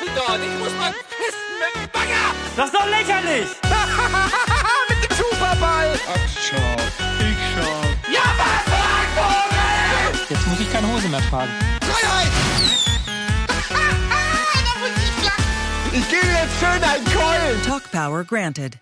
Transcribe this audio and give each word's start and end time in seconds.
machst 0.00 0.16
du 0.16 0.20
dort? 0.20 0.40
Ich 0.40 0.58
muss 0.58 0.72
mal 0.78 0.92
pissen 0.92 1.54
mit 1.60 1.74
dem 1.76 1.90
Bagger! 1.92 2.34
Das 2.56 2.66
ist 2.66 2.74
doch 2.74 2.86
lächerlich! 2.86 3.48
mit 4.88 5.10
dem 5.10 5.16
Superball! 5.16 5.98
Ach, 6.08 6.28
schau. 6.40 6.76
Ich 7.20 7.38
schau. 7.54 8.12
Ja, 8.12 8.24
was, 8.38 8.62
Vogel? 9.16 10.26
Jetzt 10.28 10.46
muss 10.46 10.60
ich 10.60 10.72
keine 10.72 10.92
Hose 10.92 11.08
mehr 11.08 11.20
tragen. 11.28 11.52
Freiheit! 11.82 12.28
Ich 15.92 16.08
gebe 16.08 16.24
jetzt 16.24 16.60
schön 16.60 16.82
einen 16.84 17.04
Keulen! 17.04 17.62
Talk 17.66 17.90
Power 17.90 18.22
granted. 18.22 18.78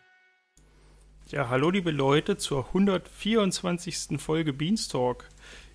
Ja, 1.30 1.48
hallo 1.48 1.70
liebe 1.70 1.90
Leute 1.90 2.36
zur 2.36 2.66
124. 2.66 4.18
Folge 4.18 4.52
Beanstalk. 4.52 5.26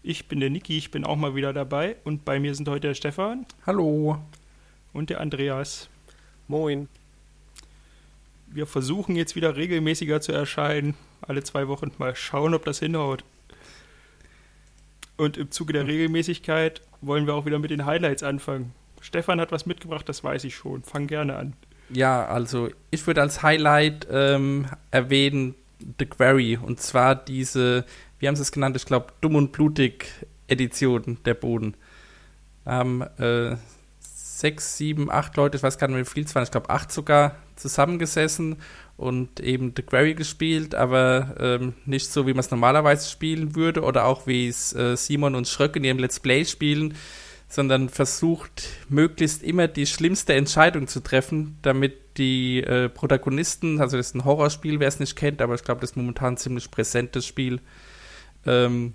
Ich 0.03 0.27
bin 0.27 0.39
der 0.39 0.51
Niki, 0.51 0.77
ich 0.77 0.91
bin 0.91 1.03
auch 1.03 1.15
mal 1.15 1.33
wieder 1.33 1.51
dabei 1.51 1.95
und 2.03 2.23
bei 2.23 2.39
mir 2.39 2.53
sind 2.53 2.69
heute 2.69 2.89
der 2.89 2.93
Stefan 2.93 3.47
Hallo. 3.65 4.19
Und 4.93 5.09
der 5.09 5.19
Andreas. 5.19 5.89
Moin. 6.47 6.87
Wir 8.47 8.67
versuchen 8.67 9.15
jetzt 9.15 9.35
wieder 9.35 9.55
regelmäßiger 9.55 10.21
zu 10.21 10.31
erscheinen, 10.31 10.95
alle 11.21 11.43
zwei 11.43 11.67
Wochen 11.67 11.91
mal 11.97 12.15
schauen, 12.15 12.53
ob 12.53 12.65
das 12.65 12.79
hinhaut. 12.79 13.23
Und 15.17 15.37
im 15.37 15.51
Zuge 15.51 15.73
der 15.73 15.87
Regelmäßigkeit 15.87 16.81
wollen 17.01 17.25
wir 17.25 17.33
auch 17.33 17.45
wieder 17.45 17.59
mit 17.59 17.71
den 17.71 17.85
Highlights 17.85 18.23
anfangen. 18.23 18.73
Stefan 19.01 19.41
hat 19.41 19.51
was 19.51 19.65
mitgebracht, 19.65 20.07
das 20.07 20.23
weiß 20.23 20.43
ich 20.43 20.55
schon. 20.55 20.83
Fang 20.83 21.07
gerne 21.07 21.35
an. 21.35 21.53
Ja, 21.89 22.25
also 22.25 22.69
ich 22.91 23.05
würde 23.05 23.21
als 23.21 23.43
Highlight 23.43 24.07
ähm, 24.09 24.67
erwähnen 24.91 25.55
The 25.99 26.05
Quarry 26.05 26.57
und 26.57 26.79
zwar 26.79 27.15
diese, 27.15 27.85
wie 28.19 28.27
haben 28.27 28.35
sie 28.35 28.41
es 28.41 28.51
genannt, 28.51 28.75
ich 28.75 28.85
glaube, 28.85 29.07
Dumm 29.21 29.35
und 29.35 29.51
Blutig 29.51 30.05
Edition 30.47 31.17
der 31.25 31.33
Boden. 31.33 31.75
Haben 32.65 33.01
äh, 33.17 33.57
sechs, 34.43 34.75
sieben, 34.75 35.09
acht 35.09 35.37
Leute, 35.37 35.55
ich 35.55 35.63
weiß 35.63 35.77
gar 35.77 35.87
nicht, 35.87 35.97
wie 35.97 36.03
viel 36.03 36.25
es 36.25 36.35
waren, 36.35 36.43
ich 36.43 36.51
glaube 36.51 36.69
acht 36.69 36.91
sogar, 36.91 37.37
zusammengesessen 37.55 38.57
und 38.97 39.39
eben 39.39 39.71
The 39.73 39.83
Quarry 39.83 40.15
gespielt, 40.15 40.75
aber 40.75 41.35
ähm, 41.39 41.75
nicht 41.85 42.11
so, 42.11 42.27
wie 42.27 42.33
man 42.33 42.41
es 42.41 42.51
normalerweise 42.51 43.09
spielen 43.09 43.55
würde 43.55 43.83
oder 43.83 44.03
auch 44.03 44.27
wie 44.27 44.49
es 44.49 44.75
äh, 44.75 44.97
Simon 44.97 45.35
und 45.35 45.47
Schröck 45.47 45.77
in 45.77 45.85
ihrem 45.85 45.97
Let's 45.97 46.19
Play 46.19 46.43
spielen, 46.43 46.95
sondern 47.47 47.87
versucht 47.87 48.67
möglichst 48.89 49.43
immer 49.43 49.69
die 49.69 49.85
schlimmste 49.85 50.33
Entscheidung 50.33 50.87
zu 50.87 50.99
treffen, 50.99 51.57
damit 51.61 52.17
die 52.17 52.59
äh, 52.63 52.89
Protagonisten, 52.89 53.79
also 53.79 53.95
das 53.95 54.07
ist 54.07 54.15
ein 54.15 54.25
Horrorspiel, 54.25 54.81
wer 54.81 54.89
es 54.89 54.99
nicht 54.99 55.15
kennt, 55.15 55.41
aber 55.41 55.55
ich 55.55 55.63
glaube, 55.63 55.79
das 55.79 55.91
ist 55.91 55.95
momentan 55.95 56.33
ein 56.33 56.37
ziemlich 56.37 56.69
präsentes 56.69 57.25
Spiel, 57.25 57.61
ähm, 58.45 58.93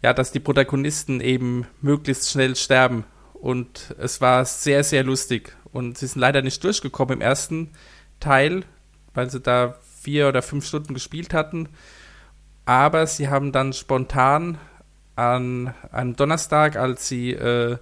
ja, 0.00 0.14
dass 0.14 0.32
die 0.32 0.40
Protagonisten 0.40 1.20
eben 1.20 1.66
möglichst 1.82 2.30
schnell 2.30 2.56
sterben. 2.56 3.04
Und 3.40 3.94
es 3.98 4.20
war 4.20 4.44
sehr, 4.44 4.82
sehr 4.84 5.04
lustig. 5.04 5.56
Und 5.72 5.98
sie 5.98 6.06
sind 6.06 6.20
leider 6.20 6.42
nicht 6.42 6.62
durchgekommen 6.64 7.18
im 7.18 7.20
ersten 7.20 7.70
Teil, 8.20 8.64
weil 9.14 9.30
sie 9.30 9.40
da 9.40 9.76
vier 10.02 10.28
oder 10.28 10.42
fünf 10.42 10.66
Stunden 10.66 10.94
gespielt 10.94 11.34
hatten. 11.34 11.68
Aber 12.64 13.06
sie 13.06 13.28
haben 13.28 13.52
dann 13.52 13.72
spontan 13.72 14.58
an 15.16 15.74
einem 15.90 16.16
Donnerstag, 16.16 16.76
als 16.76 17.08
sie 17.08 17.32
äh, 17.32 17.78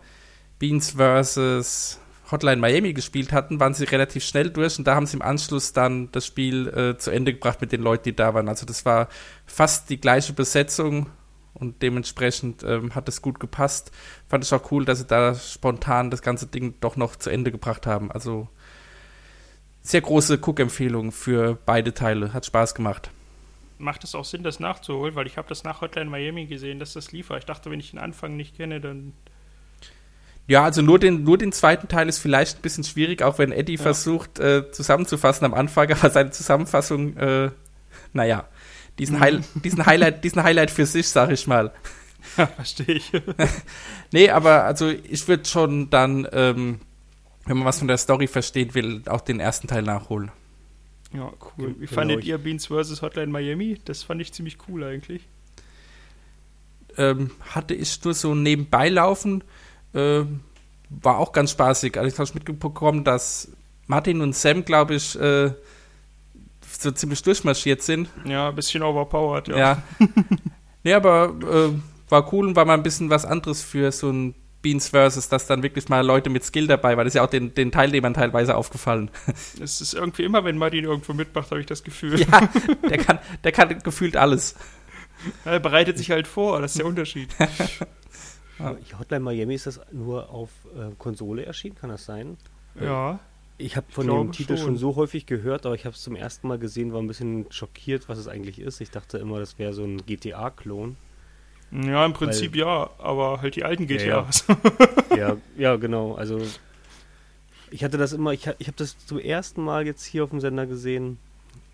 Beans 0.59 0.93
vs. 0.93 2.01
Hotline 2.31 2.61
Miami 2.61 2.93
gespielt 2.93 3.33
hatten, 3.33 3.61
waren 3.61 3.75
sie 3.75 3.85
relativ 3.85 4.25
schnell 4.25 4.51
durch 4.51 4.79
und 4.79 4.87
da 4.87 4.97
haben 4.97 5.07
sie 5.07 5.17
im 5.17 5.23
Anschluss 5.23 5.73
dann 5.73 6.11
das 6.11 6.27
Spiel 6.27 6.67
äh, 6.69 6.99
zu 6.99 7.11
Ende 7.11 7.33
gebracht 7.33 7.61
mit 7.61 7.71
den 7.71 7.83
Leuten, 7.83 8.05
die 8.05 8.17
da 8.17 8.35
waren. 8.35 8.49
Also 8.49 8.67
das 8.67 8.85
war 8.85 9.09
fast 9.45 9.91
die 9.91 10.01
gleiche 10.01 10.33
Besetzung 10.33 11.07
und 11.57 11.83
dementsprechend 11.83 12.63
ähm, 12.63 12.95
hat 12.95 13.09
es 13.09 13.23
gut 13.23 13.41
gepasst. 13.41 13.91
Fand 14.29 14.45
ich 14.45 14.53
auch 14.55 14.71
cool, 14.71 14.85
dass 14.85 14.99
sie 14.99 15.07
da 15.07 15.35
spontan 15.35 16.11
das 16.11 16.23
ganze 16.23 16.47
Ding 16.47 16.75
doch 16.81 16.97
noch 16.97 17.17
zu 17.17 17.31
Ende 17.31 17.51
gebracht 17.53 17.87
haben. 17.87 18.11
Also 18.13 18.49
sehr 19.83 20.01
große 20.01 20.39
Cook-Empfehlung 20.45 21.13
für 21.13 21.59
beide 21.67 21.95
Teile. 21.95 22.33
Hat 22.33 22.47
Spaß 22.47 22.75
gemacht. 22.75 23.11
Macht 23.79 24.05
es 24.05 24.15
auch 24.15 24.25
Sinn, 24.25 24.43
das 24.43 24.59
nachzuholen? 24.59 25.15
Weil 25.15 25.27
ich 25.27 25.37
habe 25.37 25.49
das 25.49 25.63
nach 25.65 25.81
Hotline 25.83 26.11
Miami 26.11 26.47
gesehen, 26.47 26.79
dass 26.79 26.95
das 26.95 27.13
liefert. 27.13 27.41
Ich 27.41 27.45
dachte, 27.45 27.71
wenn 27.71 27.81
ich 27.81 27.91
den 27.91 27.99
Anfang 28.01 28.37
nicht 28.37 28.57
kenne, 28.57 28.81
dann 28.81 29.13
Ja, 30.49 30.65
also 30.65 30.81
nur 30.81 30.99
den, 30.99 31.25
nur 31.25 31.39
den 31.39 31.53
zweiten 31.53 31.89
Teil 31.89 32.09
ist 32.09 32.19
vielleicht 32.19 32.59
ein 32.59 32.63
bisschen 32.63 32.85
schwierig, 32.85 33.23
auch 33.23 33.39
wenn 33.39 33.53
Eddie 33.53 33.77
Ja. 33.77 33.83
versucht 33.83 34.39
äh, 34.39 34.71
zusammenzufassen 34.71 35.45
am 35.45 35.55
Anfang, 35.55 35.91
aber 35.93 36.11
seine 36.11 36.31
Zusammenfassung, 36.31 37.17
äh, 37.17 37.51
naja, 38.13 38.49
diesen, 38.99 39.21
Heil, 39.21 39.43
diesen, 39.65 39.85
Highlight, 39.87 40.25
diesen 40.25 40.43
Highlight 40.43 40.71
für 40.71 40.87
sich, 40.87 41.09
sag 41.09 41.31
ich 41.31 41.47
mal. 41.47 41.73
verstehe 42.57 42.97
ich. 42.97 43.13
Nee, 44.13 44.31
aber 44.31 44.65
also 44.65 44.89
ich 44.89 45.27
würde 45.29 45.45
schon 45.45 45.91
dann, 45.91 46.27
ähm, 46.33 46.81
wenn 47.45 47.57
man 47.57 47.67
was 47.67 47.79
von 47.81 47.89
der 47.89 47.99
Story 47.99 48.27
verstehen 48.29 48.73
will, 48.75 49.03
auch 49.07 49.21
den 49.21 49.41
ersten 49.41 49.67
Teil 49.69 49.83
nachholen. 49.83 50.31
Ja, 51.13 51.33
cool. 51.59 51.75
Wie 51.79 51.87
Genau, 51.87 51.93
fandet 51.93 52.21
ich- 52.21 52.27
ihr 52.29 52.39
Beans 52.39 52.67
vs. 52.67 53.03
Hotline 53.03 53.33
Miami? 53.33 53.81
Das 53.85 54.03
fand 54.03 54.21
ich 54.21 54.33
ziemlich 54.33 54.59
cool 54.69 54.85
eigentlich. 54.85 55.23
ähm, 56.99 57.31
hatte 57.51 57.75
ich 57.75 58.03
nur 58.05 58.15
so 58.15 58.35
nebenbei 58.35 58.89
laufen. 58.89 59.45
Äh, 59.93 60.23
war 60.89 61.19
auch 61.19 61.33
ganz 61.33 61.51
spaßig. 61.51 61.99
Also 61.99 62.09
ich 62.09 62.19
habe 62.19 62.39
mitbekommen, 62.39 63.05
dass 63.05 63.49
Martin 63.87 64.21
und 64.21 64.35
Sam, 64.35 64.65
glaube 64.65 64.95
ich, 64.95 65.19
äh, 65.21 65.53
so 66.87 66.93
ziemlich 66.93 67.23
durchmarschiert 67.23 67.83
sind. 67.83 68.09
Ja, 68.25 68.49
ein 68.49 68.55
bisschen 68.55 68.83
overpowered, 68.83 69.49
ja. 69.49 69.57
Ja. 69.57 69.83
nee, 70.85 70.93
aber 70.95 71.35
äh, 71.43 72.11
war 72.11 72.33
cool 72.33 72.47
und 72.47 72.57
war 72.57 72.65
mal 72.65 72.75
ein 72.75 72.83
bisschen 72.83 73.11
was 73.11 73.25
anderes 73.25 73.63
für 73.63 73.91
so 73.93 74.11
ein 74.11 74.35
Beans 74.63 74.89
Versus, 74.89 75.29
dass 75.29 75.47
dann 75.47 75.63
wirklich 75.63 75.89
mal 75.89 76.05
Leute 76.05 76.31
mit 76.31 76.45
Skill 76.45 76.67
dabei 76.67 76.97
waren. 76.97 77.05
Das 77.05 77.13
ist 77.13 77.17
ja 77.17 77.25
auch 77.25 77.31
den, 77.31 77.55
den 77.55 77.71
Teilnehmern 77.71 78.15
teilweise 78.15 78.57
aufgefallen. 78.57 79.11
Es 79.61 79.81
ist 79.81 79.95
irgendwie 79.95 80.25
immer, 80.25 80.45
wenn 80.45 80.59
Martin 80.59 80.85
irgendwo 80.85 81.13
mitmacht, 81.13 81.51
habe 81.51 81.61
ich 81.61 81.67
das 81.67 81.85
Gefühl. 81.85 82.21
ja, 82.21 82.49
der 82.89 82.99
kann, 82.99 83.19
der 83.45 83.53
kann 83.53 83.79
gefühlt 83.83 84.17
alles. 84.17 84.55
Er 85.45 85.61
bereitet 85.61 85.99
sich 85.99 86.11
halt 86.11 86.27
vor, 86.27 86.61
das 86.61 86.73
ist 86.73 86.79
der 86.79 86.87
Unterschied. 86.87 87.29
Hotline 88.99 89.21
Miami 89.21 89.55
ist 89.55 89.67
das 89.67 89.81
nur 89.93 90.31
auf 90.31 90.51
äh, 90.75 90.95
Konsole 90.99 91.45
erschienen, 91.45 91.75
kann 91.77 91.91
das 91.91 92.05
sein? 92.05 92.37
ja. 92.81 93.19
Ich 93.59 93.77
habe 93.77 93.87
von 93.91 94.07
glaube 94.07 94.25
dem 94.29 94.33
Titel 94.33 94.57
schon. 94.57 94.67
schon 94.67 94.77
so 94.77 94.97
häufig 94.97 95.27
gehört, 95.27 95.65
aber 95.65 95.75
ich 95.75 95.87
habe 95.87 95.95
es 95.95 96.03
zum 96.03 96.15
ersten 96.15 96.49
Mal 96.49 96.59
gesehen, 96.59 96.93
war 96.93 97.01
ein 97.01 97.07
bisschen 97.07 97.47
schockiert, 97.51 98.09
was 98.09 98.19
es 98.19 98.29
eigentlich 98.29 98.59
ist. 98.59 98.81
Ich 98.81 98.91
dachte 98.91 99.19
immer, 99.19 99.39
das 99.39 99.59
wäre 99.59 99.73
so 99.73 99.85
ein 99.85 100.05
GTA-Klon. 100.05 100.97
Ja, 101.73 102.05
im 102.05 102.13
Prinzip 102.13 102.55
ja, 102.55 102.91
aber 102.99 103.41
halt 103.41 103.57
die 103.57 103.65
alten 103.65 103.89
Ja, 103.89 103.97
ja. 103.97 104.23
GTAs. 104.23 104.45
ja, 105.17 105.37
ja, 105.57 105.77
genau. 105.77 106.15
Also 106.15 106.41
ich 107.71 107.83
hatte 107.83 107.99
das 107.99 108.13
immer, 108.13 108.33
ich, 108.33 108.49
ich 108.59 108.69
habe 108.69 108.77
das 108.77 108.97
zum 109.07 109.19
ersten 109.19 109.63
Mal 109.63 109.87
jetzt 109.87 110.05
hier 110.05 110.25
auf 110.25 110.31
dem 110.31 110.41
Sender 110.41 110.67
gesehen 110.67 111.19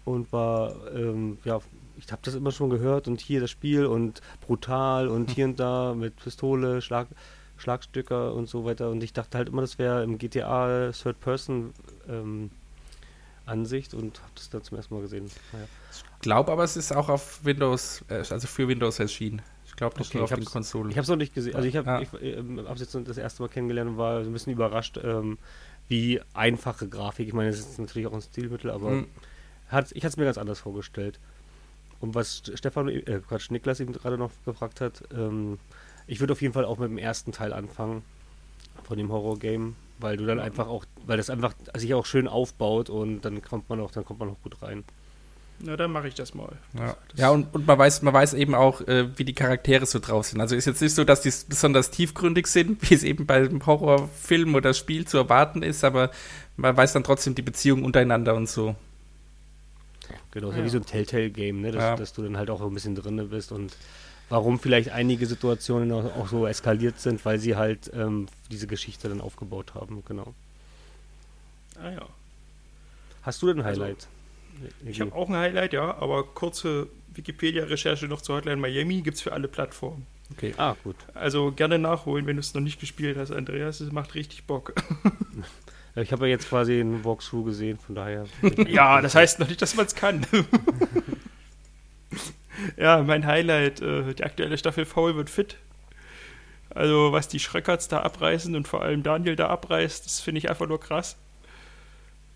und 0.05 0.33
war, 0.33 0.75
ähm, 0.95 1.39
ja, 1.45 1.61
ich 1.97 2.11
habe 2.11 2.23
das 2.25 2.35
immer 2.35 2.53
schon 2.53 2.71
gehört 2.71 3.07
und 3.07 3.21
hier 3.21 3.41
das 3.41 3.51
Spiel 3.51 3.87
und 3.87 4.21
brutal 4.47 5.09
und 5.09 5.31
hier 5.35 5.45
und 5.45 5.61
da 5.61 5.95
mit 5.95 6.17
Pistole, 6.17 6.81
Schlag, 6.81 7.09
Schlagstücker 7.63 8.35
und 8.35 8.49
so 8.49 8.65
weiter 8.65 8.91
und 8.91 9.03
ich 9.03 9.13
dachte 9.13 9.39
halt 9.39 9.49
immer, 9.49 9.63
das 9.63 9.79
wäre 9.79 10.03
im 10.03 10.19
GTA 10.19 10.91
Third 10.93 11.21
Person 11.21 11.73
ähm, 12.09 12.51
Ansicht 13.47 13.95
und 13.95 14.21
habe 14.21 14.33
das 14.35 14.51
dann 14.51 14.63
zum 14.63 14.77
ersten 14.77 14.95
Mal 14.95 15.01
gesehen. 15.01 15.31
Naja. 15.53 15.67
Glaube 16.21 16.53
aber, 16.53 16.65
es 16.65 16.77
ist 16.77 16.95
auch 16.95 17.09
auf 17.09 17.45
Windows, 17.45 18.05
äh, 18.09 18.15
also 18.31 18.47
für 18.47 18.69
Windows 18.69 18.99
erschienen. 18.99 19.43
Ich 19.67 19.75
glaube 19.77 19.99
nicht 19.99 20.09
Okay, 20.09 20.19
nur 20.19 20.25
auf 20.25 20.31
ich 20.31 20.37
den 20.37 20.45
Konsolen. 20.45 20.91
Ich 20.91 20.97
habe 20.97 21.03
es 21.03 21.09
noch 21.09 21.17
nicht 21.17 21.35
gesehen. 21.35 21.57
Also 21.57 21.67
ich 21.67 21.77
habe 21.77 21.89
Ja. 21.89 22.01
ich, 22.01 22.09
ähm, 22.23 22.65
jetzt 22.77 22.95
das 22.95 23.19
erste 23.19 23.43
Mal 23.43 23.49
kennengelernt 23.49 23.91
und 23.91 23.97
war 23.99 24.21
ein 24.21 24.33
bisschen 24.33 24.53
überrascht, 24.53 24.99
ähm, 25.03 25.39
wie 25.89 26.21
einfache 26.35 26.89
Grafik. 26.89 27.27
Ich 27.29 27.35
meine, 27.35 27.49
es 27.51 27.59
ist 27.61 27.79
natürlich 27.79 28.07
auch 28.07 28.13
ein 28.13 28.21
Stilmittel, 28.23 28.71
aber 28.71 28.91
Mhm. 28.91 29.07
hat, 29.69 29.91
ich 29.93 30.05
hatte 30.05 30.09
es 30.13 30.17
mir 30.17 30.25
ganz 30.25 30.39
anders 30.39 30.61
vorgestellt. 30.61 31.19
Und 32.01 32.15
was 32.15 32.43
St- 32.43 32.57
Stefan, 32.57 32.89
äh, 32.89 33.21
Quatsch, 33.27 33.51
Niklas 33.51 33.81
eben 33.81 33.93
gerade 33.93 34.19
noch 34.19 34.31
gefragt 34.45 34.81
hat, 34.81 35.03
ähm, 35.17 35.59
ich 36.13 36.21
würde 36.21 36.33
auf 36.35 36.43
jeden 36.43 36.55
Fall 36.55 36.65
auch 36.65 36.79
mit 36.79 36.89
dem 36.91 36.99
ersten 36.99 37.33
Teil 37.33 37.53
anfangen 37.53 38.03
von 38.85 38.99
dem 38.99 39.11
Horror-Game, 39.11 39.75
weil 39.99 40.17
du 40.17 40.27
dann 40.27 40.39
einfach 40.41 40.69
auch, 40.69 40.85
weil 41.07 41.17
das 41.17 41.31
einfach 41.31 41.55
sich 41.77 41.95
auch 41.95 42.07
schön 42.07 42.29
aufbaut 42.29 42.91
und 42.91 43.23
dann 43.23 43.43
kommt 43.43 43.69
man 43.69 43.81
auch, 43.81 43.91
dann 43.91 44.05
kommt 44.05 44.21
man 44.21 44.29
auch 44.29 44.41
gut 44.43 44.61
rein. 44.63 44.85
Na, 45.65 45.77
dann 45.77 45.93
mache 45.93 46.09
ich 46.09 46.15
das 46.15 46.35
mal. 46.35 46.53
Ja, 46.77 46.97
Das- 47.11 47.21
ja 47.21 47.31
und, 47.31 47.55
und 47.55 47.67
man 47.67 47.79
weiß, 47.79 48.03
man 48.03 48.13
weiß 48.13 48.35
eben 48.35 48.55
auch, 48.55 48.81
äh, 48.83 49.17
wie 49.17 49.25
die 49.25 49.35
Charaktere 49.35 49.87
so 49.87 50.01
drauf 50.01 50.27
sind. 50.27 50.41
Also 50.41 50.57
ist 50.57 50.65
jetzt 50.67 50.83
nicht 50.83 50.95
so, 50.95 51.05
dass 51.05 51.21
die 51.21 51.33
besonders 51.49 51.91
tiefgründig 51.91 52.47
sind, 52.49 52.83
wie 52.91 52.95
es 52.95 53.05
eben 53.05 53.27
bei 53.27 53.37
einem 53.37 53.65
Horrorfilm 53.65 54.55
oder 54.57 54.75
Spiel 54.75 55.07
zu 55.07 55.19
erwarten 55.19 55.63
ist, 55.63 55.85
aber 55.85 56.11
man 56.57 56.77
weiß 56.77 56.93
dann 56.95 57.05
trotzdem 57.05 57.35
die 57.37 57.43
Beziehung 57.43 57.85
untereinander 57.85 58.35
und 58.35 58.49
so. 58.49 58.75
Genau, 60.33 60.51
ist 60.51 60.57
ja. 60.59 60.65
Wie 60.65 60.69
so 60.69 60.79
ein 60.79 60.87
Telltale-Game, 60.87 61.61
ne? 61.61 61.71
dass, 61.73 61.83
Ja. 61.83 61.97
dass 61.97 62.13
du 62.13 62.23
dann 62.23 62.37
halt 62.37 62.51
auch 62.51 62.61
ein 62.61 62.75
bisschen 62.75 62.95
drinne 62.95 63.25
bist 63.25 63.53
und 63.53 63.77
warum 64.33 64.59
vielleicht 64.59 64.89
einige 64.89 65.27
Situationen 65.27 65.93
auch, 65.93 66.05
auch 66.17 66.29
so 66.29 66.47
eskaliert 66.47 66.99
sind, 66.99 67.23
weil 67.27 67.39
sie 67.39 67.55
halt 67.55 67.91
ähm, 67.95 68.29
diese 68.51 68.67
Geschichte 68.67 69.11
dann 69.11 69.21
aufgebaut 69.21 69.75
haben, 69.75 70.03
genau. 70.09 70.33
Ah 71.79 71.91
ja. 71.91 72.07
Hast 73.23 73.43
du 73.43 73.49
denn 73.49 73.61
ein 73.61 73.67
Also, 73.67 73.83
Highlight? 73.83 74.09
Ich 74.87 75.03
habe 75.03 75.15
auch 75.15 75.29
ein 75.29 75.37
Highlight, 75.37 75.75
ja, 75.75 75.97
aber 75.99 76.25
kurze 76.25 76.89
Wikipedia-Recherche 77.15 78.07
noch 78.07 78.23
zu 78.23 78.33
Hotline 78.33 78.57
Miami 78.57 79.03
gibt 79.03 79.19
es 79.19 79.23
für 79.23 79.33
alle 79.33 79.49
Plattformen. 79.49 80.07
Okay. 80.31 80.55
Ah, 80.57 80.77
gut. 80.83 80.97
Also 81.13 81.53
gerne 81.53 81.79
nachholen, 81.79 82.27
wenn 82.27 82.37
du 82.37 82.41
es 82.41 82.55
noch 82.55 82.63
nicht 82.63 82.81
gespielt 82.81 83.19
hast, 83.19 83.33
Andreas. 83.33 83.81
Es 83.81 83.93
macht 83.93 84.15
richtig 84.15 84.45
Bock. 84.45 84.75
Ich 85.95 86.11
habe 86.11 86.25
ja 86.27 86.31
jetzt 86.31 86.49
quasi 86.49 86.81
einen 86.81 87.05
Walkthrough 87.05 87.45
gesehen, 87.45 87.77
von 87.79 87.95
daher. 87.95 88.25
Ja, 88.67 89.03
das 89.03 89.15
heißt 89.15 89.41
noch 89.41 89.49
nicht, 89.49 89.61
dass 89.61 89.75
man 89.75 89.85
es 89.85 89.95
kann. 89.95 90.27
ja, 92.77 93.03
mein 93.03 93.27
Highlight, 93.27 93.81
äh, 93.81 94.15
die 94.15 94.25
aktuelle 94.25 94.59
Staffel 94.59 94.85
Foul 94.85 95.17
wird 95.17 95.31
fit. 95.31 95.57
Also, 96.75 97.13
was 97.13 97.29
die 97.29 97.39
Schreckerts 97.39 97.89
da 97.89 98.01
abreißen 98.01 98.55
und 98.57 98.67
vor 98.67 98.83
allem 98.83 99.03
Daniel 99.03 99.37
da 99.37 99.49
abreißt, 99.49 100.07
das 100.07 100.21
finde 100.21 100.39
ich 100.39 100.49
einfach 100.49 100.67
nur 100.67 100.81
krass. 100.81 101.17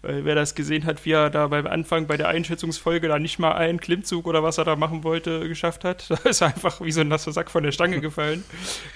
Weil 0.03 0.25
wer 0.25 0.35
das 0.35 0.55
gesehen 0.55 0.85
hat, 0.85 1.05
wie 1.05 1.13
er 1.13 1.31
da 1.31 1.49
beim 1.49 1.67
Anfang 1.67 2.07
bei 2.07 2.17
der 2.17 2.29
Einschätzungsfolge 2.29 3.09
da 3.09 3.19
nicht 3.19 3.39
mal 3.39 3.53
einen 3.53 3.81
Klimmzug 3.81 4.27
oder 4.27 4.43
was 4.43 4.59
er 4.59 4.65
da 4.65 4.77
machen 4.77 5.05
wollte, 5.05 5.49
geschafft 5.49 5.85
hat, 5.85 6.11
da 6.11 6.17
ist 6.29 6.43
er 6.43 6.49
einfach 6.49 6.81
wie 6.81 6.93
so 6.93 7.01
ein 7.01 7.09
nasser 7.09 7.33
Sack 7.33 7.51
von 7.51 7.65
der 7.65 7.73
Stange 7.73 8.01
gefallen. 8.01 8.45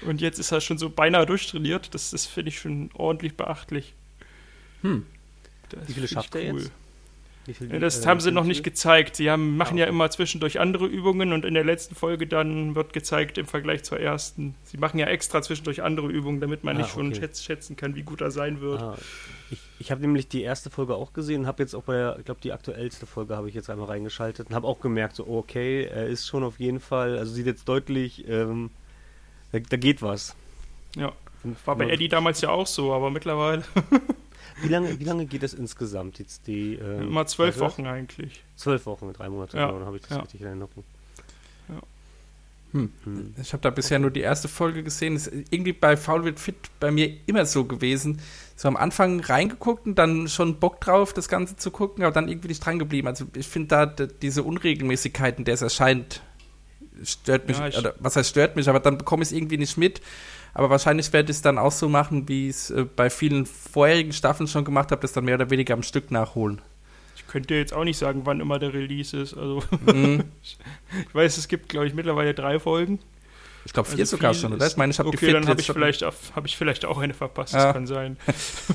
Und 0.07 0.21
jetzt 0.21 0.39
ist 0.39 0.53
er 0.53 0.61
schon 0.61 0.79
so 0.79 0.91
beinahe 0.91 1.27
durchtrainiert. 1.27 1.95
Das, 1.95 2.11
das 2.11 2.27
finde 2.27 2.51
ich 2.51 2.59
schon 2.59 2.91
ordentlich 2.95 3.37
beachtlich. 3.37 3.95
Hm. 4.83 5.07
Das 5.71 5.89
Wie 5.89 5.95
viele 5.95 6.09
schafft 6.09 6.35
er 6.35 6.45
jetzt? 6.45 6.71
Ja, 7.47 7.79
das 7.79 8.05
äh, 8.05 8.07
haben 8.07 8.21
sie 8.21 8.31
noch 8.31 8.45
nicht 8.45 8.63
gezeigt. 8.63 9.17
Sie 9.17 9.31
haben, 9.31 9.57
machen 9.57 9.75
Ah, 9.77 9.81
ja 9.81 9.85
okay. 9.87 9.95
immer 9.95 10.11
zwischendurch 10.11 10.61
andere 10.61 10.87
Übungen 10.87 11.33
und 11.33 11.45
in 11.45 11.55
der 11.55 11.65
letzten 11.65 11.95
Folge 11.95 12.27
dann 12.27 12.75
wird 12.75 12.93
gezeigt 12.93 13.39
im 13.39 13.47
Vergleich 13.47 13.83
zur 13.83 13.99
ersten. 13.99 14.55
Sie 14.65 14.77
machen 14.77 14.99
ja 14.99 15.07
extra 15.07 15.41
zwischendurch 15.43 15.83
andere 15.83 16.09
Übungen, 16.09 16.41
damit 16.41 16.65
man 16.65 16.77
Ah, 16.77 16.81
nicht 16.81 16.91
schon 16.91 17.09
okay. 17.09 17.21
schätz, 17.21 17.43
schätzen 17.43 17.77
kann, 17.77 17.95
wie 17.97 18.03
gut 18.03 18.21
er 18.21 18.31
sein 18.31 18.61
wird. 18.61 18.81
Ah, 18.83 18.97
ich 19.51 19.59
ich 19.81 19.91
habe 19.91 20.03
nämlich 20.03 20.29
die 20.29 20.43
erste 20.43 20.69
Folge 20.69 20.95
auch 20.95 21.15
gesehen 21.15 21.41
und 21.41 21.47
habe 21.47 21.63
jetzt 21.63 21.75
auch 21.75 21.85
bei 21.85 21.95
der, 21.95 22.17
ich 22.19 22.27
glaube, 22.27 22.41
die 22.43 22.53
aktuellste 22.53 23.07
Folge 23.07 23.35
habe 23.35 23.49
ich 23.49 23.55
jetzt 23.55 23.71
einmal 23.71 23.87
reingeschaltet 23.87 24.49
und 24.51 24.55
habe 24.55 24.67
auch 24.67 24.79
gemerkt, 24.79 25.17
so, 25.17 25.27
okay, 25.27 25.85
er 25.85 26.07
ist 26.07 26.27
schon 26.27 26.45
auf 26.45 26.61
jeden 26.61 26.81
Fall, 26.81 27.17
also 27.19 27.33
sieht 27.33 27.47
jetzt 27.47 27.67
deutlich, 27.67 28.29
ähm, 28.29 28.71
da, 29.53 29.59
da 29.59 29.77
geht 29.79 30.03
was. 30.03 30.37
Ja. 30.97 31.13
War 31.65 31.77
bei 31.77 31.89
Eddie 31.89 32.09
damals 32.09 32.43
ja 32.43 32.51
auch 32.51 32.67
so, 32.67 32.93
aber 32.93 33.11
mittlerweile 33.11 33.65
Wie 34.63 34.69
lange, 34.69 34.99
wie 34.99 35.05
lange 35.05 35.27
geht 35.27 35.43
es 35.43 35.55
insgesamt 35.55 36.19
jetzt 36.19 36.47
die? 36.47 36.75
ähm, 36.75 37.09
immer 37.09 37.27
zwölf 37.27 37.57
Folge? 37.57 37.73
Wochen 37.73 37.87
eigentlich. 37.87 38.45
Zwölf 38.57 38.87
Wochen, 38.87 39.13
drei 39.13 39.29
Monate, 39.29 39.57
Ja, 39.57 39.67
genau, 39.67 39.79
dann 39.79 39.87
habe 39.87 39.97
ich 39.97 40.03
das 40.03 40.11
ja. 40.11 40.21
richtig 40.21 40.41
in 40.41 40.47
Erinnerung. 40.47 40.85
Hm. 42.73 42.93
Hm. 43.05 43.35
Ich 43.41 43.53
habe 43.53 43.63
da 43.63 43.71
bisher 43.71 43.99
nur 43.99 44.11
die 44.11 44.21
erste 44.21 44.49
Folge 44.49 44.83
gesehen. 44.83 45.17
Ist 45.17 45.31
irgendwie 45.51 45.73
bei 45.73 45.97
Foul 45.97 46.25
wird 46.25 46.39
fit 46.39 46.57
bei 46.79 46.91
mir 46.91 47.13
immer 47.27 47.45
so 47.45 47.65
gewesen. 47.65 48.21
So 48.55 48.69
am 48.69 48.77
Anfang 48.77 49.21
reingeguckt 49.21 49.87
und 49.87 49.97
dann 49.97 50.29
schon 50.29 50.61
Bock 50.61 50.81
drauf, 50.81 51.13
das 51.13 51.29
Ganze 51.29 51.57
zu 51.57 51.71
gucken, 51.71 52.05
aber 52.05 52.13
dann 52.13 52.29
irgendwie 52.29 52.49
nicht 52.49 52.65
dran 52.65 52.79
geblieben. 52.79 53.09
Also 53.09 53.25
ich 53.35 53.49
finde 53.49 53.69
da 53.69 53.87
diese 53.87 54.43
Unregelmäßigkeiten, 54.43 55.45
der 55.45 55.55
es 55.55 55.63
erscheint, 55.63 56.23
stört 57.03 57.49
mich. 57.49 57.59
Ja, 57.59 57.79
oder 57.79 57.95
was 57.99 58.17
heißt 58.17 58.31
stört 58.31 58.57
mich, 58.57 58.69
aber 58.69 58.81
dann 58.81 58.99
bekomme 58.99 59.23
ich 59.23 59.31
es 59.31 59.33
irgendwie 59.33 59.59
nicht 59.59 59.77
mit. 59.77 60.01
Aber 60.55 60.71
wahrscheinlich 60.71 61.13
werde 61.13 61.31
ich 61.31 61.37
es 61.39 61.43
dann 61.43 61.59
auch 61.59 61.73
so 61.73 61.89
machen, 61.89 62.29
wie 62.29 62.49
ich 62.49 62.57
es 62.57 62.71
äh, 62.71 62.85
bei 62.85 63.09
vielen 63.11 63.47
vorherigen 63.47 64.13
Staffeln 64.13 64.47
schon 64.49 64.65
gemacht 64.65 64.91
habe, 64.91 65.01
das 65.03 65.13
dann 65.13 65.25
mehr 65.25 65.37
oder 65.37 65.51
weniger 65.51 65.75
am 65.75 65.83
Stück 65.83 66.11
nachholen. 66.11 66.61
Ich 67.17 67.27
könnte 67.27 67.55
jetzt 67.55 67.73
auch 67.73 67.85
nicht 67.85 67.99
sagen, 67.99 68.23
wann 68.25 68.41
immer 68.41 68.59
der 68.59 68.73
Release 68.75 69.17
ist. 69.17 69.35
Also 69.35 69.63
Mhm. 69.87 70.25
ich 70.43 71.15
weiß, 71.15 71.39
es 71.39 71.47
gibt, 71.49 71.69
glaube 71.69 71.87
ich, 71.87 71.95
mittlerweile 71.95 72.35
drei 72.35 72.59
Folgen. 72.59 72.99
Ich 73.67 73.75
glaube, 73.75 73.91
vier 73.91 73.99
Also 74.01 74.17
sogar 74.17 74.33
schon, 74.33 74.55
oder? 74.55 74.67
Ich 74.67 74.77
meine, 74.79 74.91
ich 74.91 74.99
habe 74.99 75.11
die 75.11 75.17
Okay, 75.19 75.27
vierte 75.27 75.41
dann 75.43 75.49
habe 75.51 75.61
ich, 75.61 75.67
vielleicht 75.67 76.03
auf- 76.03 76.35
hab 76.35 76.47
ich 76.47 76.57
vielleicht 76.57 76.87
auch 76.87 76.97
eine 76.97 77.13
verpasst. 77.13 77.53
Ja. 77.53 77.67
Das 77.67 77.73
kann 77.75 77.87
sein. 77.87 78.17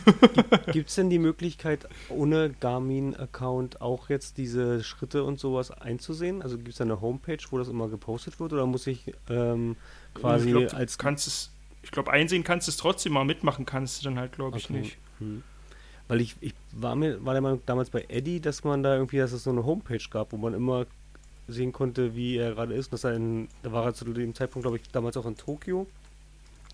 Gibt 0.72 0.90
es 0.90 0.96
denn 0.96 1.10
die 1.10 1.18
Möglichkeit, 1.18 1.88
ohne 2.10 2.52
Garmin-Account 2.60 3.82
auch 3.82 4.10
jetzt 4.10 4.38
diese 4.38 4.84
Schritte 4.84 5.24
und 5.24 5.40
sowas 5.40 5.72
einzusehen? 5.72 6.42
Also 6.44 6.58
gibt 6.58 6.70
es 6.70 6.76
da 6.78 6.84
eine 6.84 7.02
Homepage, 7.02 7.40
wo 7.50 7.58
das 7.58 7.68
immer 7.68 7.88
gepostet 7.90 8.40
wird 8.40 8.54
oder 8.54 8.66
muss 8.68 8.86
ich 8.88 9.12
ähm, 9.30 9.76
quasi 10.14 10.48
ich 10.50 10.54
glaub, 10.56 10.68
du 10.70 10.76
als 10.78 10.98
kannst 11.00 11.28
es, 11.28 11.52
ich 11.86 11.92
glaube, 11.92 12.12
einsehen 12.12 12.44
kannst 12.44 12.68
du 12.68 12.72
es 12.72 12.78
trotzdem 12.78 13.14
mal 13.14 13.26
mitmachen, 13.26 13.64
kannst 13.68 14.02
du 14.02 14.06
dann 14.06 14.18
halt, 14.18 14.32
glaube 14.34 14.58
ich, 14.58 14.66
Okay. 14.66 14.80
nicht. 14.80 14.98
Hm. 15.20 15.44
Weil 16.08 16.20
ich, 16.20 16.36
ich 16.42 16.56
war 16.72 16.96
mir 16.96 17.24
war 17.24 17.34
der 17.34 17.42
Meinung 17.42 17.62
damals 17.68 17.92
bei 17.92 18.06
Eddie, 18.08 18.40
dass 18.40 18.64
man 18.64 18.82
da 18.82 18.96
irgendwie, 18.96 19.18
dass 19.18 19.32
es 19.32 19.44
so 19.44 19.52
eine 19.52 19.64
Homepage 19.66 20.02
gab, 20.10 20.32
wo 20.32 20.38
man 20.38 20.56
immer 20.56 20.88
sehen 21.48 21.72
konnte, 21.72 22.16
wie 22.16 22.38
er 22.38 22.56
gerade 22.56 22.74
ist. 22.74 22.88
Und 22.88 22.94
dass 22.94 23.04
er 23.04 23.14
in, 23.14 23.48
da 23.62 23.72
war 23.72 23.86
er 23.86 23.94
zu 23.94 24.04
dem 24.06 24.34
Zeitpunkt, 24.34 24.64
glaube 24.64 24.78
ich, 24.78 24.90
damals 24.92 25.16
auch 25.16 25.28
in 25.28 25.38
Tokio. 25.38 25.88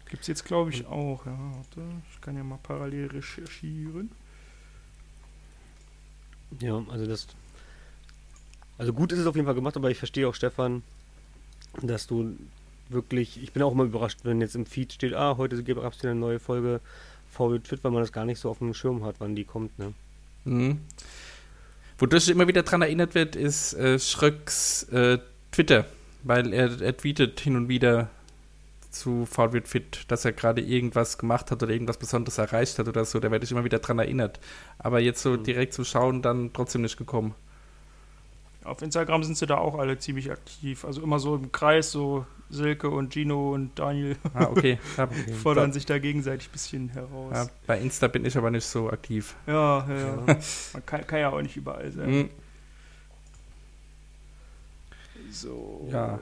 Gibt 0.09 0.21
es 0.21 0.27
jetzt, 0.27 0.45
glaube 0.45 0.69
ich, 0.71 0.85
auch. 0.85 1.25
Ja, 1.25 1.37
warte, 1.37 1.81
ich 2.13 2.21
kann 2.21 2.37
ja 2.37 2.43
mal 2.43 2.59
parallel 2.63 3.07
recherchieren. 3.07 4.11
Ja, 6.61 6.81
also 6.89 7.05
das. 7.05 7.27
Also 8.77 8.93
gut 8.93 9.11
ist 9.11 9.19
es 9.19 9.27
auf 9.27 9.35
jeden 9.35 9.45
Fall 9.45 9.55
gemacht, 9.55 9.75
aber 9.75 9.91
ich 9.91 9.97
verstehe 9.97 10.27
auch 10.27 10.35
Stefan, 10.35 10.83
dass 11.81 12.07
du 12.07 12.37
wirklich. 12.91 13.41
Ich 13.41 13.53
bin 13.53 13.63
auch 13.63 13.71
immer 13.71 13.83
überrascht, 13.83 14.19
wenn 14.23 14.41
jetzt 14.41 14.55
im 14.55 14.65
Feed 14.65 14.93
steht, 14.93 15.13
ah, 15.13 15.37
heute 15.37 15.61
gab 15.63 15.93
es 15.93 15.99
wieder 15.99 16.11
eine 16.11 16.19
neue 16.19 16.39
Folge 16.39 16.81
VW 17.31 17.59
Fit, 17.63 17.83
weil 17.83 17.91
man 17.91 18.01
das 18.01 18.11
gar 18.11 18.25
nicht 18.25 18.39
so 18.39 18.49
auf 18.49 18.59
dem 18.59 18.73
Schirm 18.73 19.03
hat, 19.03 19.15
wann 19.19 19.35
die 19.35 19.45
kommt, 19.45 19.77
ne? 19.79 19.93
Mhm. 20.45 20.79
Wodurch 21.97 22.29
immer 22.29 22.47
wieder 22.47 22.63
dran 22.63 22.81
erinnert 22.81 23.13
wird, 23.15 23.35
ist 23.35 23.73
äh, 23.73 23.99
Schröcks 23.99 24.83
äh, 24.91 25.19
Twitter, 25.51 25.85
weil 26.23 26.51
er, 26.53 26.81
er 26.81 26.97
tweetet 26.97 27.39
hin 27.39 27.55
und 27.55 27.69
wieder 27.69 28.09
zu 28.91 29.27
wird 29.51 29.67
fit, 29.67 30.05
dass 30.09 30.25
er 30.25 30.33
gerade 30.33 30.61
irgendwas 30.61 31.17
gemacht 31.17 31.49
hat 31.49 31.63
oder 31.63 31.71
irgendwas 31.71 31.97
Besonderes 31.97 32.37
erreicht 32.37 32.77
hat 32.77 32.87
oder 32.87 33.05
so. 33.05 33.19
Da 33.19 33.31
werde 33.31 33.45
ich 33.45 33.51
immer 33.51 33.63
wieder 33.63 33.79
dran 33.79 33.99
erinnert. 33.99 34.39
Aber 34.79 34.99
jetzt 34.99 35.21
so 35.21 35.31
Mhm. 35.31 35.43
direkt 35.43 35.73
zu 35.73 35.83
schauen, 35.83 36.21
dann 36.21 36.51
trotzdem 36.53 36.81
nicht 36.81 36.97
gekommen. 36.97 37.33
Auf 38.63 38.81
Instagram 38.81 39.23
sind 39.23 39.37
sie 39.37 39.47
da 39.47 39.57
auch 39.57 39.75
alle 39.79 39.97
ziemlich 39.97 40.29
aktiv. 40.31 40.85
Also 40.85 41.01
immer 41.01 41.19
so 41.19 41.35
im 41.35 41.51
Kreis, 41.51 41.91
so 41.91 42.25
Silke 42.51 42.89
und 42.89 43.13
Gino 43.13 43.53
und 43.53 43.77
Daniel 43.79 44.15
Ah, 44.33 44.45
okay. 44.45 44.77
Ja, 44.97 45.07
fordern 45.41 45.71
sich 45.73 45.85
da 45.85 45.97
gegenseitig 45.99 46.49
ein 46.49 46.51
bisschen 46.51 46.89
heraus. 46.89 47.31
ja, 47.33 47.47
bei 47.65 47.79
Insta 47.79 48.07
bin 48.07 48.25
ich 48.25 48.37
aber 48.37 48.51
nicht 48.51 48.65
so 48.65 48.89
aktiv. 48.89 49.35
Ja, 49.47 49.87
ja, 49.87 49.95
ja. 50.27 50.37
Man 50.73 50.85
kann, 50.85 51.07
kann 51.07 51.19
ja 51.19 51.29
auch 51.29 51.41
nicht 51.41 51.55
überall 51.57 51.91
sein. 51.91 52.09
Mhm. 52.09 52.29
So. 55.31 55.87
Ja. 55.91 56.19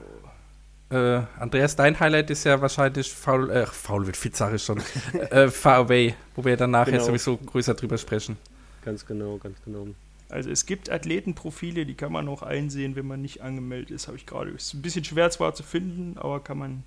Äh, 0.91 1.23
Andreas, 1.39 1.75
dein 1.75 1.99
Highlight 1.99 2.29
ist 2.31 2.43
ja 2.45 2.59
wahrscheinlich 2.61 3.11
Foul, 3.13 3.49
äh, 3.51 3.65
Foul 3.65 4.05
wird 4.07 4.17
fit, 4.17 4.35
sage 4.35 4.55
ich 4.55 4.63
schon. 4.63 4.81
äh, 5.29 5.47
Far 5.49 5.77
Away, 5.77 6.15
wo 6.35 6.43
wir 6.45 6.57
dann 6.57 6.71
nachher 6.71 6.93
Genau. 6.93 7.05
sowieso 7.05 7.37
größer 7.37 7.73
drüber 7.75 7.97
sprechen. 7.97 8.37
Ganz 8.83 9.05
genau, 9.05 9.37
ganz 9.37 9.57
genau. 9.63 9.87
Also 10.29 10.49
es 10.51 10.65
gibt 10.67 10.89
Athletenprofile, 10.91 11.85
die 11.85 11.95
kann 11.95 12.11
man 12.11 12.27
auch 12.27 12.43
einsehen, 12.43 12.95
wenn 12.95 13.07
man 13.07 13.21
nicht 13.21 13.41
angemeldet 13.41 13.89
ist, 13.91 14.07
habe 14.07 14.17
ich 14.17 14.25
gerade. 14.27 14.51
Ist 14.51 14.73
ein 14.75 14.81
bisschen 14.81 15.03
schwer 15.03 15.29
zwar 15.31 15.53
zu 15.55 15.63
finden, 15.63 16.17
aber 16.19 16.39
kann 16.39 16.57
man, 16.59 16.83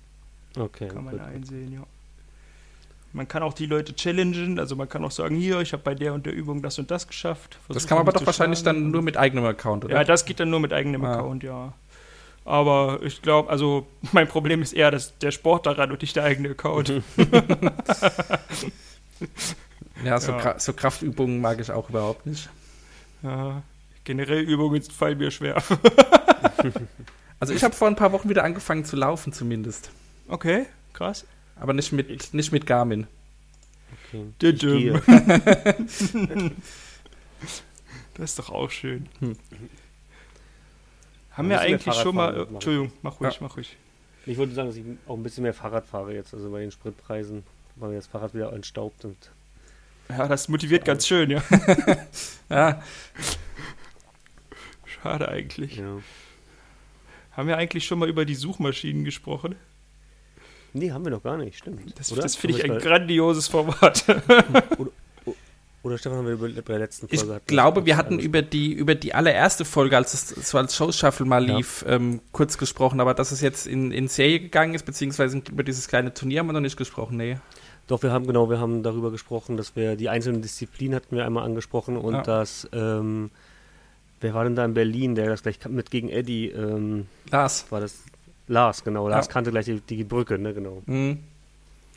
Okay. 0.57 0.87
kann 0.87 1.03
man 1.03 1.17
gut. 1.17 1.27
einsehen, 1.27 1.73
ja. 1.73 1.83
Man 3.11 3.27
kann 3.27 3.43
auch 3.43 3.53
die 3.53 3.65
Leute 3.67 3.93
challengen, 3.95 4.57
also 4.59 4.75
man 4.75 4.89
kann 4.89 5.03
auch 5.05 5.11
sagen, 5.11 5.35
hier, 5.35 5.59
ich 5.61 5.73
habe 5.73 5.83
bei 5.83 5.93
der 5.93 6.13
und 6.15 6.25
der 6.25 6.33
Übung 6.33 6.63
das 6.63 6.79
und 6.79 6.89
das 6.89 7.07
geschafft. 7.07 7.57
Das 7.67 7.75
Versuchen 7.83 7.89
kann 7.89 7.97
man 7.99 8.07
aber 8.07 8.17
doch 8.17 8.25
wahrscheinlich 8.25 8.59
schlagen. 8.59 8.81
dann 8.85 8.91
nur 8.91 9.01
mit 9.03 9.17
eigenem 9.17 9.45
Account, 9.45 9.85
oder? 9.85 9.93
Ja, 9.95 10.03
das 10.03 10.25
geht 10.25 10.39
dann 10.39 10.49
nur 10.49 10.59
mit 10.59 10.73
eigenem 10.73 11.05
Ah. 11.05 11.13
Account, 11.15 11.43
ja. 11.43 11.73
Aber 12.45 12.99
ich 13.03 13.21
glaube, 13.21 13.49
also 13.51 13.85
mein 14.13 14.27
Problem 14.27 14.61
ist 14.63 14.73
eher 14.73 14.89
dass 14.89 15.15
der 15.19 15.29
Sport 15.31 15.67
daran 15.67 15.91
und 15.91 16.01
nicht 16.01 16.15
der 16.15 16.23
eigene 16.23 16.49
Account. 16.51 16.89
ja, 20.03 20.19
so, 20.19 20.31
Ja. 20.31 20.37
Kra 20.39 20.59
so 20.59 20.73
Kraftübungen 20.73 21.39
mag 21.41 21.59
ich 21.59 21.71
auch 21.71 21.89
überhaupt 21.89 22.25
nicht. 22.25 22.49
Ja, 23.23 23.63
generell 24.03 24.41
Übungen 24.41 24.81
fallen 24.83 25.17
mir 25.17 25.31
schwer. 25.31 25.61
Also 27.39 27.53
ich 27.53 27.63
habe 27.65 27.75
vor 27.75 27.89
ein 27.89 27.97
paar 27.97 28.13
Wochen 28.13 28.29
wieder 28.29 28.45
angefangen 28.45 28.85
zu 28.85 28.95
laufen 28.95 29.33
zumindest. 29.33 29.91
Okay, 30.29 30.65
krass. 30.93 31.25
Aber 31.57 31.73
nicht 31.73 31.91
mit, 31.91 32.33
nicht 32.33 32.53
mit 32.53 32.65
Garmin. 32.65 33.05
Okay. 34.13 34.27
Ich. 34.39 36.13
Das 38.13 38.29
ist 38.29 38.39
doch 38.39 38.49
auch 38.49 38.69
schön. 38.69 39.09
Hm. 39.19 39.35
Haben 41.31 41.49
wir 41.49 41.59
eigentlich 41.59 41.95
schon 41.95 42.15
mal. 42.15 42.37
Äh, 42.37 42.41
Entschuldigung, 42.43 42.91
mach 43.01 43.19
ruhig, 43.19 43.33
Ja. 43.33 43.39
mach 43.41 43.57
ruhig. 43.57 43.75
Ich 44.25 44.37
wollte 44.37 44.53
sagen, 44.53 44.69
dass 44.69 44.77
ich 44.77 44.85
auch 45.07 45.17
ein 45.17 45.23
bisschen 45.23 45.43
mehr 45.43 45.53
Fahrrad 45.53 45.85
fahre 45.85 46.13
jetzt, 46.13 46.33
also 46.33 46.49
bei 46.49 46.61
den 46.61 46.71
Spritpreisen, 46.71 47.43
weil 47.75 47.89
mir 47.89 47.95
das 47.97 48.07
Fahrrad 48.07 48.33
wieder 48.33 48.53
entstaubt 48.53 49.03
und 49.03 49.17
Ja, 50.17 50.27
das 50.27 50.47
motiviert 50.47 50.85
ganz 50.85 51.07
schön, 51.07 51.29
ja. 51.31 51.43
Ja, 52.49 52.81
Schade 54.85 55.27
eigentlich. 55.27 55.77
ja. 55.77 55.97
Haben 57.31 57.47
wir 57.47 57.57
eigentlich 57.57 57.85
schon 57.85 57.97
mal 57.99 58.07
über 58.09 58.25
die 58.25 58.35
Suchmaschinen 58.35 59.03
gesprochen? 59.05 59.55
Nee, 60.73 60.91
haben 60.91 61.03
wir 61.03 61.11
noch 61.11 61.23
gar 61.23 61.37
nicht, 61.37 61.57
stimmt. 61.57 61.97
Das, 61.97 62.11
Oder? 62.11 62.21
das 62.21 62.35
finde 62.35 62.57
ich 62.57 62.63
ein 62.63 62.77
grandioses 62.79 63.47
Format. 63.47 64.05
Oder 65.83 65.97
Stefan 65.97 66.19
haben 66.19 66.25
wir 66.25 66.33
über, 66.33 66.47
bei 66.47 66.61
der 66.61 66.79
letzten 66.79 67.07
ich 67.11 67.19
Folge 67.19 67.35
hatten 67.35 67.47
glaube, 67.47 67.85
wir 67.85 67.97
hatten 67.97 68.17
über 68.17 68.41
die, 68.41 68.71
über 68.71 68.95
die 68.95 69.13
allererste 69.13 69.65
Folge, 69.65 69.97
als 69.97 70.13
es 70.13 70.29
so 70.29 70.57
als 70.57 70.75
Show-Shuffle 70.75 71.25
mal 71.25 71.47
Ja. 71.47 71.57
lief, 71.57 71.83
ähm, 71.87 72.21
kurz 72.31 72.57
gesprochen, 72.57 73.01
aber 73.01 73.13
dass 73.13 73.31
es 73.33 73.41
jetzt 73.41 73.67
in, 73.67 73.91
in 73.91 74.07
Serie 74.07 74.39
gegangen 74.39 74.75
ist, 74.75 74.85
beziehungsweise 74.85 75.41
über 75.51 75.63
dieses 75.63 75.89
kleine 75.89 76.13
Turnier 76.13 76.39
haben 76.39 76.47
wir 76.47 76.53
noch 76.53 76.61
nicht 76.61 76.77
gesprochen, 76.77 77.17
nee. 77.17 77.37
Doch, 77.87 78.01
wir 78.01 78.11
haben 78.11 78.25
genau, 78.27 78.49
wir 78.49 78.59
haben 78.59 78.81
darüber 78.83 79.11
gesprochen, 79.11 79.57
dass 79.57 79.75
wir 79.75 79.95
die 79.95 80.09
einzelnen 80.09 80.41
Disziplinen 80.41 80.95
hatten 80.95 81.15
wir 81.15 81.25
einmal 81.25 81.43
angesprochen 81.45 81.97
und 81.97 82.13
Ja. 82.13 82.21
dass 82.21 82.67
ähm, 82.71 83.29
wer 84.21 84.33
war 84.33 84.45
denn 84.45 84.55
da 84.55 84.63
in 84.63 84.73
Berlin, 84.73 85.15
der 85.15 85.27
das 85.27 85.43
gleich 85.43 85.59
mit 85.67 85.91
gegen 85.91 86.09
Eddie 86.09 86.47
ähm, 86.49 87.07
Lars. 87.29 87.65
war 87.71 87.81
das 87.81 87.95
Lars, 88.47 88.83
genau. 88.83 89.07
Lars 89.09 89.27
Ja. 89.27 89.31
kannte 89.33 89.51
gleich 89.51 89.65
die, 89.65 89.81
die 89.81 90.03
Brücke, 90.05 90.37
ne, 90.39 90.53
genau. 90.53 90.81
Mhm. 90.85 91.19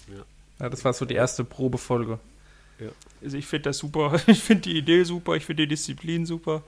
Ja. 0.08 0.24
Ja, 0.58 0.68
das 0.70 0.84
war 0.84 0.92
so 0.92 1.04
die 1.04 1.14
erste 1.14 1.44
Probefolge. 1.44 2.18
Also 3.22 3.36
ich 3.38 3.46
finde 3.46 3.64
das 3.70 3.78
super. 3.78 4.20
Ich 4.26 4.42
finde 4.42 4.62
die 4.62 4.76
Idee 4.76 5.02
super. 5.04 5.34
Ich 5.36 5.46
finde 5.46 5.62
die 5.62 5.68
Disziplin 5.68 6.26
super. 6.26 6.62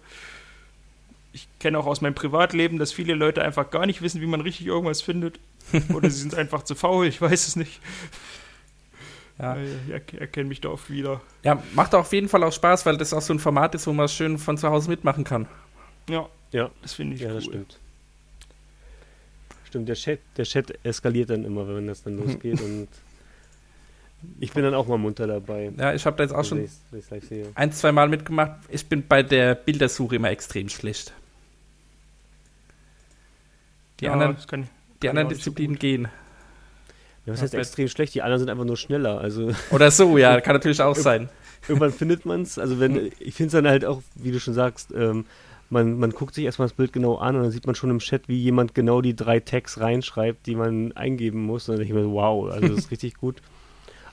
Ich 1.32 1.46
kenne 1.60 1.78
auch 1.78 1.86
aus 1.86 2.00
meinem 2.00 2.14
Privatleben, 2.14 2.78
dass 2.78 2.92
viele 2.92 3.14
Leute 3.14 3.42
einfach 3.42 3.70
gar 3.70 3.84
nicht 3.84 4.00
wissen, 4.00 4.20
wie 4.20 4.26
man 4.26 4.40
richtig 4.40 4.66
irgendwas 4.66 5.02
findet. 5.02 5.38
Oder 5.94 6.08
sie 6.08 6.20
sind 6.20 6.34
einfach 6.34 6.62
zu 6.62 6.74
faul. 6.74 7.06
Ich 7.06 7.20
weiß 7.20 7.46
es 7.48 7.56
nicht. 7.56 7.80
Ja. 9.38 9.56
Ich 9.56 9.70
er- 9.90 10.20
erkenne 10.20 10.48
mich 10.48 10.60
da 10.60 10.68
oft 10.70 10.90
wieder. 10.90 11.20
ja, 11.44 11.62
macht 11.74 11.94
auf 11.94 12.12
jeden 12.12 12.28
Fall 12.28 12.42
auch 12.42 12.52
Spaß, 12.52 12.84
weil 12.86 12.96
das 12.96 13.12
auch 13.12 13.20
so 13.22 13.32
ein 13.32 13.38
Format 13.38 13.74
ist, 13.74 13.86
wo 13.86 13.92
man 13.92 14.08
schön 14.08 14.36
von 14.38 14.58
zu 14.58 14.68
Hause 14.68 14.90
mitmachen 14.90 15.24
kann. 15.24 15.46
Ja, 16.08 16.28
Ja, 16.52 16.70
das 16.82 16.94
finde 16.94 17.14
ich 17.14 17.20
ja, 17.22 17.28
cool. 17.28 17.34
das 17.36 17.44
stimmt. 17.44 17.78
Stimmt, 19.64 19.88
der 19.88 19.96
Chat, 19.96 20.20
der 20.36 20.44
Chat 20.46 20.78
eskaliert 20.84 21.28
dann 21.30 21.44
immer, 21.44 21.68
wenn 21.68 21.86
das 21.86 22.02
dann 22.02 22.16
losgeht 22.16 22.60
und 22.60 22.88
ich 24.40 24.50
bin 24.52 24.64
dann 24.64 24.74
auch 24.74 24.88
mal 24.88 24.96
munter 24.98 25.26
dabei. 25.26 25.70
Ja, 25.76 25.92
ich 25.94 26.04
habe 26.06 26.16
da 26.16 26.24
jetzt 26.24 26.32
auch 26.32 26.44
schon 26.44 26.66
live 26.90 27.24
sehe. 27.28 27.46
ein, 27.54 27.70
zwei 27.72 27.92
Mal 27.92 28.08
mitgemacht. 28.08 28.52
Ich 28.70 28.86
bin 28.86 29.06
bei 29.06 29.22
der 29.22 29.54
Bildersuche 29.54 30.16
immer 30.16 30.30
extrem 30.30 30.68
schlecht. 30.70 31.12
Die 34.00 34.06
ja, 34.06 34.12
anderen, 34.14 34.36
die 34.36 34.46
kann 34.46 34.68
anderen 35.10 35.28
so 35.28 35.34
Disziplinen 35.36 35.74
gut. 35.74 35.80
gehen. 35.80 36.08
Ja, 37.28 37.34
was 37.34 37.42
heißt 37.42 37.52
bei- 37.52 37.58
extrem 37.58 37.88
schlecht? 37.88 38.14
Die 38.14 38.22
anderen 38.22 38.40
sind 38.40 38.50
einfach 38.50 38.64
nur 38.64 38.76
schneller. 38.76 39.20
Also 39.20 39.50
Oder 39.70 39.90
so, 39.90 40.18
ja, 40.18 40.40
kann 40.42 40.54
natürlich 40.54 40.80
auch 40.82 40.96
sein. 40.96 41.28
irgendwann 41.68 41.92
findet 41.92 42.24
man 42.26 42.42
es. 42.42 42.58
Also 42.58 42.80
wenn, 42.80 43.10
ich 43.20 43.34
finde 43.34 43.46
es 43.48 43.52
dann 43.52 43.68
halt 43.68 43.84
auch, 43.84 44.02
wie 44.14 44.32
du 44.32 44.40
schon 44.40 44.54
sagst, 44.54 44.92
ähm, 44.96 45.24
man, 45.70 45.98
man 45.98 46.10
guckt 46.12 46.34
sich 46.34 46.44
erstmal 46.44 46.68
das 46.68 46.76
Bild 46.76 46.92
genau 46.94 47.16
an 47.16 47.36
und 47.36 47.42
dann 47.42 47.50
sieht 47.50 47.66
man 47.66 47.74
schon 47.74 47.90
im 47.90 47.98
Chat, 47.98 48.26
wie 48.28 48.38
jemand 48.38 48.74
genau 48.74 49.02
die 49.02 49.14
drei 49.14 49.40
Tags 49.40 49.78
reinschreibt, 49.80 50.46
die 50.46 50.54
man 50.54 50.92
eingeben 50.92 51.42
muss. 51.44 51.68
Und 51.68 51.74
dann 51.74 51.80
denke 51.84 51.92
ich 51.92 51.98
mir, 51.98 52.04
so, 52.08 52.12
wow, 52.14 52.50
also 52.50 52.68
das 52.68 52.78
ist 52.78 52.90
richtig 52.90 53.14
gut. 53.18 53.36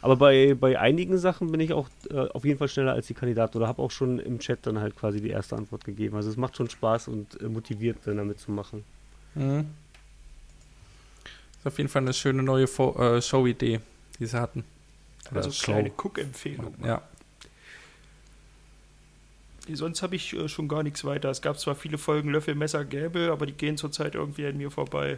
Aber 0.01 0.17
bei, 0.17 0.53
bei 0.53 0.77
einigen 0.79 1.17
Sachen 1.17 1.51
bin 1.51 1.59
ich 1.61 1.73
auch 1.73 1.87
äh, 2.11 2.17
auf 2.19 2.43
jeden 2.45 2.59
Fall 2.59 2.67
schneller 2.67 2.93
als 2.93 3.07
die 3.07 3.13
Kandidaten 3.15 3.57
oder 3.57 3.67
habe 3.67 3.81
auch 3.81 3.89
schon 3.89 4.19
im 4.19 4.37
Chat 4.39 4.59
dann 4.63 4.79
halt 4.79 4.95
quasi 4.95 5.19
die 5.21 5.29
erste 5.29 5.55
Antwort 5.55 5.83
gegeben. 5.85 6.15
Also 6.17 6.29
es 6.29 6.37
macht 6.37 6.57
schon 6.57 6.69
Spaß 6.69 7.07
und 7.07 7.41
äh, 7.41 7.45
motiviert 7.47 7.97
dann 8.05 8.17
damit 8.17 8.39
zu 8.39 8.51
machen. 8.51 8.83
Mhm. 9.33 9.65
Ist 11.65 11.71
auf 11.73 11.77
jeden 11.79 11.89
Fall 11.89 12.03
eine 12.03 12.13
schöne 12.13 12.43
neue 12.43 12.67
Fo 12.67 12.95
äh, 13.01 13.19
Show-Idee, 13.23 13.79
die 14.19 14.25
sie 14.27 14.39
hatten. 14.39 14.63
Oder 15.31 15.37
Also 15.37 15.51
Show. 15.51 15.71
kleine 15.71 15.89
Cook-Empfehlung. 15.97 16.75
Ja. 16.85 17.01
Sonst 19.73 20.03
habe 20.03 20.15
ich 20.15 20.31
äh, 20.33 20.47
schon 20.47 20.67
gar 20.67 20.83
nichts 20.83 21.03
weiter. 21.05 21.29
Es 21.31 21.41
gab 21.41 21.59
zwar 21.59 21.73
viele 21.73 21.97
Folgen 21.97 22.29
Löffel, 22.29 22.53
Messer, 22.53 22.85
Gäbel, 22.85 23.31
aber 23.31 23.47
die 23.47 23.53
gehen 23.53 23.77
zurzeit 23.77 24.13
irgendwie 24.13 24.45
an 24.45 24.57
mir 24.57 24.69
vorbei. 24.69 25.17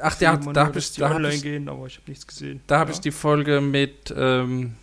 Ach, 0.00 0.14
der, 0.14 0.34
immer 0.34 0.52
da 0.52 0.66
habe 0.66 0.78
ich, 0.78 0.92
die 0.92 1.00
da 1.00 1.08
hab 1.08 1.16
online 1.16 1.34
ich, 1.34 1.42
gehen, 1.42 1.68
aber 1.68 1.86
ich 1.86 1.96
habe 1.96 2.08
nichts 2.08 2.24
gesehen. 2.26 2.60
da 2.68 2.78
hab 2.78 2.86
Ja. 2.88 2.94
ich 2.94 3.00
die 3.00 3.10
Folge 3.10 3.60
mit, 3.60 4.14
ähm, 4.16 4.76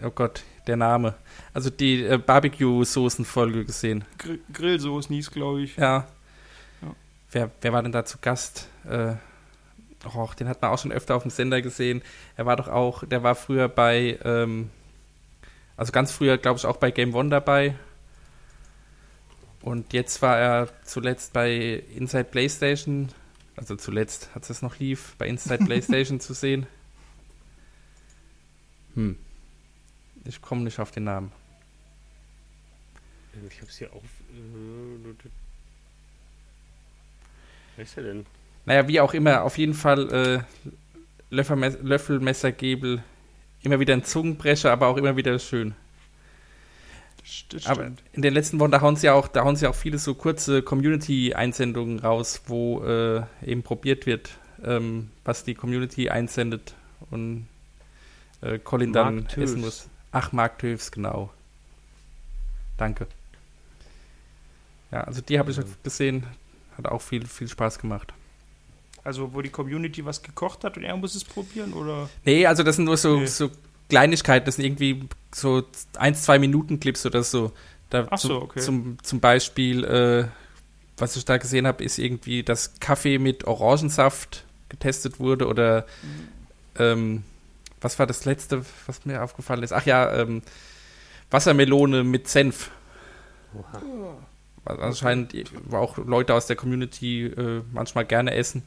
oh 0.00 0.10
Gott, 0.10 0.44
der 0.68 0.76
Name. 0.76 1.14
Also 1.52 1.68
die 1.68 2.04
äh, 2.04 2.16
Barbecue-Soßen-Folge 2.18 3.64
gesehen. 3.64 4.04
Grill 4.18 4.38
Grillsoßen 4.52 5.12
hieß, 5.12 5.32
glaube 5.32 5.62
ich. 5.62 5.76
Ja. 5.76 6.06
Ja. 6.80 6.94
Wer, 7.32 7.50
wer 7.60 7.72
war 7.72 7.82
denn 7.82 7.90
da 7.90 8.04
zu 8.04 8.18
Gast? 8.20 8.68
Äh, 8.88 9.14
och, 10.04 10.34
den 10.34 10.48
hat 10.48 10.62
man 10.62 10.70
auch 10.70 10.78
schon 10.78 10.92
öfter 10.92 11.14
auf 11.14 11.22
dem 11.22 11.30
Sender 11.30 11.62
gesehen. 11.62 12.02
Er 12.36 12.46
war 12.46 12.56
doch 12.56 12.68
auch, 12.68 13.04
der 13.04 13.22
war 13.22 13.34
früher 13.34 13.68
bei, 13.68 14.18
ähm, 14.24 14.70
also 15.76 15.92
ganz 15.92 16.12
früher, 16.12 16.38
glaube 16.38 16.58
ich, 16.58 16.66
auch 16.66 16.76
bei 16.76 16.90
Game 16.90 17.14
One 17.14 17.30
dabei. 17.30 17.74
Und 19.60 19.92
jetzt 19.92 20.22
war 20.22 20.38
er 20.38 20.68
zuletzt 20.84 21.32
bei 21.32 21.84
Inside 21.96 22.24
PlayStation, 22.24 23.10
also 23.56 23.76
zuletzt, 23.76 24.30
als 24.34 24.50
es 24.50 24.60
noch 24.60 24.78
lief, 24.78 25.14
bei 25.18 25.28
Inside 25.28 25.64
PlayStation 25.64 26.20
zu 26.20 26.34
sehen. 26.34 26.66
Hm. 28.94 29.16
Ich 30.24 30.42
komme 30.42 30.62
nicht 30.62 30.78
auf 30.78 30.90
den 30.90 31.04
Namen. 31.04 31.32
Ich 33.48 33.56
habe 33.60 33.70
es 33.70 33.78
hier 33.78 33.92
auf. 33.92 34.02
Äh, 34.02 35.14
wer 37.76 37.84
ist 37.84 37.96
der 37.96 38.04
denn? 38.04 38.26
Naja, 38.64 38.86
wie 38.88 39.00
auch 39.00 39.14
immer, 39.14 39.42
auf 39.42 39.58
jeden 39.58 39.74
Fall 39.74 40.12
äh, 40.12 40.42
Löffel, 41.30 41.78
Löffel, 41.82 42.20
Messer, 42.20 42.52
Gabel, 42.52 43.02
immer 43.62 43.80
wieder 43.80 43.94
ein 43.94 44.04
Zungenbrecher, 44.04 44.70
aber 44.72 44.86
auch 44.88 44.96
immer 44.96 45.16
wieder 45.16 45.38
schön. 45.38 45.74
Das 47.50 47.66
Aber 47.66 47.82
stimmt. 47.82 48.02
in 48.12 48.22
den 48.22 48.34
letzten 48.34 48.58
Wochen, 48.60 48.72
da 48.72 48.80
hauen 48.80 48.96
sie 48.96 49.06
ja 49.06 49.14
auch, 49.14 49.28
da 49.28 49.44
hauen 49.44 49.56
sie 49.56 49.66
auch 49.68 49.74
viele 49.74 49.98
so 49.98 50.14
kurze 50.14 50.62
Community-Einsendungen 50.62 52.00
raus, 52.00 52.42
wo 52.46 52.82
äh, 52.84 53.22
eben 53.44 53.62
probiert 53.62 54.06
wird, 54.06 54.30
ähm, 54.64 55.10
was 55.24 55.44
die 55.44 55.54
Community 55.54 56.10
einsendet 56.10 56.74
und 57.10 57.46
äh, 58.40 58.58
Colin 58.58 58.92
dann 58.92 59.14
Mark 59.16 59.28
Tövs. 59.28 59.50
essen 59.52 59.60
muss. 59.60 59.88
Ach, 60.10 60.32
Mark 60.32 60.58
Tövs, 60.58 60.90
genau. 60.90 61.32
Danke. 62.76 63.06
Ja, 64.90 65.02
also 65.04 65.20
die 65.22 65.38
habe 65.38 65.50
ich 65.52 65.56
Ja. 65.56 65.64
gesehen, 65.84 66.26
hat 66.76 66.86
auch 66.86 67.00
viel, 67.00 67.26
viel 67.26 67.48
Spaß 67.48 67.78
gemacht. 67.78 68.12
Also, 69.04 69.34
wo 69.34 69.42
die 69.42 69.50
Community 69.50 70.04
was 70.04 70.22
gekocht 70.22 70.62
hat 70.64 70.76
und 70.76 70.84
er 70.84 70.96
muss 70.96 71.14
es 71.14 71.24
probieren, 71.24 71.72
oder? 71.72 72.08
Nee, 72.24 72.46
also 72.46 72.62
das 72.62 72.76
sind 72.76 72.84
nur 72.84 72.96
so, 72.96 73.18
Nee. 73.18 73.26
so 73.26 73.50
Kleinigkeiten, 73.88 74.46
das 74.46 74.56
sind 74.56 74.64
irgendwie 74.64 75.08
so 75.34 75.64
ein, 75.98 76.14
zwei 76.14 76.38
Minuten 76.38 76.78
Clips 76.78 77.04
oder 77.04 77.22
so. 77.22 77.52
Da 77.90 78.06
Ach 78.10 78.18
so, 78.18 78.28
zum, 78.28 78.42
okay. 78.42 78.60
Zum, 78.60 78.98
zum 79.02 79.20
Beispiel, 79.20 79.84
äh, 79.84 80.24
was 80.96 81.16
ich 81.16 81.24
da 81.24 81.36
gesehen 81.36 81.66
habe, 81.66 81.82
ist 81.82 81.98
irgendwie, 81.98 82.42
dass 82.42 82.78
Kaffee 82.78 83.18
mit 83.18 83.44
Orangensaft 83.46 84.44
getestet 84.68 85.18
wurde 85.18 85.46
oder 85.48 85.84
ähm, 86.78 87.24
was 87.80 87.98
war 87.98 88.06
das 88.06 88.24
letzte, 88.24 88.64
was 88.86 89.04
mir 89.04 89.22
aufgefallen 89.22 89.62
ist? 89.64 89.72
Ach 89.72 89.84
ja, 89.84 90.10
ähm, 90.20 90.42
Wassermelone 91.30 92.04
mit 92.04 92.28
Senf. 92.28 92.70
Oha. 93.54 93.82
Was 94.64 94.78
anscheinend 94.78 95.34
wo 95.64 95.78
auch 95.78 95.98
Leute 95.98 96.34
aus 96.34 96.46
der 96.46 96.54
Community 96.54 97.26
äh, 97.26 97.62
manchmal 97.72 98.04
gerne 98.06 98.32
essen 98.34 98.62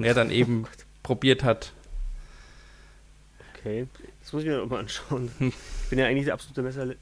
und 0.00 0.04
er 0.06 0.14
dann 0.14 0.30
eben 0.30 0.66
probiert 1.02 1.44
hat. 1.44 1.72
Okay, 3.58 3.86
das 4.22 4.32
muss 4.32 4.42
ich 4.42 4.48
mir 4.48 4.58
noch 4.58 4.68
mal 4.70 4.80
anschauen. 4.80 5.30
Ich 5.40 5.90
bin 5.90 5.98
ja 5.98 6.06
eigentlich 6.06 6.24
der 6.26 6.34
absolute 6.34 6.62
Messer 6.62 6.94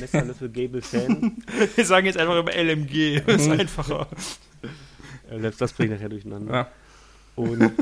Messerlöffel 0.00 0.48
Gable-Fan. 0.50 1.36
Wir 1.76 1.84
sagen 1.84 2.06
jetzt 2.06 2.16
einfach 2.18 2.36
immer 2.38 2.52
LMG. 2.54 3.22
Das 3.26 3.42
ist 3.42 3.46
Mhm. 3.48 3.60
einfacher. 3.60 4.06
Selbst 5.30 5.60
das 5.60 5.72
bringt 5.72 5.92
nachher 5.92 6.08
durcheinander. 6.08 6.52
Ja. 6.54 6.70
Und 7.36 7.72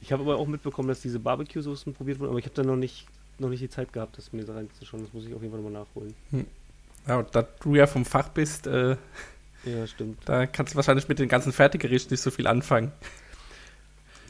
ich 0.00 0.12
habe 0.12 0.22
aber 0.22 0.36
auch 0.36 0.46
mitbekommen, 0.46 0.88
dass 0.88 1.00
diese 1.00 1.18
Barbecue-Soßen 1.18 1.94
probiert 1.94 2.18
wurden, 2.20 2.30
aber 2.30 2.38
ich 2.38 2.44
habe 2.44 2.54
da 2.54 2.62
noch 2.62 2.76
nicht, 2.76 3.06
noch 3.38 3.48
nicht 3.48 3.60
die 3.62 3.68
Zeit 3.68 3.92
gehabt, 3.92 4.18
das 4.18 4.32
mir 4.32 4.44
da 4.44 4.54
reinzuschauen. 4.54 5.02
Das 5.04 5.12
muss 5.12 5.24
ich 5.26 5.34
auf 5.34 5.42
jeden 5.42 5.52
Fall 5.52 5.60
nochmal 5.62 5.82
nachholen. 5.84 6.14
Ja, 7.06 7.18
und 7.18 7.34
da 7.34 7.42
du 7.42 7.74
ja 7.74 7.86
vom 7.86 8.04
Fach 8.04 8.28
bist, 8.30 8.66
äh, 8.66 8.96
Ja, 9.66 9.86
stimmt. 9.86 10.18
da 10.26 10.46
kannst 10.46 10.72
du 10.74 10.76
wahrscheinlich 10.76 11.08
mit 11.08 11.18
den 11.18 11.28
ganzen 11.28 11.52
Fertiggerichten 11.52 12.12
nicht 12.14 12.20
so 12.22 12.30
viel 12.30 12.46
anfangen. 12.46 12.92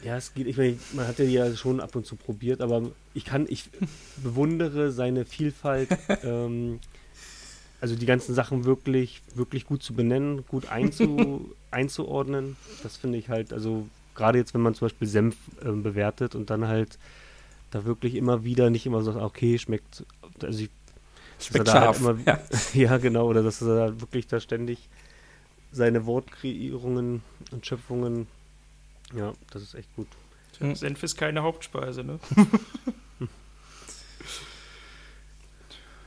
Ja, 0.03 0.17
es 0.17 0.33
geht. 0.33 0.47
Ich 0.47 0.57
meine, 0.57 0.77
man 0.93 1.07
hat 1.07 1.19
ja 1.19 1.55
schon 1.55 1.79
ab 1.79 1.95
und 1.95 2.05
zu 2.05 2.15
probiert, 2.15 2.61
aber 2.61 2.83
ich 3.13 3.25
kann, 3.25 3.45
ich 3.49 3.69
bewundere 4.23 4.91
seine 4.91 5.25
Vielfalt, 5.25 5.89
ähm, 6.23 6.79
also 7.81 7.95
die 7.95 8.05
ganzen 8.05 8.33
Sachen 8.33 8.65
wirklich, 8.65 9.21
wirklich 9.35 9.65
gut 9.65 9.83
zu 9.83 9.93
benennen, 9.93 10.43
gut 10.47 10.69
einzu, 10.69 11.53
einzuordnen. 11.71 12.55
Das 12.83 12.97
finde 12.97 13.17
ich 13.17 13.29
halt, 13.29 13.53
also 13.53 13.87
gerade 14.15 14.37
jetzt, 14.39 14.53
wenn 14.53 14.61
man 14.61 14.73
zum 14.75 14.85
Beispiel 14.87 15.07
Senf 15.07 15.35
ähm, 15.63 15.83
bewertet 15.83 16.35
und 16.35 16.49
dann 16.49 16.67
halt 16.67 16.97
da 17.71 17.85
wirklich 17.85 18.15
immer 18.15 18.43
wieder 18.43 18.69
nicht 18.69 18.85
immer 18.85 19.01
so, 19.03 19.11
sagt, 19.11 19.23
okay, 19.25 19.57
schmeckt, 19.59 20.03
also 20.41 20.63
ich, 20.63 20.69
Schmeckt 21.39 21.67
da 21.67 21.73
halt 21.73 21.83
scharf. 21.83 21.99
immer- 21.99 22.17
ja. 22.25 22.39
ja, 22.73 22.97
genau, 22.97 23.27
oder 23.27 23.43
dass 23.43 23.61
er 23.61 23.89
da 23.89 24.01
wirklich 24.01 24.25
da 24.27 24.39
ständig 24.39 24.79
seine 25.77 26.05
Wortkreierungen 26.05 27.21
und 27.51 27.65
Schöpfungen, 27.65 28.27
ja, 29.15 29.33
das 29.51 29.61
ist 29.61 29.75
echt 29.75 29.95
gut. 29.95 30.07
Hm. 30.59 30.75
Senf 30.75 31.03
ist 31.03 31.15
keine 31.17 31.43
Hauptspeise, 31.43 32.03
ne? 32.03 32.19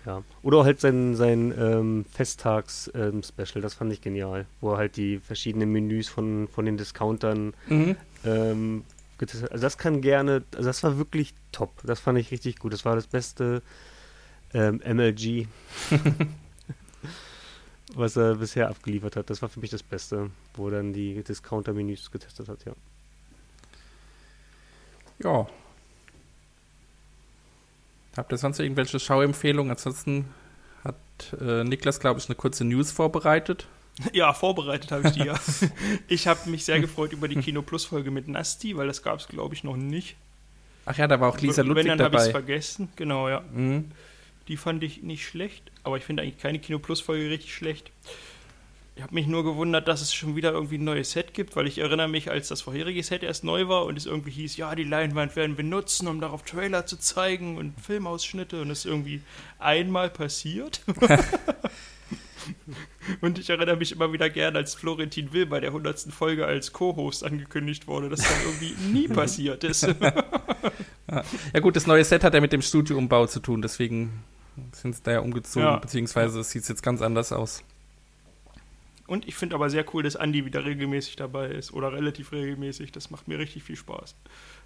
Ja. 0.07 0.23
Oder 0.43 0.65
halt 0.65 0.81
sein, 0.81 1.15
sein 1.15 1.53
ähm, 1.59 2.05
Festtags-Special, 2.11 3.61
das 3.61 3.75
fand 3.75 3.93
ich 3.93 4.01
genial, 4.01 4.47
wo 4.63 4.73
er 4.73 4.79
halt 4.79 4.97
die 4.97 5.19
verschiedenen 5.19 5.71
Menüs 5.73 6.09
von, 6.09 6.49
von 6.49 6.65
den 6.65 6.79
Discountern 6.79 7.53
Mhm. 7.69 7.97
ähm, 8.25 8.85
getestet 9.19 9.45
hat. 9.45 9.53
Also 9.53 9.63
das 9.63 9.77
kann 9.77 10.01
gerne, 10.01 10.43
also 10.57 10.67
das 10.69 10.83
war 10.83 10.97
wirklich 10.97 11.35
top. 11.53 11.71
Das 11.85 12.01
fand 12.01 12.19
ich 12.19 12.31
richtig 12.31 12.59
gut. 12.59 12.73
Das 12.73 12.87
war 12.87 12.95
das 12.95 13.07
beste 13.09 13.61
ähm, 14.55 14.81
MLG, 14.83 15.47
was 17.95 18.17
er 18.17 18.37
bisher 18.37 18.69
abgeliefert 18.69 19.17
hat. 19.17 19.31
Das 19.31 19.43
war 19.43 19.49
für 19.49 19.61
mich 19.61 19.71
das 19.71 19.83
Beste, 19.83 20.31
wo 20.55 20.69
er 20.69 20.77
dann 20.77 20.93
die 20.93 21.23
Discounter-Menüs 21.23 22.11
getestet 22.11 22.49
hat, 22.49 22.65
ja. 22.65 22.73
Ja. 25.23 25.47
Habt 28.17 28.33
ihr 28.33 28.39
sonst 28.39 28.59
irgendwelche 28.59 28.99
Schauempfehlungen? 28.99 29.71
Ansonsten 29.71 30.27
hat 30.83 30.97
äh, 31.41 31.65
Niklas, 31.65 32.01
glaube 32.01 32.21
ich, 32.21 32.27
eine 32.27 32.35
kurze 32.35 32.65
News 32.65 32.91
vorbereitet. 32.91 33.67
Ja, 34.15 34.33
vorbereitet 34.33 34.93
habe 34.93 35.09
ich 35.09 35.15
die 35.15 35.25
ja. 35.25 35.39
Ich 36.09 36.27
habe 36.27 36.49
mich 36.49 36.65
sehr 36.65 36.81
gefreut 36.81 37.13
über 37.13 37.29
die 37.29 37.37
Kino 37.37 37.61
Plus 37.61 37.85
Folge 37.85 38.11
mit 38.11 38.29
Nasti, 38.29 38.75
weil 38.77 38.87
das 38.87 39.03
gab 39.03 39.19
es, 39.19 39.29
glaube 39.29 39.55
ich, 39.55 39.63
noch 39.63 39.77
nicht. 39.77 40.17
Ach 40.87 40.97
ja, 40.97 41.07
da 41.07 41.21
war 41.21 41.29
auch 41.29 41.39
Lisa 41.39 41.61
Ludwig 41.61 41.85
Wenn, 41.85 41.99
dann 41.99 42.07
habe 42.07 42.17
ich 42.17 42.23
es 42.23 42.29
vergessen. 42.31 42.89
Genau, 42.97 43.29
ja. 43.29 43.43
Mhm. 43.53 43.91
Die 44.51 44.57
fand 44.57 44.83
ich 44.83 45.05
nicht 45.05 45.25
schlecht, 45.25 45.71
aber 45.85 45.97
ich 45.97 46.03
finde 46.03 46.25
eigentlich 46.25 46.39
keine 46.39 46.59
Kino 46.59 46.81
Plus 46.81 47.01
Folge 47.01 47.31
richtig 47.31 47.55
schlecht. 47.55 47.93
Ich 48.97 49.03
habe 49.05 49.15
mich 49.15 49.29
nur 49.29 49.45
gewundert, 49.45 49.87
dass 49.87 50.01
es 50.01 50.13
schon 50.13 50.35
wieder 50.35 50.51
irgendwie 50.51 50.77
ein 50.77 50.83
neues 50.83 51.13
Set 51.13 51.35
gibt, 51.35 51.55
weil 51.55 51.69
ich 51.69 51.79
erinnere 51.79 52.09
mich, 52.09 52.33
als 52.33 52.49
das 52.49 52.63
vorherige 52.63 53.01
Set 53.05 53.23
erst 53.23 53.45
neu 53.45 53.69
war 53.69 53.85
und 53.85 53.97
es 53.97 54.07
irgendwie 54.07 54.33
hieß, 54.33 54.57
ja, 54.57 54.75
die 54.75 54.83
Leinwand 54.83 55.37
werden 55.37 55.57
wir 55.57 55.63
nutzen, 55.63 56.09
um 56.09 56.21
darauf 56.21 56.43
Trailer 56.43 56.85
zu 56.85 56.99
zeigen 56.99 57.59
und 57.59 57.81
Filmausschnitte 57.81 58.61
und 58.61 58.71
es 58.71 58.81
ist 58.81 58.87
irgendwie 58.87 59.23
einmal 59.61 60.11
passiert. 60.11 60.81
und 63.21 63.39
ich 63.39 63.51
erinnere 63.51 63.77
mich 63.77 63.93
immer 63.93 64.13
wieder 64.13 64.31
gern, 64.31 64.57
als 64.57 64.75
Florentin 64.75 65.33
Will 65.33 65.47
bei 65.47 65.61
der 65.61 65.71
100. 65.71 66.13
Folge 66.13 66.45
als 66.45 66.73
Co-Host 66.73 67.23
angekündigt 67.23 67.87
wurde, 67.87 68.09
dass 68.09 68.23
das 68.23 68.45
irgendwie 68.45 68.75
nie 68.93 69.07
passiert 69.09 69.63
ist. 69.63 69.87
Ja 69.87 71.61
gut, 71.61 71.77
das 71.77 71.87
neue 71.87 72.05
Set 72.05 72.25
hat 72.25 72.35
ja 72.35 72.41
mit 72.41 72.53
dem 72.53 72.63
Studioumbau 72.63 73.29
zu 73.29 73.39
tun, 73.39 73.63
deswegen 73.63 74.25
sind 74.73 74.95
sie 74.97 75.03
da 75.03 75.13
ja 75.13 75.21
umgezogen, 75.21 75.67
Ja. 75.69 75.77
beziehungsweise 75.77 76.43
sieht 76.45 76.63
es 76.63 76.69
jetzt 76.69 76.83
ganz 76.83 77.03
anders 77.03 77.33
aus. 77.33 77.63
Und 79.07 79.27
ich 79.27 79.35
finde 79.35 79.57
aber 79.57 79.69
sehr 79.71 79.85
cool, 79.93 80.05
dass 80.05 80.15
Andi 80.15 80.45
wieder 80.45 80.65
regelmäßig 80.65 81.17
dabei 81.17 81.49
ist 81.49 81.73
oder 81.73 81.93
relativ 81.93 82.31
regelmäßig. 82.31 82.93
Das 82.93 83.11
macht 83.11 83.27
mir 83.27 83.39
richtig 83.41 83.65
viel 83.65 83.75
Spaß. 83.77 84.15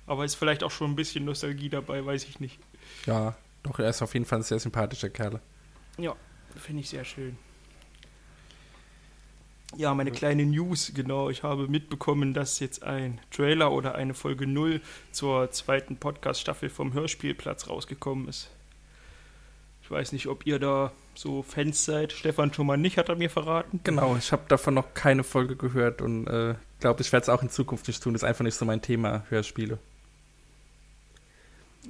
Aber 0.07 0.25
ist 0.25 0.35
vielleicht 0.35 0.63
auch 0.63 0.71
schon 0.71 0.91
ein 0.91 0.97
bisschen 0.97 1.25
Nostalgie 1.25 1.71
dabei, 1.71 2.05
weiß 2.05 2.25
ich 2.25 2.41
nicht. 2.41 2.59
Ja, 3.07 3.37
doch, 3.63 3.79
er 3.79 3.89
ist 3.89 4.03
auf 4.03 4.13
jeden 4.13 4.27
Fall 4.27 4.41
ein 4.41 4.43
sehr 4.43 4.59
sympathischer 4.59 5.09
Kerl. 5.09 5.41
Ja, 5.97 6.15
finde 6.57 6.83
ich 6.83 6.91
sehr 6.91 7.05
schön. 7.07 7.39
Ja, 9.77 9.93
meine 9.95 10.13
kleine 10.13 10.45
News, 10.47 10.93
genau. 10.95 11.31
Ich 11.31 11.43
habe 11.43 11.67
mitbekommen, 11.67 12.33
dass 12.33 12.61
jetzt 12.61 12.85
ein 12.85 13.21
Trailer 13.31 13.73
oder 13.73 13.95
eine 13.97 14.15
Folge 14.15 14.47
0 14.47 14.81
zur 15.11 15.51
zweiten 15.51 15.97
Podcast-Staffel 15.97 16.69
vom 16.69 16.93
Hörspielplatz 16.93 17.69
rausgekommen 17.69 18.29
ist. 18.29 18.51
Ich 19.85 19.91
weiß 19.91 20.13
nicht, 20.13 20.29
ob 20.29 20.47
ihr 20.47 20.59
da 20.59 20.93
so 21.15 21.43
Fans 21.43 21.85
seid. 21.85 22.13
Stefan 22.13 22.55
schon 22.55 22.67
mal 22.67 22.79
nicht, 22.79 22.97
hat 22.97 23.11
er 23.11 23.17
mir 23.17 23.29
verraten. 23.29 23.81
Genau, 23.85 24.17
ich 24.17 24.33
habe 24.33 24.45
davon 24.49 24.73
noch 24.73 24.95
keine 24.95 25.25
Folge 25.25 25.57
gehört 25.57 26.01
und 26.01 26.27
äh, 26.27 26.55
glaube, 26.81 27.03
ich 27.03 27.13
werde 27.13 27.25
es 27.25 27.29
auch 27.29 27.43
in 27.43 27.51
Zukunft 27.51 27.87
nicht 27.87 28.03
tun. 28.03 28.15
Das 28.15 28.23
ist 28.23 28.29
einfach 28.29 28.45
nicht 28.45 28.55
so 28.57 28.65
mein 28.65 28.81
Thema, 28.81 29.27
Hörspiele. 29.29 29.79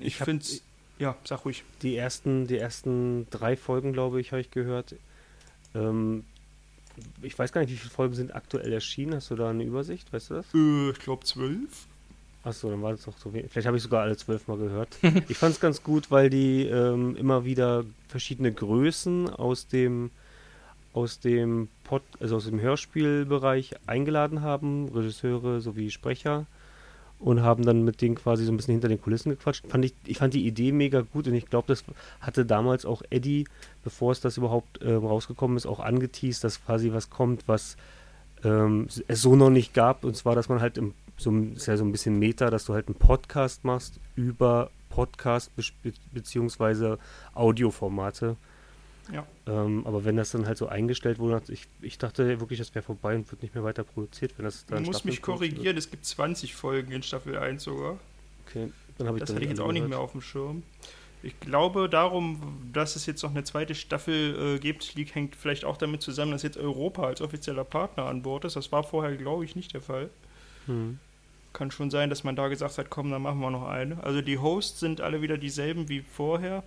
Ich, 0.01 0.07
Ich 0.07 0.17
finde 0.17 0.45
Ja, 0.99 1.17
sag 1.23 1.45
ruhig. 1.45 1.63
Die 1.83 1.97
ersten, 1.97 2.49
die 2.49 2.59
ersten 2.59 3.29
drei 3.31 3.57
Folgen, 3.57 3.93
glaube 3.93 4.21
ich, 4.21 4.33
habe 4.33 4.41
ich 4.41 4.51
gehört. 4.51 4.97
Ähm, 5.77 6.25
ich 7.23 7.39
weiß 7.39 7.53
gar 7.53 7.61
nicht, 7.61 7.71
wie 7.71 7.77
viele 7.77 7.91
Folgen 7.91 8.15
sind 8.15 8.35
aktuell 8.35 8.73
erschienen. 8.73 9.15
Hast 9.15 9.31
du 9.31 9.37
da 9.37 9.51
eine 9.51 9.63
Übersicht? 9.63 10.13
Weißt 10.13 10.31
du 10.31 10.35
das? 10.35 10.47
Äh, 10.53 10.91
ich 10.91 10.99
glaube 10.99 11.25
zwölf. 11.25 11.87
Achso, 12.45 12.71
dann 12.71 12.83
war 12.83 12.93
es 12.93 13.05
doch 13.05 13.17
so 13.17 13.33
wenig. 13.33 13.51
Vielleicht 13.51 13.67
habe 13.67 13.79
ich 13.79 13.83
sogar 13.83 14.03
alle 14.03 14.17
zwölf 14.17 14.47
Mal 14.49 14.59
gehört. 14.59 14.89
ich 15.29 15.39
fand 15.39 15.55
es 15.55 15.61
ganz 15.61 15.83
gut, 15.83 16.11
weil 16.11 16.29
die 16.29 16.67
ähm, 16.67 17.17
immer 17.17 17.45
wieder 17.45 17.85
verschiedene 18.09 18.53
Größen 18.53 19.31
aus 19.31 19.67
dem 19.67 20.11
aus 20.93 21.19
dem 21.19 21.69
Pod, 21.83 22.03
also 22.21 22.37
aus 22.37 22.45
dem 22.45 22.61
Hörspielbereich 22.61 23.75
eingeladen 23.87 24.43
haben, 24.43 24.89
Regisseure 24.95 25.61
sowie 25.61 25.91
Sprecher 25.91 26.47
und 27.19 27.43
haben 27.43 27.65
dann 27.65 27.85
mit 27.85 28.01
denen 28.01 28.15
quasi 28.15 28.45
so 28.45 28.53
ein 28.53 28.57
bisschen 28.57 28.75
hinter 28.75 28.89
den 28.89 29.01
Kulissen 29.01 29.31
gequatscht. 29.31 29.67
Fand 29.67 29.85
ich, 29.85 29.95
ich 30.07 30.19
fand 30.19 30.35
die 30.35 30.47
Idee 30.47 30.71
mega 30.71 31.01
gut 31.01 31.27
und 31.27 31.35
ich 31.35 31.47
glaube, 31.47 31.67
das 31.69 31.85
hatte 32.21 32.47
damals 32.47 32.85
auch 32.85 33.03
Eddie, 33.11 33.47
bevor 33.83 34.13
es 34.13 34.21
das 34.21 34.37
überhaupt 34.37 34.81
ähm, 34.83 35.05
rausgekommen 35.05 35.57
ist, 35.57 35.67
auch 35.67 35.81
angeteased, 35.81 36.45
dass 36.45 36.65
quasi 36.65 36.93
was 36.93 37.11
kommt, 37.11 37.49
was 37.49 37.77
ähm, 38.45 38.89
es 39.09 39.23
so 39.23 39.35
noch 39.35 39.51
nicht 39.51 39.75
gab. 39.75 40.05
Und 40.05 40.17
zwar, 40.17 40.35
dass 40.35 40.49
man 40.49 40.61
halt 40.61 40.79
im, 40.79 40.95
so 41.17 41.31
ist 41.55 41.67
ja 41.67 41.77
so 41.77 41.85
ein 41.85 41.93
bisschen 41.93 42.19
Meta, 42.19 42.51
dass 42.51 42.65
du 42.65 42.75
halt 42.75 42.89
einen 42.89 42.97
Podcast 42.97 43.65
machst 43.65 44.01
über 44.17 44.71
Podcast 44.89 45.55
be 45.57 45.93
beziehungsweise 46.13 46.99
Audioformate. 47.35 48.37
Ja. 49.13 49.27
Ähm, 49.47 49.87
aber 49.87 50.05
wenn 50.05 50.17
das 50.17 50.31
dann 50.31 50.47
halt 50.47 50.57
so 50.57 50.67
eingestellt 50.67 51.19
wurde, 51.19 51.43
ich, 51.53 51.67
ich 51.83 51.99
dachte 51.99 52.41
wirklich, 52.41 52.59
das 52.59 52.75
wäre 52.75 52.83
vorbei 52.83 53.15
und 53.17 53.31
wird 53.31 53.43
nicht 53.43 53.55
mehr 53.55 53.63
weiter 53.63 53.85
produziert, 53.85 54.33
wenn 54.39 54.45
das 54.45 54.65
Du 54.65 54.75
dann 54.75 54.85
musst 54.85 55.05
mich 55.05 55.17
Staffeln 55.17 55.37
produziert 55.37 55.57
korrigieren, 55.57 55.77
es 55.77 55.91
gibt 55.91 56.07
20 56.07 56.55
Folgen 56.55 56.93
in 56.93 57.03
Staffel 57.03 57.37
1 57.37 57.63
sogar. 57.63 57.93
wird. 57.93 58.01
Okay, 58.47 58.73
dann 58.99 59.09
habe 59.09 59.19
ich 59.19 59.21
Das 59.21 59.29
dann 59.29 59.37
hatte 59.37 59.45
ich 59.45 59.51
jetzt 59.51 59.61
auch 59.61 59.73
nicht 59.73 59.89
mehr 59.89 59.99
auf 59.99 60.13
dem 60.13 60.21
Schirm. 60.21 60.63
Ich 61.23 61.41
glaube 61.41 61.89
darum, 61.89 62.71
dass 62.73 62.97
es 62.97 63.07
jetzt 63.07 63.23
noch 63.23 63.31
eine 63.31 63.45
zweite 63.45 63.75
Staffel 63.75 64.57
äh, 64.57 64.59
gibt, 64.59 64.95
liegt, 64.95 65.15
hängt 65.15 65.37
vielleicht 65.37 65.65
auch 65.65 65.79
damit 65.79 66.03
zusammen, 66.03 66.33
dass 66.33 66.43
jetzt 66.43 66.59
Europa 66.59 67.05
als 67.05 67.23
offizieller 67.23 67.65
Partner 67.65 68.05
an 68.05 68.23
Bord 68.23 68.45
ist. 68.45 68.57
Das 68.57 68.73
war 68.73 68.85
vorher, 68.85 69.17
glaube 69.17 69.45
ich, 69.45 69.57
nicht 69.57 69.73
der 69.73 69.81
Fall. 69.81 70.11
Hm. 70.67 70.99
Kann 71.53 71.71
schon 71.71 71.91
sein, 71.91 72.11
dass 72.11 72.25
man 72.25 72.37
da 72.37 72.49
gesagt 72.49 72.79
hat, 72.79 72.91
komm, 72.91 73.11
dann 73.11 73.23
machen 73.23 73.41
wir 73.41 73.51
noch 73.51 73.69
eine. 73.69 74.03
Also 74.03 74.23
die 74.23 74.39
Hosts 74.39 74.81
sind 74.81 75.01
alle 75.01 75.23
wieder 75.23 75.39
dieselben 75.39 75.89
wie 75.89 76.01
vorher. 76.01 76.65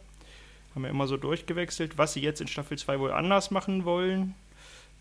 Haben 0.73 0.83
ja 0.83 0.89
immer 0.89 1.07
so 1.07 1.17
durchgewechselt. 1.17 1.97
Was 1.97 2.13
sie 2.13 2.21
jetzt 2.21 2.39
in 2.39 2.47
Staffel 2.47 2.77
2 2.77 2.99
wohl 2.99 3.11
anders 3.11 3.51
machen 3.51 3.83
wollen. 3.83 4.33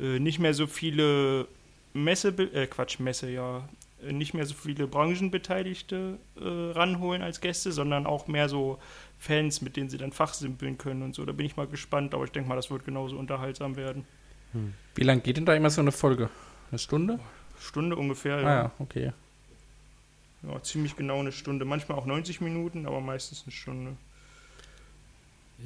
Äh, 0.01 0.19
nicht 0.19 0.39
mehr 0.39 0.55
so 0.55 0.67
viele 0.67 1.47
Messe, 1.93 2.29
äh, 2.29 2.67
Quatsch, 2.67 2.99
Messe, 2.99 3.31
ja. 3.31 3.69
Äh, 4.05 4.13
Nicht 4.13 4.35
mehr 4.35 4.45
so 4.45 4.55
viele 4.55 4.87
Branchenbeteiligte 4.87 6.19
äh, 6.37 6.43
ranholen 6.43 7.23
als 7.23 7.41
Gäste, 7.41 7.73
sondern 7.73 8.07
auch 8.07 8.27
mehr 8.27 8.49
so 8.49 8.79
Fans, 9.19 9.63
mit 9.63 9.77
denen 9.77 9.89
sie 9.89 9.99
dann 9.99 10.13
fachsimpeln 10.13 10.79
können 10.79 11.03
und 11.03 11.15
so. 11.15 11.25
Da 11.25 11.33
bin 11.33 11.47
ich 11.47 11.57
mal 11.57 11.67
gespannt, 11.67 12.15
aber 12.15 12.25
ich 12.25 12.33
denke 12.33 12.49
mal, 12.49 12.57
das 12.57 12.71
wird 12.71 12.85
genauso 12.85 13.17
unterhaltsam 13.17 13.77
werden. 13.77 14.05
Wie 14.95 15.03
lange 15.03 15.21
geht 15.21 15.37
denn 15.37 15.47
da 15.47 15.55
immer 15.55 15.71
so 15.71 15.81
eine 15.81 15.93
Folge? 15.93 16.31
Eine 16.71 16.79
Stunde? 16.79 17.19
Stunde 17.61 17.97
ungefähr, 17.97 18.41
ja. 18.41 18.47
Ah 18.47 18.55
ja, 18.55 18.73
okay. 18.79 19.13
Ja, 20.43 20.63
ziemlich 20.63 20.97
genau 20.97 21.21
eine 21.21 21.33
Stunde. 21.33 21.65
Manchmal 21.65 21.99
auch 21.99 22.07
90 22.07 22.41
Minuten, 22.41 22.87
aber 22.87 23.01
meistens 23.01 23.43
eine 23.45 23.53
Stunde. 23.53 23.97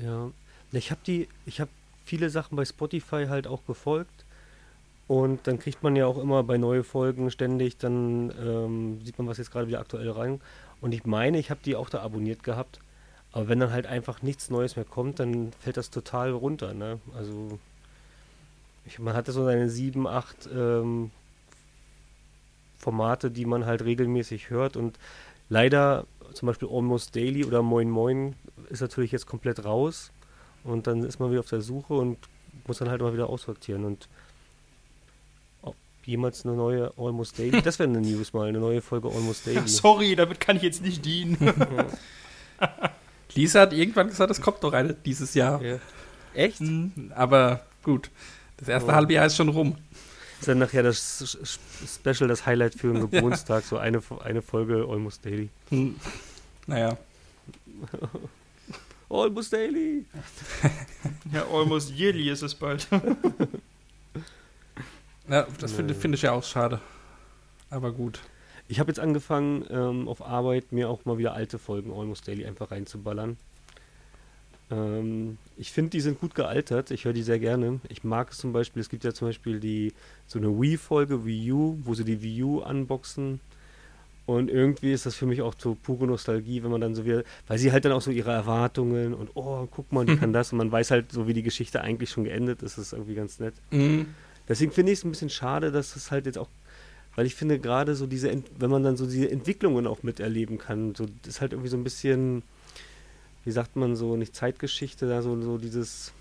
Ja, 0.01 0.31
ich 0.73 0.91
habe 0.91 1.01
die, 1.07 1.29
ich 1.47 1.61
habe 1.61 1.71
viele 2.05 2.31
Sachen 2.31 2.57
bei 2.57 2.65
Spotify 2.65 3.27
halt 3.29 3.47
auch 3.47 3.65
gefolgt 3.67 4.25
und 5.09 5.47
dann 5.47 5.59
kriegt 5.59 5.83
man 5.83 5.97
ja 5.97 6.07
auch 6.07 6.19
immer 6.19 6.43
bei 6.45 6.57
neue 6.57 6.85
Folgen 6.85 7.31
ständig, 7.31 7.77
dann 7.79 8.33
ähm, 8.41 9.05
sieht 9.05 9.19
man, 9.19 9.27
was 9.27 9.39
jetzt 9.39 9.51
gerade 9.51 9.67
wieder 9.67 9.81
aktuell 9.81 10.11
rein. 10.11 10.41
Und 10.81 10.93
ich 10.93 11.05
meine, 11.05 11.39
ich 11.39 11.51
habe 11.51 11.61
die 11.65 11.75
auch 11.77 11.91
da 11.91 12.01
abonniert 12.01 12.45
gehabt, 12.45 12.79
aber 13.33 13.49
wenn 13.49 13.61
dann 13.61 13.73
halt 13.73 13.87
einfach 13.87 14.23
nichts 14.23 14.51
Neues 14.51 14.77
mehr 14.77 14.85
kommt, 14.85 15.19
dann 15.21 15.53
fällt 15.61 15.77
das 15.77 15.91
total 15.91 16.31
runter, 16.31 16.75
ne? 16.75 17.01
Also 17.15 17.59
ich, 18.87 18.99
man 18.99 19.15
hatte 19.15 19.33
so 19.33 19.45
seine 19.45 19.69
sieben, 19.69 20.07
acht 20.07 20.49
ähm, 20.53 21.11
Formate, 22.81 23.31
die 23.31 23.45
man 23.45 23.65
halt 23.67 23.83
regelmäßig 23.85 24.51
hört 24.51 24.77
und 24.77 24.99
leider 25.49 26.07
zum 26.35 26.47
Beispiel 26.47 26.69
Almost 26.69 27.15
Daily 27.15 27.45
oder 27.45 27.63
Moin 27.63 27.89
Moin 27.91 28.35
ist 28.71 28.81
natürlich 28.81 29.13
jetzt 29.13 29.27
komplett 29.27 29.65
raus 29.65 30.11
und 30.65 30.87
dann 30.89 31.05
ist 31.05 31.21
man 31.21 31.31
wieder 31.31 31.41
auf 31.41 31.49
der 31.49 31.61
Suche 31.61 31.95
und 31.95 32.19
muss 32.67 32.79
dann 32.79 32.89
halt 32.89 33.01
mal 33.03 33.13
wieder 33.13 33.29
aussortieren 33.29 33.85
und 33.85 34.09
ob 35.63 35.75
jemals 36.07 36.45
eine 36.47 36.55
neue 36.57 36.93
Almost 36.97 37.39
Daily, 37.39 37.61
das 37.65 37.79
wäre 37.79 37.89
eine 37.89 38.01
News 38.01 38.33
mal, 38.33 38.49
eine 38.49 38.59
neue 38.61 38.81
Folge 38.81 39.09
Almost 39.09 39.47
Daily. 39.47 39.69
Sorry, 39.69 40.17
damit 40.17 40.41
kann 40.41 40.57
ich 40.57 40.63
jetzt 40.63 40.83
nicht 40.83 41.05
dienen. 41.05 41.37
Lisa 43.35 43.61
hat 43.61 43.73
irgendwann 43.73 44.09
gesagt, 44.09 44.31
es 44.31 44.41
kommt 44.41 44.63
noch 44.63 44.73
eine 44.73 44.95
dieses 44.95 45.35
Jahr. 45.35 45.63
Ja. 45.63 45.77
Echt? 46.35 46.61
Mhm, 46.61 47.13
Aber 47.15 47.61
gut, 47.83 48.11
das 48.57 48.69
erste 48.69 48.91
Oh. 48.91 48.95
halbe 48.95 49.13
Jahr 49.15 49.27
ist 49.27 49.37
schon 49.37 49.49
rum. 49.49 49.77
Ist 50.41 50.49
dann 50.49 50.59
nachher 50.59 50.83
das 50.83 51.39
Special, 51.87 52.29
das 52.29 52.47
Highlight 52.47 52.75
für 52.75 52.93
den 52.93 53.01
Geburtstag, 53.11 53.65
so 53.65 53.77
eine, 53.79 54.03
eine 54.25 54.43
Folge 54.43 54.87
Almost 54.89 55.25
Daily. 55.25 55.51
Hm. 55.69 55.97
Naja, 56.67 56.97
Almost 59.11 59.53
Daily! 59.53 60.05
ja, 61.33 61.45
almost 61.49 61.91
yearly 61.99 62.31
ist 62.31 62.43
es 62.43 62.55
bald. 62.55 62.87
ja, 65.29 65.47
das 65.59 65.73
finde 65.73 65.95
Nee. 65.95 66.01
finde 66.01 66.17
ich 66.17 66.23
ja 66.23 66.33
auch 66.33 66.45
schade. 66.45 66.81
Aber 67.71 67.93
gut. 67.93 68.21
Ich 68.69 68.79
habe 68.79 68.89
jetzt 68.89 69.01
angefangen, 69.01 69.67
ähm, 69.69 70.07
auf 70.07 70.25
Arbeit 70.25 70.71
mir 70.71 70.89
auch 70.89 71.05
mal 71.05 71.19
wieder 71.19 71.35
alte 71.35 71.59
Folgen 71.59 71.93
Almost 71.93 72.29
Daily 72.29 72.47
einfach 72.47 72.71
reinzuballern. 72.71 73.37
Ähm, 74.71 75.39
ich 75.57 75.73
finde, 75.73 75.91
die 75.91 76.01
sind 76.01 76.21
gut 76.21 76.35
gealtert. 76.35 76.91
Ich 76.91 77.05
höre 77.05 77.13
die 77.13 77.23
sehr 77.23 77.39
gerne. 77.39 77.81
Ich 77.89 78.05
mag 78.05 78.31
es 78.31 78.39
zum 78.39 78.53
Beispiel, 78.53 78.81
es 78.81 78.89
gibt 78.89 79.05
ja 79.05 79.13
zum 79.13 79.29
Beispiel 79.29 79.61
die 79.61 79.93
so 80.27 80.39
eine 80.39 80.49
Wii-Folge, 80.49 81.25
Wii 81.25 81.53
U, 81.53 81.79
wo 81.85 81.95
sie 81.95 82.05
die 82.05 82.23
Wii 82.23 82.43
U 82.43 82.63
unboxen. 82.63 83.41
Und 84.27 84.49
irgendwie 84.49 84.93
ist 84.93 85.07
das 85.07 85.17
für 85.17 85.27
mich 85.27 85.43
auch 85.43 85.55
so 85.59 85.75
pure 85.75 86.07
Nostalgie, 86.07 86.63
wenn 86.63 86.71
man 86.71 86.81
dann 86.81 86.95
so 86.95 87.05
wieder, 87.05 87.25
weil 87.49 87.59
sie 87.59 87.73
halt 87.73 87.85
dann 87.85 87.91
auch 87.91 88.01
so 88.01 88.13
ihre 88.13 88.31
Erwartungen 88.31 89.13
und 89.13 89.31
oh, 89.35 89.67
guck 89.69 89.91
mal, 89.93 90.07
die 90.07 90.17
kann 90.19 90.33
das 90.33 90.53
und 90.53 90.59
man 90.59 90.71
weiß 90.71 90.93
halt 90.93 91.11
so, 91.11 91.27
wie 91.27 91.35
die 91.35 91.43
Geschichte 91.43 91.81
eigentlich 91.81 92.11
schon 92.11 92.25
geendet 92.25 92.63
ist. 92.63 92.79
Das 92.79 92.87
ist 92.87 92.93
irgendwie 92.93 93.15
ganz 93.15 93.41
nett. 93.41 93.55
Mhm. 93.73 94.07
Deswegen 94.49 94.71
finde 94.71 94.93
ich 94.93 95.01
es 95.01 95.05
ein 95.05 95.11
bisschen 95.11 95.31
schade, 95.31 95.73
dass 95.73 95.97
es 95.97 96.13
halt 96.13 96.27
jetzt 96.27 96.39
auch, 96.39 96.49
weil 97.17 97.27
ich 97.27 97.35
finde 97.35 97.59
gerade 97.59 97.97
so 97.97 98.07
diese, 98.07 98.31
wenn 98.57 98.71
man 98.71 98.85
dann 98.85 98.97
so 98.97 99.07
diese 99.07 99.29
Entwicklungen 99.29 99.89
auch 99.89 100.05
miterleben 100.05 100.59
kann, 100.59 100.95
so 100.95 101.07
das 101.23 101.35
ist 101.35 101.41
halt 101.41 101.53
irgendwie 101.53 101.71
so 101.71 101.77
ein 101.77 101.85
bisschen, 101.85 102.43
wie 103.45 103.51
sagt 103.51 103.77
man 103.77 103.97
so, 103.97 104.17
nicht 104.17 104.35
Zeitgeschichte, 104.37 105.09
da 105.09 105.23
so, 105.23 105.41
so 105.41 105.59
dieses, 105.59 106.13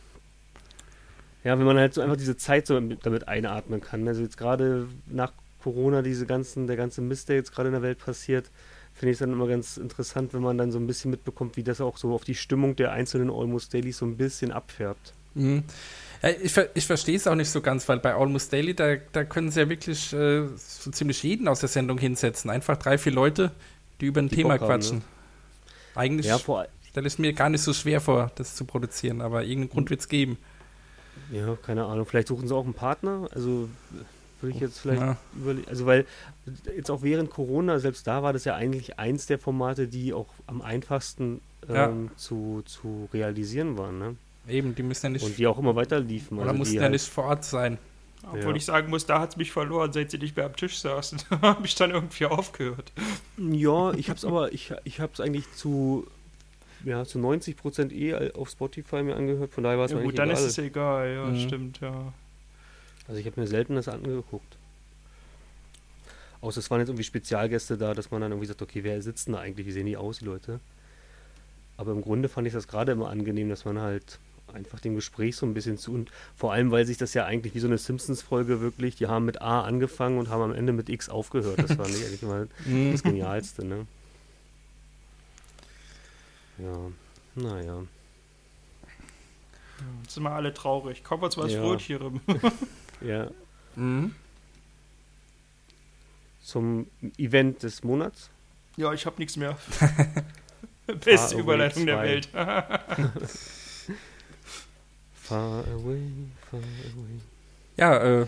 Ja, 1.44 1.58
wenn 1.58 1.66
man 1.66 1.78
halt 1.78 1.94
so 1.94 2.02
einfach 2.02 2.18
diese 2.18 2.36
Zeit 2.38 2.68
so 2.68 2.80
mit- 2.82 3.06
damit 3.06 3.28
einatmen 3.28 3.80
kann. 3.82 4.08
Also 4.08 4.22
jetzt 4.22 4.38
gerade 4.38 4.88
nach 5.08 5.32
Corona, 5.64 6.02
diese 6.02 6.26
ganzen, 6.26 6.68
der 6.68 6.76
ganze 6.76 7.02
Mist, 7.02 7.30
der 7.30 7.38
jetzt 7.38 7.54
gerade 7.54 7.70
in 7.70 7.74
der 7.74 7.82
Welt 7.82 8.00
passiert, 8.00 8.50
finde 8.94 9.12
ich 9.12 9.16
es 9.16 9.20
dann 9.20 9.32
immer 9.32 9.48
ganz 9.48 9.78
interessant, 9.78 10.34
wenn 10.34 10.42
man 10.42 10.58
dann 10.58 10.72
so 10.72 10.80
ein 10.80 10.88
bisschen 10.88 11.12
mitbekommt, 11.12 11.56
wie 11.56 11.64
das 11.64 11.80
auch 11.80 11.98
so 11.98 12.14
auf 12.14 12.24
die 12.26 12.36
Stimmung 12.36 12.76
der 12.76 12.92
einzelnen 12.92 13.30
Almost 13.30 13.74
Dailies 13.74 13.98
so 14.00 14.06
ein 14.06 14.18
bisschen 14.18 14.52
abfärbt. 14.52 15.14
Mhm. 15.36 15.64
Ja, 16.22 16.30
ich, 16.30 16.58
ich 16.74 16.86
verstehe 16.86 17.16
es 17.16 17.26
auch 17.28 17.36
nicht 17.36 17.50
so 17.50 17.62
ganz, 17.62 17.88
weil 17.88 18.00
bei 18.00 18.14
Almost 18.14 18.52
Daily, 18.52 18.74
da, 18.74 18.96
da 19.14 19.24
können 19.24 19.52
sie 19.52 19.62
ja 19.62 19.70
wirklich 19.70 20.12
äh, 20.12 20.48
so 20.58 20.92
ziemlich 20.92 21.24
jeden 21.24 21.48
aus 21.48 21.62
der 21.62 21.70
Sendung 21.70 21.98
hinsetzen. 21.98 22.50
Einfach 22.50 22.76
drei, 22.78 22.98
vier 22.98 23.14
Leute, 23.14 23.52
die 24.02 24.08
über 24.08 24.22
ein 24.22 24.28
Die 24.28 24.36
Thema 24.36 24.58
Bock 24.58 24.62
haben, 24.70 24.82
quatschen. 24.82 25.04
Eigentlich 25.96 26.26
Ja, 26.26 26.38
vor, 26.38 26.68
stelle 26.90 27.08
ich 27.08 27.14
es 27.14 27.20
mir 27.20 27.34
gar 27.34 27.50
nicht 27.50 27.62
so 27.62 27.74
schwer 27.74 28.02
vor, 28.02 28.32
das 28.36 28.56
zu 28.56 28.66
produzieren, 28.66 29.22
aber 29.22 29.44
irgendeinen 29.44 29.70
Grund 29.70 29.90
wird 29.90 30.00
es 30.02 30.08
geben. 30.08 30.38
ja, 31.32 31.56
keine 31.64 31.86
Ahnung, 31.86 32.06
vielleicht 32.06 32.28
suchen 32.28 32.48
sie 32.48 32.56
auch 32.56 32.64
einen 32.66 32.74
Partner. 32.74 33.28
Also 33.34 33.70
würde 34.42 34.56
ich 34.56 34.62
jetzt 34.62 34.80
vielleicht 34.80 35.02
Ja. 35.02 35.18
überlegen. 35.36 35.68
Also 35.68 35.86
weil 35.86 36.06
jetzt 36.76 36.90
auch 36.90 37.02
während 37.02 37.30
Corona, 37.30 37.80
selbst 37.80 38.08
da 38.08 38.24
war 38.24 38.34
das 38.34 38.46
ja 38.46 38.56
eigentlich 38.56 38.98
eins 38.98 39.26
der 39.26 39.38
Formate, 39.38 39.88
die 39.88 40.14
auch 40.14 40.28
am 40.48 40.62
einfachsten 40.62 41.42
Ja. 41.68 41.90
ähm, 41.90 42.10
zu, 42.16 42.64
zu 42.66 43.10
realisieren 43.14 43.78
waren. 43.78 44.00
Ne? 44.00 44.16
Eben, 44.48 44.74
die 44.76 44.82
müssen 44.84 45.08
ja 45.08 45.10
nicht, 45.12 45.26
Und 45.26 45.38
die 45.38 45.46
auch 45.46 45.60
immer 45.60 45.76
weiter 45.76 46.00
liefen. 46.00 46.38
oder 46.40 46.48
also 46.48 46.58
mussten 46.58 46.72
die 46.74 46.78
ja 46.78 46.84
halt- 46.84 46.94
nicht 46.94 47.06
vor 47.08 47.26
Ort 47.26 47.44
sein. 47.46 47.78
Obwohl 48.24 48.52
Ja. 48.52 48.56
ich 48.56 48.66
sagen 48.66 48.90
muss, 48.90 49.06
da 49.06 49.20
hat 49.20 49.32
es 49.32 49.38
mich 49.38 49.52
verloren, 49.52 49.94
seit 49.94 50.12
sie 50.12 50.18
nicht 50.18 50.36
mehr 50.36 50.46
am 50.46 50.56
Tisch 50.56 50.80
saßen. 50.80 51.20
Da 51.30 51.42
habe 51.42 51.66
ich 51.66 51.76
dann 51.76 51.92
irgendwie 51.92 52.26
aufgehört. 52.26 52.92
Ja, 53.38 53.94
ich 53.94 54.10
hab's 54.10 54.26
aber, 54.26 54.52
ich, 54.54 54.74
ich 54.86 55.00
hab's 55.00 55.20
eigentlich 55.20 55.46
zu, 55.54 56.08
ja, 56.86 57.04
zu 57.06 57.20
90 57.20 57.58
Prozent 57.58 57.92
eh 57.94 58.32
auf 58.32 58.50
Spotify 58.50 59.04
mir 59.04 59.16
angehört, 59.16 59.52
von 59.52 59.64
daher 59.64 59.78
war 59.78 59.86
es 59.86 59.92
Ja, 59.92 59.98
mir 59.98 60.04
gut, 60.04 60.18
dann 60.18 60.30
egal. 60.30 60.44
ist 60.44 60.50
es 60.52 60.58
egal, 60.58 61.14
ja, 61.14 61.30
Mhm. 61.32 61.48
stimmt, 61.48 61.80
ja. 61.82 62.14
Also 63.08 63.20
ich 63.20 63.26
habe 63.26 63.40
mir 63.42 63.48
selten 63.48 63.76
das 63.76 63.88
angeguckt. 63.88 64.58
Außer 66.42 66.60
es 66.60 66.72
waren 66.72 66.80
jetzt 66.80 66.90
irgendwie 66.90 67.04
Spezialgäste 67.04 67.78
da, 67.78 67.94
dass 67.94 68.12
man 68.12 68.22
dann 68.22 68.32
irgendwie 68.32 68.48
sagt, 68.48 68.62
okay, 68.62 68.84
wer 68.84 69.02
sitzt 69.02 69.28
denn 69.28 69.34
da 69.34 69.42
eigentlich, 69.42 69.68
wie 69.68 69.72
sehen 69.72 69.88
die 69.88 69.98
aus, 69.98 70.20
die 70.20 70.26
Leute? 70.26 70.60
Aber 71.76 71.92
im 71.92 72.02
Grunde 72.02 72.30
fand 72.30 72.48
ich 72.48 72.54
das 72.54 72.68
gerade 72.68 72.92
immer 72.94 73.10
angenehm, 73.10 73.50
dass 73.50 73.66
man 73.66 73.80
halt 73.80 74.20
einfach 74.54 74.80
dem 74.80 74.96
Gespräch 74.96 75.36
so 75.36 75.46
ein 75.46 75.54
bisschen 75.54 75.78
zu 75.78 75.94
und 75.94 76.12
vor 76.36 76.52
allem, 76.54 76.72
weil 76.72 76.86
sich 76.86 76.98
das 76.98 77.14
ja 77.14 77.26
eigentlich 77.26 77.54
wie 77.56 77.60
so 77.60 77.68
eine 77.68 77.78
Simpsons-Folge 77.78 78.62
wirklich, 78.62 78.96
die 78.96 79.08
haben 79.08 79.26
mit 79.26 79.42
A 79.42 79.62
angefangen 79.62 80.18
und 80.18 80.30
haben 80.30 80.42
am 80.42 80.54
Ende 80.54 80.74
mit 80.74 80.90
X 80.90 81.08
aufgehört. 81.10 81.60
Das 81.62 81.74
fand 81.74 81.96
ich 81.96 82.04
eigentlich 82.06 82.24
immer 82.24 82.48
Mhm. 82.66 82.92
das 82.92 83.04
Genialste, 83.04 83.66
ne? 83.66 83.86
Ja, 86.62 86.92
naja. 87.36 87.84
Jetzt 90.04 90.14
sind 90.16 90.24
wir 90.24 90.32
alle 90.32 90.54
traurig. 90.54 91.04
Kommen 91.04 91.22
wir 91.22 91.30
zu 91.30 91.42
was 91.44 91.52
Ja. 91.54 91.62
Ja, 93.02 93.30
Mhm. 93.76 94.14
zum 96.44 96.88
Event 97.18 97.64
des 97.64 97.84
Monats. 97.84 98.30
Ja, 98.76 98.92
ich 98.94 99.06
habe 99.06 99.16
nichts 99.20 99.38
mehr. 99.38 99.58
Beste 101.06 101.38
Überleitung 101.38 101.86
der 101.86 101.98
2. 101.98 102.04
Welt. 102.04 102.30
Far 105.14 105.64
away, 105.68 106.02
far 106.50 106.60
away. 106.60 107.20
Ja, 107.78 107.98
äh, 108.22 108.26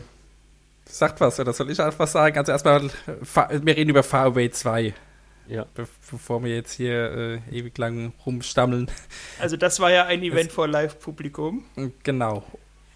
sagt 0.85 1.19
was, 1.19 1.39
oder 1.39 1.51
soll 1.51 1.71
ich 1.71 1.79
einfach 1.81 2.07
sagen? 2.07 2.37
Also 2.37 2.51
erstmal, 2.51 2.89
wir 3.07 3.75
reden 3.75 3.89
über 3.89 4.03
Far 4.03 4.25
Away 4.25 4.51
2, 4.51 4.93
Ja, 5.51 5.65
be 5.65 5.85
bevor 6.09 6.41
wir 6.45 6.55
jetzt 6.55 6.71
hier 6.71 7.41
äh, 7.51 7.57
ewig 7.57 7.77
lang 7.77 8.13
rumstammeln. 8.25 8.89
Also 9.37 9.57
das 9.57 9.81
war 9.81 9.91
ja 9.91 10.05
ein 10.05 10.23
Event 10.23 10.49
vor 10.49 10.65
Live-Publikum. 10.65 11.65
Genau. 12.03 12.45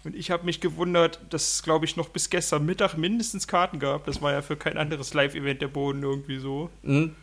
Und 0.04 0.16
ich 0.16 0.30
habe 0.30 0.46
mich 0.46 0.62
gewundert, 0.62 1.20
dass 1.28 1.56
es, 1.56 1.62
glaube 1.62 1.84
ich, 1.84 1.96
noch 1.96 2.08
bis 2.08 2.30
gestern 2.30 2.64
Mittag 2.64 2.96
mindestens 2.96 3.46
Karten 3.46 3.78
gab. 3.78 4.06
Das 4.06 4.22
war 4.22 4.32
ja 4.32 4.40
für 4.40 4.56
kein 4.56 4.78
anderes 4.78 5.12
Live-Event 5.12 5.60
der 5.60 5.68
Boden 5.68 6.02
irgendwie 6.02 6.38
so. 6.38 6.70
Mhm. 6.82 7.14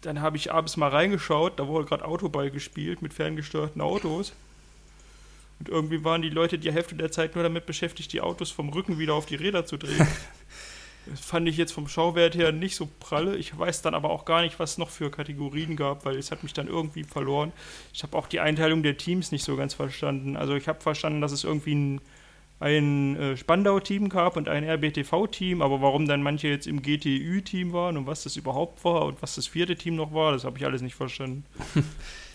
Dann 0.00 0.22
habe 0.22 0.38
ich 0.38 0.50
abends 0.50 0.78
mal 0.78 0.88
reingeschaut, 0.88 1.58
da 1.58 1.68
wurde 1.68 1.84
gerade 1.86 2.06
Autoball 2.06 2.50
gespielt 2.50 3.02
mit 3.02 3.12
ferngesteuerten 3.12 3.82
Autos. 3.82 4.32
Und 5.58 5.68
irgendwie 5.68 6.04
waren 6.04 6.22
die 6.22 6.30
Leute 6.30 6.58
die 6.58 6.72
Hälfte 6.72 6.94
der 6.94 7.12
Zeit 7.12 7.34
nur 7.34 7.44
damit 7.44 7.66
beschäftigt, 7.66 8.14
die 8.14 8.22
Autos 8.22 8.50
vom 8.50 8.70
Rücken 8.70 8.98
wieder 8.98 9.12
auf 9.12 9.26
die 9.26 9.36
Räder 9.36 9.66
zu 9.66 9.76
drehen. 9.76 10.06
Fand 11.14 11.48
ich 11.48 11.56
jetzt 11.56 11.72
vom 11.72 11.86
Schauwert 11.86 12.34
her 12.34 12.52
nicht 12.52 12.76
so 12.76 12.88
pralle. 13.00 13.36
Ich 13.36 13.56
weiß 13.58 13.82
dann 13.82 13.94
aber 13.94 14.10
auch 14.10 14.24
gar 14.24 14.42
nicht, 14.42 14.58
was 14.58 14.72
es 14.72 14.78
noch 14.78 14.90
für 14.90 15.10
Kategorien 15.10 15.76
gab, 15.76 16.04
weil 16.04 16.16
es 16.16 16.30
hat 16.30 16.42
mich 16.42 16.54
dann 16.54 16.66
irgendwie 16.66 17.04
verloren. 17.04 17.52
Ich 17.92 18.02
habe 18.02 18.16
auch 18.16 18.26
die 18.26 18.40
Einteilung 18.40 18.82
der 18.82 18.96
Teams 18.96 19.30
nicht 19.30 19.44
so 19.44 19.56
ganz 19.56 19.74
verstanden. 19.74 20.36
Also 20.36 20.54
ich 20.54 20.66
habe 20.66 20.80
verstanden, 20.80 21.20
dass 21.20 21.32
es 21.32 21.44
irgendwie 21.44 21.74
ein, 21.74 22.00
ein 22.60 23.16
äh, 23.16 23.36
Spandau-Team 23.36 24.08
gab 24.08 24.36
und 24.36 24.48
ein 24.48 24.64
RBTV-Team, 24.64 25.60
aber 25.60 25.82
warum 25.82 26.08
dann 26.08 26.22
manche 26.22 26.48
jetzt 26.48 26.66
im 26.66 26.80
GTÜ-Team 26.80 27.72
waren 27.72 27.98
und 27.98 28.06
was 28.06 28.22
das 28.22 28.36
überhaupt 28.36 28.84
war 28.84 29.04
und 29.04 29.20
was 29.20 29.34
das 29.34 29.46
vierte 29.46 29.76
Team 29.76 29.96
noch 29.96 30.14
war, 30.14 30.32
das 30.32 30.44
habe 30.44 30.56
ich 30.56 30.64
alles 30.64 30.80
nicht 30.80 30.94
verstanden. 30.94 31.44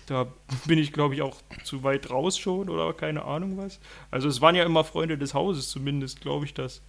da 0.09 0.27
bin 0.65 0.79
ich, 0.79 0.91
glaube 0.91 1.13
ich, 1.15 1.21
auch 1.21 1.37
zu 1.63 1.83
weit 1.83 2.09
raus 2.09 2.37
schon 2.37 2.69
oder 2.69 2.93
keine 2.93 3.23
Ahnung 3.25 3.57
was. 3.57 3.79
Also 4.11 4.27
es 4.27 4.41
waren 4.41 4.55
ja 4.55 4.63
immer 4.63 4.83
Freunde 4.83 5.17
des 5.17 5.33
Hauses 5.33 5.69
zumindest, 5.69 6.21
glaube 6.21 6.45
ich 6.45 6.53
das. 6.53 6.81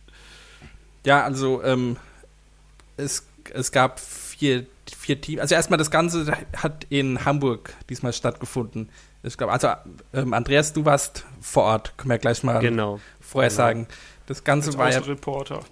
Ja, 1.04 1.24
also 1.24 1.62
ähm, 1.62 1.96
es, 2.96 3.26
es 3.52 3.72
gab 3.72 4.00
vier, 4.00 4.66
vier 4.96 5.20
Teams. 5.20 5.40
Also 5.40 5.54
erstmal 5.54 5.78
das 5.78 5.90
Ganze 5.90 6.32
hat 6.56 6.86
in 6.88 7.24
Hamburg 7.24 7.74
diesmal 7.88 8.12
stattgefunden. 8.12 8.90
Ich 9.22 9.36
glaube, 9.36 9.52
also 9.52 9.68
ähm, 10.14 10.32
Andreas, 10.32 10.72
du 10.72 10.84
warst 10.84 11.24
vor 11.40 11.64
Ort, 11.64 11.98
können 11.98 12.10
wir 12.10 12.18
gleich 12.18 12.42
mal 12.42 12.60
genau. 12.60 13.00
vorher 13.20 13.50
genau. 13.50 13.56
sagen. 13.56 13.86
Das 14.26 14.44
Ganze 14.44 14.68
Als 14.68 14.78
war 14.78 14.90
ja 14.90 15.00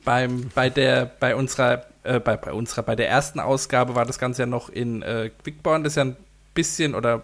beim, 0.04 0.50
bei 0.54 0.68
der, 0.68 1.06
bei 1.06 1.36
unserer, 1.36 1.86
äh, 2.02 2.18
bei, 2.18 2.36
bei 2.36 2.52
unserer, 2.52 2.82
bei 2.82 2.96
der 2.96 3.08
ersten 3.08 3.40
Ausgabe 3.40 3.94
war 3.94 4.04
das 4.04 4.18
Ganze 4.18 4.42
ja 4.42 4.46
noch 4.46 4.68
in 4.68 5.02
äh, 5.02 5.30
Quickborn. 5.42 5.84
Das 5.84 5.92
ist 5.92 5.96
ja 5.96 6.04
ein 6.04 6.16
bisschen 6.54 6.94
oder 6.94 7.22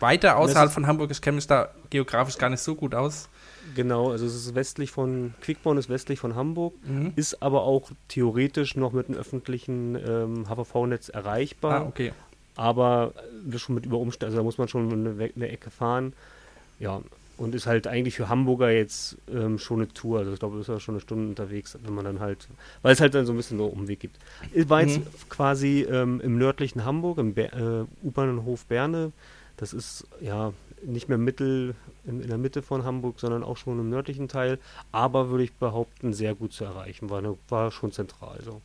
weiter 0.00 0.36
außerhalb 0.36 0.70
von 0.70 0.86
Hamburg. 0.86 1.10
Ich 1.10 1.20
kenne 1.20 1.34
mich 1.34 1.46
da 1.46 1.70
geografisch 1.90 2.38
gar 2.38 2.48
nicht 2.48 2.62
so 2.62 2.74
gut 2.74 2.94
aus. 2.94 3.28
Genau, 3.74 4.10
also 4.10 4.26
es 4.26 4.34
ist 4.34 4.54
westlich 4.54 4.90
von, 4.90 5.34
Quickborn 5.40 5.78
ist 5.78 5.88
westlich 5.88 6.18
von 6.18 6.34
Hamburg, 6.34 6.74
Mhm. 6.86 7.12
ist 7.16 7.42
aber 7.42 7.62
auch 7.62 7.90
theoretisch 8.08 8.76
noch 8.76 8.92
mit 8.92 9.08
einem 9.08 9.18
öffentlichen 9.18 9.94
ähm, 9.96 10.48
HVV-Netz 10.48 11.08
erreichbar, 11.10 11.82
Ah, 11.82 11.88
okay. 11.88 12.12
aber 12.56 13.12
äh, 13.52 13.58
schon 13.58 13.74
mit 13.74 13.86
Überumständen, 13.86 14.26
also 14.28 14.38
da 14.38 14.42
muss 14.44 14.58
man 14.58 14.68
schon 14.68 14.92
eine, 14.92 15.30
eine 15.34 15.48
Ecke 15.48 15.70
fahren. 15.70 16.12
Ja, 16.80 17.00
und 17.36 17.54
ist 17.54 17.66
halt 17.66 17.86
eigentlich 17.86 18.16
für 18.16 18.28
Hamburger 18.28 18.70
jetzt 18.70 19.16
ähm, 19.32 19.58
schon 19.60 19.78
eine 19.80 19.88
Tour, 19.88 20.18
also 20.20 20.32
ich 20.32 20.38
glaube, 20.40 20.58
ist 20.58 20.66
ja 20.68 20.80
schon 20.80 20.96
eine 20.96 21.00
Stunde 21.00 21.28
unterwegs, 21.28 21.78
wenn 21.84 21.94
man 21.94 22.04
dann 22.04 22.18
halt, 22.18 22.48
weil 22.82 22.92
es 22.92 23.00
halt 23.00 23.14
dann 23.14 23.26
so 23.26 23.32
ein 23.32 23.36
bisschen 23.36 23.58
so 23.58 23.64
einen 23.70 23.72
Umweg 23.80 24.00
gibt. 24.00 24.18
Es 24.52 24.68
war 24.68 24.80
jetzt 24.80 24.98
Mhm. 24.98 25.04
quasi 25.28 25.82
ähm, 25.88 26.20
im 26.20 26.36
nördlichen 26.36 26.84
Hamburg, 26.84 27.18
im 27.18 27.34
Ber 27.34 27.52
äh, 27.52 28.06
U-Bahnhof 28.06 28.64
Berne, 28.66 29.12
das 29.56 29.72
ist 29.72 30.06
ja 30.20 30.52
nicht 30.84 31.08
mehr 31.08 31.18
mittel 31.18 31.74
in, 32.04 32.20
in 32.20 32.28
der 32.28 32.38
Mitte 32.38 32.62
von 32.62 32.84
Hamburg, 32.84 33.20
sondern 33.20 33.42
auch 33.42 33.56
schon 33.56 33.78
im 33.78 33.90
nördlichen 33.90 34.28
Teil, 34.28 34.58
aber 34.92 35.30
würde 35.30 35.44
ich 35.44 35.52
behaupten, 35.52 36.12
sehr 36.12 36.34
gut 36.34 36.52
zu 36.52 36.64
erreichen, 36.64 37.10
war, 37.10 37.18
eine, 37.18 37.36
war 37.48 37.70
schon 37.70 37.92
zentral. 37.92 38.38
So. 38.44 38.60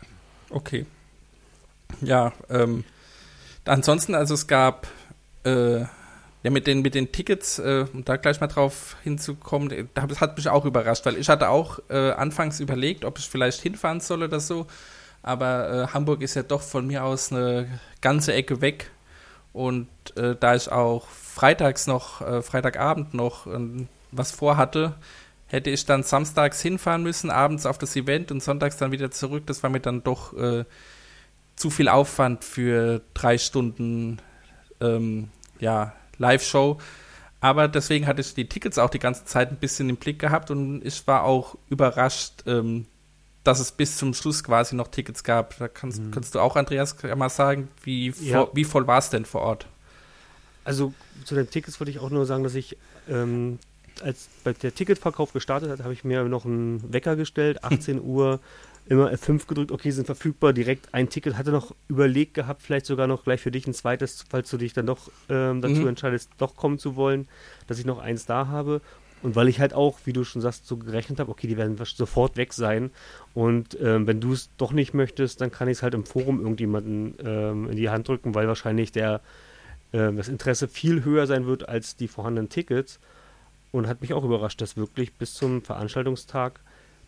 Okay. 0.49 0.85
Ja, 2.01 2.33
ähm, 2.49 2.83
ansonsten, 3.65 4.15
also 4.15 4.33
es 4.33 4.47
gab 4.47 4.87
äh, 5.43 5.81
ja 5.81 6.49
mit 6.49 6.67
den 6.67 6.81
mit 6.81 6.95
den 6.95 7.11
Tickets, 7.11 7.59
äh, 7.59 7.85
um 7.93 8.03
da 8.03 8.17
gleich 8.17 8.41
mal 8.41 8.47
drauf 8.47 8.97
hinzukommen, 9.03 9.71
äh, 9.71 9.85
das 9.93 10.21
hat 10.21 10.37
mich 10.37 10.49
auch 10.49 10.65
überrascht, 10.65 11.05
weil 11.05 11.17
ich 11.17 11.29
hatte 11.29 11.49
auch 11.49 11.79
äh, 11.89 12.11
anfangs 12.11 12.59
überlegt, 12.59 13.05
ob 13.05 13.19
ich 13.19 13.29
vielleicht 13.29 13.61
hinfahren 13.61 13.99
soll 13.99 14.23
oder 14.23 14.39
so, 14.39 14.67
aber 15.21 15.69
äh, 15.69 15.93
Hamburg 15.93 16.21
ist 16.21 16.35
ja 16.35 16.43
doch 16.43 16.61
von 16.61 16.87
mir 16.87 17.03
aus 17.03 17.31
eine 17.31 17.79
ganze 18.01 18.33
Ecke 18.33 18.61
weg 18.61 18.91
und 19.53 19.87
äh, 20.17 20.35
da 20.37 20.55
ich 20.55 20.71
auch 20.71 21.07
freitags 21.07 21.87
noch, 21.87 22.21
äh, 22.21 22.41
Freitagabend 22.41 23.13
noch 23.13 23.47
ähm, 23.47 23.87
was 24.11 24.31
vorhatte, 24.31 24.95
hätte 25.47 25.69
ich 25.69 25.85
dann 25.85 26.01
samstags 26.01 26.61
hinfahren 26.61 27.03
müssen, 27.03 27.29
abends 27.29 27.67
auf 27.67 27.77
das 27.77 27.95
Event 27.95 28.31
und 28.31 28.41
sonntags 28.41 28.77
dann 28.77 28.91
wieder 28.91 29.11
zurück. 29.11 29.43
Das 29.45 29.61
war 29.61 29.69
mir 29.69 29.79
dann 29.79 30.03
doch 30.03 30.35
äh, 30.35 30.65
zu 31.55 31.69
viel 31.69 31.87
Aufwand 31.87 32.43
für 32.43 33.01
drei 33.13 33.37
Stunden 33.37 34.19
ähm, 34.81 35.29
ja, 35.59 35.93
Live-Show. 36.17 36.79
Aber 37.39 37.67
deswegen 37.67 38.07
hatte 38.07 38.21
ich 38.21 38.33
die 38.33 38.49
Tickets 38.49 38.79
auch 38.79 38.89
die 38.89 38.99
ganze 38.99 39.25
Zeit 39.25 39.51
ein 39.51 39.57
bisschen 39.57 39.89
im 39.89 39.97
Blick 39.97 40.17
gehabt 40.17 40.49
und 40.49 40.83
ich 40.83 41.05
war 41.07 41.23
auch 41.23 41.57
überrascht, 41.69 42.43
ähm, 42.47 42.87
dass 43.43 43.59
es 43.59 43.71
bis 43.71 43.97
zum 43.97 44.13
Schluss 44.13 44.43
quasi 44.43 44.75
noch 44.75 44.87
Tickets 44.87 45.23
gab. 45.23 45.57
Da 45.57 45.67
kannst, 45.67 45.99
Mhm. 46.01 46.11
kannst 46.11 46.33
du 46.35 46.39
auch, 46.39 46.55
Andreas, 46.55 46.95
mal 47.15 47.29
sagen, 47.29 47.67
wie, 47.83 48.13
Ja. 48.21 48.47
wie 48.53 48.63
voll 48.63 48.87
war 48.87 48.99
es 48.99 49.09
denn 49.09 49.25
vor 49.25 49.41
Ort? 49.41 49.67
Also 50.63 50.93
zu 51.25 51.35
den 51.35 51.49
Tickets 51.49 51.79
würde 51.79 51.91
ich 51.91 51.99
auch 51.99 52.09
nur 52.09 52.25
sagen, 52.25 52.43
dass 52.43 52.55
ich, 52.55 52.77
ähm, 53.09 53.59
als 54.01 54.29
bei 54.43 54.53
der 54.53 54.73
Ticketverkauf 54.73 55.33
gestartet 55.33 55.69
hat, 55.69 55.81
habe 55.83 55.93
ich 55.93 56.03
mir 56.03 56.23
noch 56.23 56.45
einen 56.45 56.91
Wecker 56.93 57.15
gestellt, 57.15 57.63
18 57.63 58.01
Uhr, 58.01 58.39
immer 58.85 59.11
F5 59.13 59.45
gedrückt, 59.47 59.71
okay, 59.71 59.91
sind 59.91 60.05
verfügbar, 60.05 60.51
direkt 60.51 60.93
ein 60.93 61.09
Ticket, 61.09 61.37
hatte 61.37 61.51
noch 61.51 61.73
überlegt 61.87 62.33
gehabt, 62.33 62.61
vielleicht 62.61 62.85
sogar 62.85 63.07
noch 63.07 63.23
gleich 63.23 63.41
für 63.41 63.51
dich 63.51 63.65
ein 63.67 63.73
zweites, 63.73 64.25
falls 64.29 64.49
du 64.49 64.57
dich 64.57 64.73
dann 64.73 64.85
doch 64.85 65.09
ähm, 65.29 65.61
dazu 65.61 65.81
Mhm. 65.81 65.87
entscheidest, 65.89 66.29
doch 66.37 66.55
kommen 66.55 66.79
zu 66.79 66.95
wollen, 66.97 67.27
dass 67.67 67.79
ich 67.79 67.85
noch 67.85 67.99
eins 67.99 68.25
da 68.25 68.47
habe. 68.47 68.81
Und 69.23 69.35
weil 69.35 69.47
ich 69.47 69.59
halt 69.59 69.73
auch, 69.73 69.97
wie 70.05 70.13
du 70.13 70.23
schon 70.23 70.41
sagst, 70.41 70.67
so 70.67 70.77
gerechnet 70.77 71.19
habe, 71.19 71.31
okay, 71.31 71.47
die 71.47 71.57
werden 71.57 71.77
sofort 71.83 72.35
weg 72.37 72.53
sein. 72.53 72.91
Und 73.33 73.77
ähm, 73.81 74.05
wenn 74.05 74.19
du 74.19 74.33
es 74.33 74.49
doch 74.57 74.73
nicht 74.73 74.93
möchtest, 74.93 75.41
dann 75.41 75.49
kann 75.49 75.69
ich 75.69 75.77
es 75.77 75.83
halt 75.83 75.93
im 75.93 76.05
Forum 76.05 76.41
irgendjemanden 76.41 77.15
ähm, 77.23 77.69
in 77.69 77.77
die 77.77 77.89
Hand 77.89 78.07
drücken, 78.07 78.35
weil 78.35 78.47
wahrscheinlich 78.47 78.91
der, 78.91 79.21
äh, 79.93 80.11
das 80.11 80.27
Interesse 80.27 80.67
viel 80.67 81.03
höher 81.05 81.25
sein 81.25 81.45
wird 81.45 81.67
als 81.69 81.95
die 81.95 82.07
vorhandenen 82.07 82.49
Tickets. 82.49 82.99
Und 83.71 83.87
hat 83.87 84.01
mich 84.01 84.13
auch 84.13 84.23
überrascht, 84.23 84.61
dass 84.61 84.77
wirklich 84.77 85.13
bis 85.13 85.33
zum 85.33 85.63
Veranstaltungstag 85.63 86.59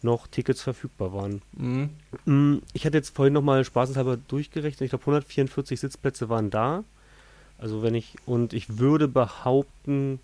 noch 0.02 0.26
Tickets 0.28 0.62
verfügbar 0.62 1.14
waren. 1.14 1.42
Mhm. 1.58 1.90
Mm, 2.26 2.62
Ich 2.74 2.86
hatte 2.86 2.98
jetzt 2.98 3.16
vorhin 3.16 3.34
nochmal 3.34 3.64
spaßeshalber 3.66 4.18
durchgerechnet. 4.18 4.82
Ich 4.82 4.90
glaube, 4.90 5.04
144 5.04 5.80
Sitzplätze 5.80 6.30
waren 6.30 6.50
da. 6.50 6.84
Also 7.58 7.84
wenn 7.84 7.94
ich, 7.94 8.16
und 8.26 8.54
ich 8.54 8.80
würde 8.80 9.08
behaupten, 9.08 10.20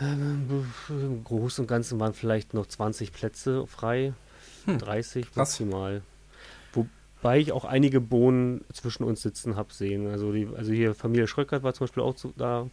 im 0.00 1.24
Großen 1.24 1.62
und 1.62 1.68
Ganzen 1.68 1.98
waren 1.98 2.14
vielleicht 2.14 2.54
noch 2.54 2.66
20 2.66 3.12
Plätze 3.12 3.66
frei. 3.66 4.12
Hm, 4.64 4.78
30 4.78 5.26
krass. 5.26 5.36
maximal. 5.36 6.02
Wobei 6.72 7.38
ich 7.38 7.52
auch 7.52 7.64
einige 7.64 8.00
Bohnen 8.00 8.64
zwischen 8.72 9.04
uns 9.04 9.22
sitzen 9.22 9.56
habe 9.56 9.72
sehen. 9.72 10.06
Also, 10.06 10.32
die, 10.32 10.48
also 10.56 10.72
hier 10.72 10.94
Familie 10.94 11.26
Schröckert 11.26 11.62
war 11.62 11.74
zum 11.74 11.86
Beispiel 11.86 12.02
auch 12.02 12.16
so 12.16 12.32
da. 12.36 12.68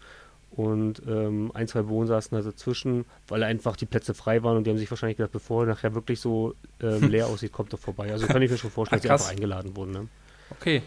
Und 0.51 1.01
ähm, 1.05 1.51
ein, 1.53 1.67
zwei 1.67 1.81
Bohnen 1.81 2.07
saßen 2.07 2.37
da 2.37 2.41
dazwischen, 2.41 3.05
weil 3.27 3.43
einfach 3.43 3.75
die 3.75 3.85
Plätze 3.85 4.13
frei 4.13 4.41
waren 4.43 4.55
und 4.55 4.65
die 4.65 4.69
haben 4.69 4.77
sich 4.77 4.89
wahrscheinlich 4.89 5.17
gedacht, 5.17 5.33
bevor 5.33 5.65
nachher 5.65 5.95
wirklich 5.95 6.21
so 6.21 6.53
ähm, 6.81 7.03
leer 7.09 7.27
aussieht, 7.27 7.51
kommt 7.51 7.73
doch 7.73 7.79
vorbei. 7.79 8.11
Also 8.11 8.27
kann 8.27 8.41
ich 8.41 8.49
mir 8.49 8.57
schon 8.57 8.71
vorstellen, 8.71 8.99
dass 8.99 9.03
sie 9.03 9.09
krass. 9.09 9.21
einfach 9.23 9.33
eingeladen 9.33 9.75
wurden. 9.75 9.91
Ne? 9.91 10.07
Okay. 10.51 10.81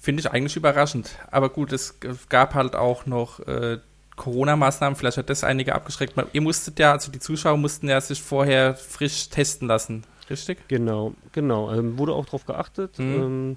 Finde 0.00 0.20
ich 0.20 0.30
eigentlich 0.30 0.56
überraschend. 0.56 1.16
Aber 1.30 1.50
gut, 1.50 1.72
es 1.72 1.96
gab 2.28 2.54
halt 2.54 2.74
auch 2.74 3.06
noch 3.06 3.40
äh, 3.40 3.78
Corona-Maßnahmen, 4.18 4.96
vielleicht 4.96 5.16
hat 5.16 5.30
das 5.30 5.44
einige 5.44 5.74
abgeschreckt. 5.74 6.14
Ihr 6.32 6.42
musstet 6.42 6.78
ja, 6.78 6.92
also 6.92 7.10
die 7.10 7.18
Zuschauer 7.20 7.56
mussten 7.56 7.88
ja 7.88 8.00
sich 8.00 8.22
vorher 8.22 8.74
frisch 8.74 9.30
testen 9.30 9.66
lassen, 9.66 10.04
richtig? 10.28 10.58
Genau, 10.68 11.14
genau. 11.32 11.72
Ähm, 11.72 11.96
wurde 11.96 12.12
auch 12.12 12.26
darauf 12.26 12.44
geachtet. 12.44 12.98
Mhm. 12.98 13.14
Ähm, 13.14 13.56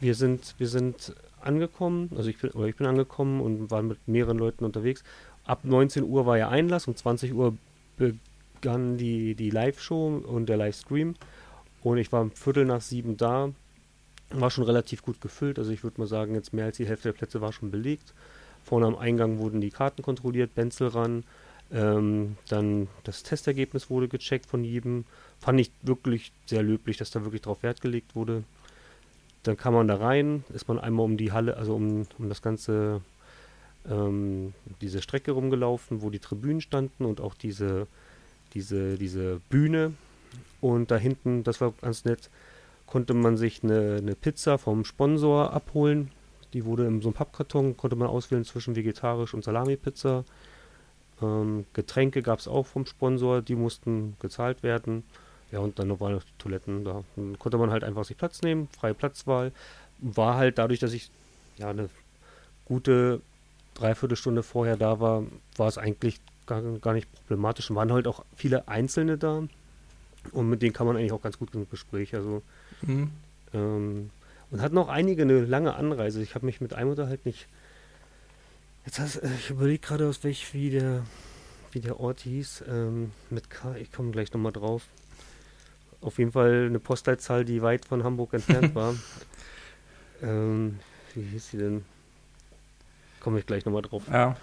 wir 0.00 0.14
sind, 0.14 0.54
wir 0.58 0.68
sind 0.68 1.14
angekommen, 1.40 2.10
also 2.16 2.28
ich 2.28 2.38
bin, 2.38 2.50
oder 2.50 2.66
ich 2.66 2.76
bin 2.76 2.86
angekommen 2.86 3.40
und 3.40 3.70
war 3.70 3.82
mit 3.82 4.08
mehreren 4.08 4.38
Leuten 4.38 4.64
unterwegs. 4.64 5.04
Ab 5.44 5.60
19 5.62 6.02
Uhr 6.04 6.26
war 6.26 6.38
ja 6.38 6.48
Einlass, 6.48 6.88
um 6.88 6.96
20 6.96 7.34
Uhr 7.34 7.56
begann 7.96 8.96
die, 8.96 9.34
die 9.34 9.50
Live-Show 9.50 10.22
und 10.26 10.48
der 10.48 10.56
Livestream. 10.56 11.14
Und 11.82 11.98
ich 11.98 12.10
war 12.12 12.22
um 12.22 12.30
Viertel 12.30 12.64
nach 12.64 12.80
sieben 12.80 13.16
da. 13.16 13.50
War 14.30 14.50
schon 14.50 14.64
relativ 14.64 15.02
gut 15.02 15.20
gefüllt. 15.20 15.58
Also 15.58 15.70
ich 15.70 15.84
würde 15.84 16.00
mal 16.00 16.06
sagen, 16.06 16.34
jetzt 16.34 16.54
mehr 16.54 16.64
als 16.64 16.78
die 16.78 16.86
Hälfte 16.86 17.08
der 17.08 17.18
Plätze 17.18 17.42
war 17.42 17.52
schon 17.52 17.70
belegt. 17.70 18.14
Vorne 18.64 18.86
am 18.86 18.96
Eingang 18.96 19.38
wurden 19.38 19.60
die 19.60 19.70
Karten 19.70 20.02
kontrolliert, 20.02 20.54
Benzel 20.54 20.88
ran. 20.88 21.24
Ähm, 21.72 22.36
dann 22.48 22.88
das 23.04 23.22
Testergebnis 23.22 23.90
wurde 23.90 24.08
gecheckt 24.08 24.46
von 24.46 24.64
jedem. 24.64 25.04
Fand 25.40 25.60
ich 25.60 25.70
wirklich 25.82 26.32
sehr 26.46 26.62
löblich, 26.62 26.96
dass 26.96 27.10
da 27.10 27.24
wirklich 27.24 27.42
drauf 27.42 27.62
Wert 27.62 27.80
gelegt 27.80 28.14
wurde. 28.14 28.44
Dann 29.42 29.56
kam 29.56 29.74
man 29.74 29.88
da 29.88 29.96
rein, 29.96 30.44
ist 30.54 30.68
man 30.68 30.78
einmal 30.78 31.04
um 31.04 31.16
die 31.16 31.32
Halle, 31.32 31.56
also 31.56 31.74
um, 31.74 32.06
um 32.18 32.28
das 32.28 32.40
ganze, 32.40 33.02
ähm, 33.90 34.54
diese 34.80 35.02
Strecke 35.02 35.32
rumgelaufen, 35.32 36.00
wo 36.00 36.08
die 36.08 36.18
Tribünen 36.18 36.62
standen 36.62 37.04
und 37.04 37.20
auch 37.20 37.34
diese, 37.34 37.86
diese, 38.54 38.96
diese 38.96 39.40
Bühne. 39.50 39.92
Und 40.62 40.90
da 40.90 40.96
hinten, 40.96 41.44
das 41.44 41.60
war 41.60 41.74
ganz 41.82 42.06
nett, 42.06 42.30
konnte 42.86 43.12
man 43.12 43.36
sich 43.36 43.62
eine, 43.62 43.96
eine 43.98 44.14
Pizza 44.14 44.56
vom 44.56 44.84
Sponsor 44.86 45.52
abholen. 45.52 46.10
Die 46.54 46.64
wurde 46.64 46.86
in 46.86 47.02
so 47.02 47.08
einem 47.08 47.14
Pappkarton, 47.14 47.76
konnte 47.76 47.96
man 47.96 48.08
auswählen 48.08 48.44
zwischen 48.44 48.76
vegetarisch 48.76 49.34
und 49.34 49.44
Salami-Pizza. 49.44 50.24
Ähm, 51.20 51.66
Getränke 51.74 52.22
gab 52.22 52.38
es 52.38 52.48
auch 52.48 52.66
vom 52.66 52.86
Sponsor, 52.86 53.42
die 53.42 53.54
mussten 53.56 54.16
gezahlt 54.20 54.62
werden. 54.62 55.04
Ja, 55.52 55.58
und 55.60 55.78
dann 55.78 56.00
waren 56.00 56.14
noch 56.14 56.24
die 56.24 56.32
Toiletten 56.38 56.84
da. 56.84 57.04
Dann 57.16 57.38
konnte 57.38 57.58
man 57.58 57.70
halt 57.70 57.84
einfach 57.84 58.04
sich 58.04 58.16
Platz 58.16 58.42
nehmen, 58.42 58.68
freie 58.68 58.94
Platzwahl. 58.94 59.52
War 59.98 60.36
halt 60.36 60.58
dadurch, 60.58 60.80
dass 60.80 60.92
ich 60.92 61.10
ja 61.58 61.70
eine 61.70 61.88
gute 62.64 63.20
Dreiviertelstunde 63.74 64.42
vorher 64.42 64.76
da 64.76 65.00
war, 65.00 65.24
war 65.56 65.68
es 65.68 65.78
eigentlich 65.78 66.20
gar, 66.46 66.62
gar 66.62 66.94
nicht 66.94 67.08
problematisch. 67.12 67.70
Und 67.70 67.76
waren 67.76 67.92
halt 67.92 68.06
auch 68.06 68.24
viele 68.36 68.66
Einzelne 68.68 69.18
da. 69.18 69.42
Und 70.32 70.48
mit 70.48 70.62
denen 70.62 70.72
kann 70.72 70.86
man 70.86 70.96
eigentlich 70.96 71.12
auch 71.12 71.22
ganz 71.22 71.38
gut 71.38 71.54
ins 71.54 71.68
Gespräch. 71.70 72.14
Also 72.14 72.42
Mhm. 72.82 73.10
ähm, 73.52 74.10
und 74.50 74.60
hatten 74.60 74.78
auch 74.78 74.88
einige 74.88 75.22
eine 75.22 75.44
lange 75.44 75.74
Anreise. 75.74 76.22
Ich 76.22 76.34
habe 76.34 76.46
mich 76.46 76.60
mit 76.60 76.74
einem 76.74 76.90
unterhalten. 76.90 77.28
Ich, 77.28 77.46
jetzt 78.86 78.98
hast, 78.98 79.16
äh, 79.16 79.28
ich 79.38 79.50
überlege 79.50 79.80
gerade, 79.80 80.08
aus 80.08 80.22
welch, 80.24 80.52
wie 80.54 80.70
der, 80.70 81.04
wie 81.72 81.80
der 81.80 82.00
Ort 82.00 82.20
hieß. 82.20 82.64
Ähm, 82.68 83.12
mit 83.30 83.50
K, 83.50 83.76
ich 83.76 83.92
komme 83.92 84.10
gleich 84.10 84.32
nochmal 84.32 84.52
drauf. 84.52 84.82
Auf 86.00 86.18
jeden 86.18 86.32
Fall 86.32 86.66
eine 86.66 86.78
Postleitzahl, 86.78 87.44
die 87.44 87.62
weit 87.62 87.84
von 87.84 88.04
Hamburg 88.04 88.34
entfernt 88.34 88.74
war. 88.74 88.94
ähm, 90.22 90.78
wie 91.14 91.22
hieß 91.22 91.50
sie 91.50 91.58
denn? 91.58 91.84
Komme 93.20 93.38
ich 93.38 93.46
gleich 93.46 93.64
nochmal 93.64 93.82
drauf. 93.82 94.02
Ja. 94.10 94.36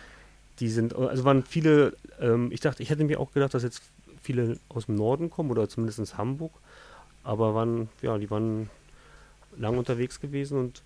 Die 0.59 0.69
sind, 0.69 0.95
also 0.95 1.23
waren 1.23 1.43
viele, 1.43 1.95
ähm, 2.19 2.51
ich 2.51 2.59
dachte, 2.59 2.83
ich 2.83 2.89
hätte 2.89 3.03
mir 3.03 3.19
auch 3.19 3.31
gedacht, 3.31 3.53
dass 3.53 3.63
jetzt 3.63 3.81
viele 4.21 4.57
aus 4.69 4.85
dem 4.85 4.95
Norden 4.95 5.29
kommen 5.29 5.51
oder 5.51 5.67
zumindest 5.67 6.17
Hamburg, 6.17 6.53
aber 7.23 7.55
waren, 7.55 7.89
ja, 8.01 8.17
die 8.17 8.29
waren 8.29 8.69
lang 9.57 9.77
unterwegs 9.77 10.19
gewesen 10.19 10.57
und 10.57 10.83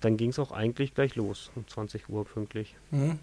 dann 0.00 0.16
ging 0.16 0.30
es 0.30 0.38
auch 0.38 0.52
eigentlich 0.52 0.94
gleich 0.94 1.14
los, 1.14 1.50
um 1.54 1.66
20 1.68 2.08
Uhr 2.08 2.24
pünktlich. 2.24 2.74
Mhm. 2.90 3.18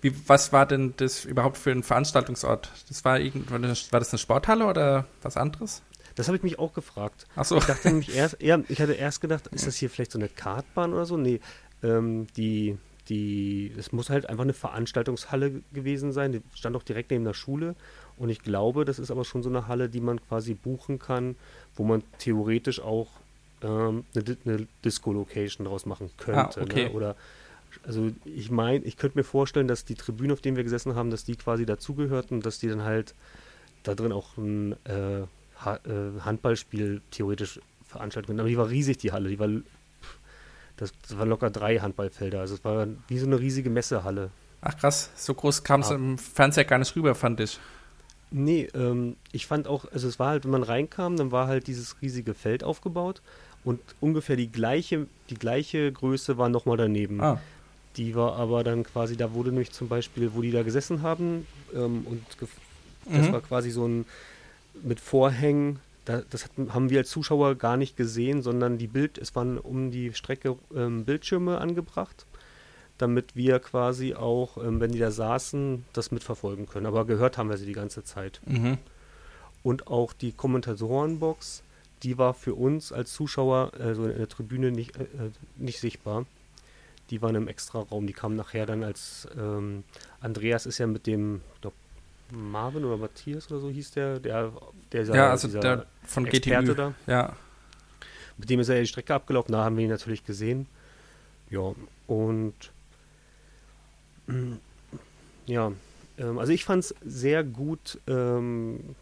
Wie, 0.00 0.14
was 0.26 0.52
war 0.52 0.66
denn 0.66 0.94
das 0.96 1.24
überhaupt 1.24 1.58
für 1.58 1.70
ein 1.70 1.82
Veranstaltungsort? 1.82 2.70
Das 2.88 3.04
war, 3.04 3.20
irgend, 3.20 3.50
war 3.50 3.58
das 3.58 4.12
eine 4.12 4.18
Sporthalle 4.18 4.66
oder 4.66 5.06
was 5.20 5.36
anderes? 5.36 5.82
Das 6.14 6.28
habe 6.28 6.36
ich 6.36 6.42
mich 6.42 6.58
auch 6.58 6.72
gefragt. 6.72 7.26
Achso. 7.36 7.58
Ich 7.58 7.64
dachte 7.64 7.88
nämlich 7.88 8.14
erst, 8.16 8.40
eher, 8.40 8.62
ich 8.68 8.80
hatte 8.80 8.92
erst 8.92 9.20
gedacht, 9.20 9.46
ist 9.48 9.66
das 9.66 9.76
hier 9.76 9.90
vielleicht 9.90 10.12
so 10.12 10.18
eine 10.18 10.28
Kartbahn 10.28 10.92
oder 10.92 11.06
so? 11.06 11.16
Nee, 11.16 11.40
ähm, 11.82 12.26
die, 12.36 12.78
die, 13.08 13.72
es 13.76 13.92
muss 13.92 14.10
halt 14.10 14.28
einfach 14.28 14.44
eine 14.44 14.52
Veranstaltungshalle 14.52 15.62
gewesen 15.72 16.12
sein. 16.12 16.32
Die 16.32 16.42
stand 16.54 16.76
auch 16.76 16.82
direkt 16.82 17.10
neben 17.10 17.24
der 17.24 17.34
Schule. 17.34 17.74
Und 18.16 18.28
ich 18.28 18.42
glaube, 18.42 18.84
das 18.84 18.98
ist 18.98 19.10
aber 19.10 19.24
schon 19.24 19.42
so 19.42 19.48
eine 19.48 19.68
Halle, 19.68 19.88
die 19.88 20.00
man 20.00 20.20
quasi 20.26 20.54
buchen 20.54 20.98
kann, 20.98 21.36
wo 21.74 21.84
man 21.84 22.02
theoretisch 22.18 22.80
auch 22.80 23.08
ähm, 23.62 24.04
eine, 24.14 24.36
eine 24.44 24.66
Disco-Location 24.84 25.66
draus 25.66 25.86
machen 25.86 26.10
könnte. 26.18 26.60
Ah, 26.60 26.62
okay. 26.62 26.84
ne? 26.84 26.92
Oder 26.92 27.16
also 27.86 28.10
ich 28.24 28.50
meine, 28.50 28.84
ich 28.84 28.96
könnte 28.96 29.18
mir 29.18 29.24
vorstellen, 29.24 29.68
dass 29.68 29.84
die 29.84 29.94
Tribüne, 29.94 30.32
auf 30.32 30.40
denen 30.40 30.56
wir 30.56 30.64
gesessen 30.64 30.94
haben, 30.94 31.10
dass 31.10 31.24
die 31.24 31.36
quasi 31.36 31.64
dazugehörten, 31.66 32.40
dass 32.40 32.58
die 32.58 32.68
dann 32.68 32.82
halt 32.82 33.14
da 33.82 33.94
drin 33.94 34.12
auch 34.12 34.36
ein 34.36 34.72
äh, 34.84 35.22
ha 35.64 35.76
äh, 35.86 36.20
Handballspiel 36.20 37.00
theoretisch 37.10 37.60
veranstalten 37.86 38.26
können. 38.28 38.40
Aber 38.40 38.48
die 38.48 38.58
war 38.58 38.68
riesig, 38.68 38.98
die 38.98 39.12
Halle. 39.12 39.28
Die 39.28 39.38
war, 39.38 39.48
das, 40.76 40.92
das 41.02 41.18
war 41.18 41.26
locker 41.26 41.50
drei 41.50 41.78
Handballfelder. 41.78 42.40
Also 42.40 42.54
es 42.54 42.64
war 42.64 42.86
wie 43.08 43.18
so 43.18 43.26
eine 43.26 43.38
riesige 43.38 43.70
Messehalle. 43.70 44.30
Ach 44.60 44.76
krass, 44.76 45.10
so 45.16 45.34
groß 45.34 45.64
kam 45.64 45.80
es 45.80 45.90
Ah. 45.90 45.94
im 45.96 46.18
Fernseher 46.18 46.64
gar 46.64 46.78
nicht 46.78 46.94
rüber, 46.94 47.14
fand 47.14 47.40
ich. 47.40 47.58
Nee, 48.30 48.68
ähm, 48.74 49.16
ich 49.32 49.46
fand 49.46 49.66
auch, 49.66 49.84
also 49.92 50.08
es 50.08 50.18
war 50.18 50.28
halt, 50.30 50.44
wenn 50.44 50.52
man 50.52 50.62
reinkam, 50.62 51.16
dann 51.16 51.32
war 51.32 51.48
halt 51.48 51.66
dieses 51.66 52.00
riesige 52.00 52.32
Feld 52.32 52.64
aufgebaut 52.64 53.20
und 53.64 53.80
ungefähr 54.00 54.36
die 54.36 54.50
gleiche, 54.50 55.06
die 55.30 55.34
gleiche 55.36 55.90
Größe 55.92 56.36
war 56.38 56.48
nochmal 56.48 56.76
daneben. 56.76 57.20
Ah, 57.20 57.40
Die 57.96 58.14
war 58.14 58.36
aber 58.36 58.64
dann 58.64 58.84
quasi, 58.84 59.16
da 59.16 59.34
wurde 59.34 59.50
nämlich 59.50 59.70
zum 59.72 59.88
Beispiel, 59.88 60.32
wo 60.34 60.40
die 60.42 60.50
da 60.50 60.62
gesessen 60.62 61.02
haben 61.02 61.46
ähm, 61.74 62.06
und 62.06 62.24
das 62.40 62.48
Mhm. 63.28 63.32
war 63.32 63.40
quasi 63.40 63.70
so 63.70 63.86
ein 63.86 64.04
mit 64.82 65.00
Vorhängen, 65.00 65.80
da, 66.04 66.22
das 66.30 66.44
hat, 66.44 66.52
haben 66.72 66.88
wir 66.88 67.00
als 67.00 67.10
Zuschauer 67.10 67.56
gar 67.56 67.76
nicht 67.76 67.96
gesehen, 67.96 68.42
sondern 68.42 68.78
die 68.78 68.86
Bild, 68.86 69.18
es 69.18 69.34
waren 69.36 69.58
um 69.58 69.90
die 69.90 70.14
Strecke 70.14 70.56
ähm, 70.74 71.04
Bildschirme 71.04 71.58
angebracht, 71.58 72.26
damit 72.98 73.34
wir 73.36 73.58
quasi 73.58 74.14
auch, 74.14 74.56
ähm, 74.56 74.80
wenn 74.80 74.92
die 74.92 74.98
da 75.00 75.10
saßen, 75.10 75.84
das 75.92 76.10
mitverfolgen 76.12 76.66
können. 76.68 76.86
Aber 76.86 77.04
gehört 77.06 77.38
haben 77.38 77.50
wir 77.50 77.56
sie 77.58 77.66
die 77.66 77.72
ganze 77.72 78.02
Zeit. 78.04 78.40
mhm. 78.46 78.78
Und 79.64 79.86
auch 79.88 80.12
die 80.12 80.32
Kommentatorenbox, 80.32 81.62
die 82.02 82.18
war 82.18 82.34
für 82.34 82.54
uns 82.54 82.92
als 82.92 83.12
Zuschauer, 83.12 83.72
also 83.78 84.06
in 84.06 84.18
der 84.18 84.28
Tribüne, 84.28 84.70
nicht, 84.70 84.96
äh, 84.96 85.06
nicht 85.56 85.80
sichtbar. 85.80 86.26
Die 87.10 87.22
waren 87.22 87.34
im 87.34 87.48
Extraraum. 87.48 88.06
Die 88.06 88.12
kamen 88.12 88.36
nachher 88.36 88.66
dann 88.66 88.82
als 88.82 89.28
ähm, 89.36 89.84
Andreas 90.20 90.66
ist 90.66 90.78
ja 90.78 90.86
mit 90.86 91.06
dem 91.06 91.42
glaub, 91.60 91.74
Marvin 92.30 92.84
oder 92.84 92.96
Matthias 92.96 93.50
oder 93.50 93.60
so 93.60 93.68
hieß 93.68 93.90
der, 93.92 94.18
der, 94.18 94.52
der 94.90 95.04
Ja, 95.04 95.30
also 95.30 95.48
dieser 95.48 95.60
der 95.60 95.86
von 96.04 96.26
Experte 96.26 96.72
GTÜ. 96.72 96.74
da. 96.74 96.94
Ja. 97.06 97.36
Mit 98.38 98.48
dem 98.48 98.60
ist 98.60 98.68
er 98.68 98.76
ja 98.76 98.80
die 98.80 98.86
Strecke 98.86 99.14
abgelaufen, 99.14 99.52
da 99.52 99.64
haben 99.64 99.76
wir 99.76 99.84
ihn 99.84 99.90
natürlich 99.90 100.24
gesehen. 100.24 100.66
Ja, 101.50 101.74
und 102.06 102.54
ja, 105.46 105.72
ähm, 106.18 106.38
also 106.38 106.52
ich 106.52 106.64
fand 106.64 106.84
es 106.84 106.94
sehr 107.04 107.44
gut 107.44 108.00
ähm, 108.06 108.96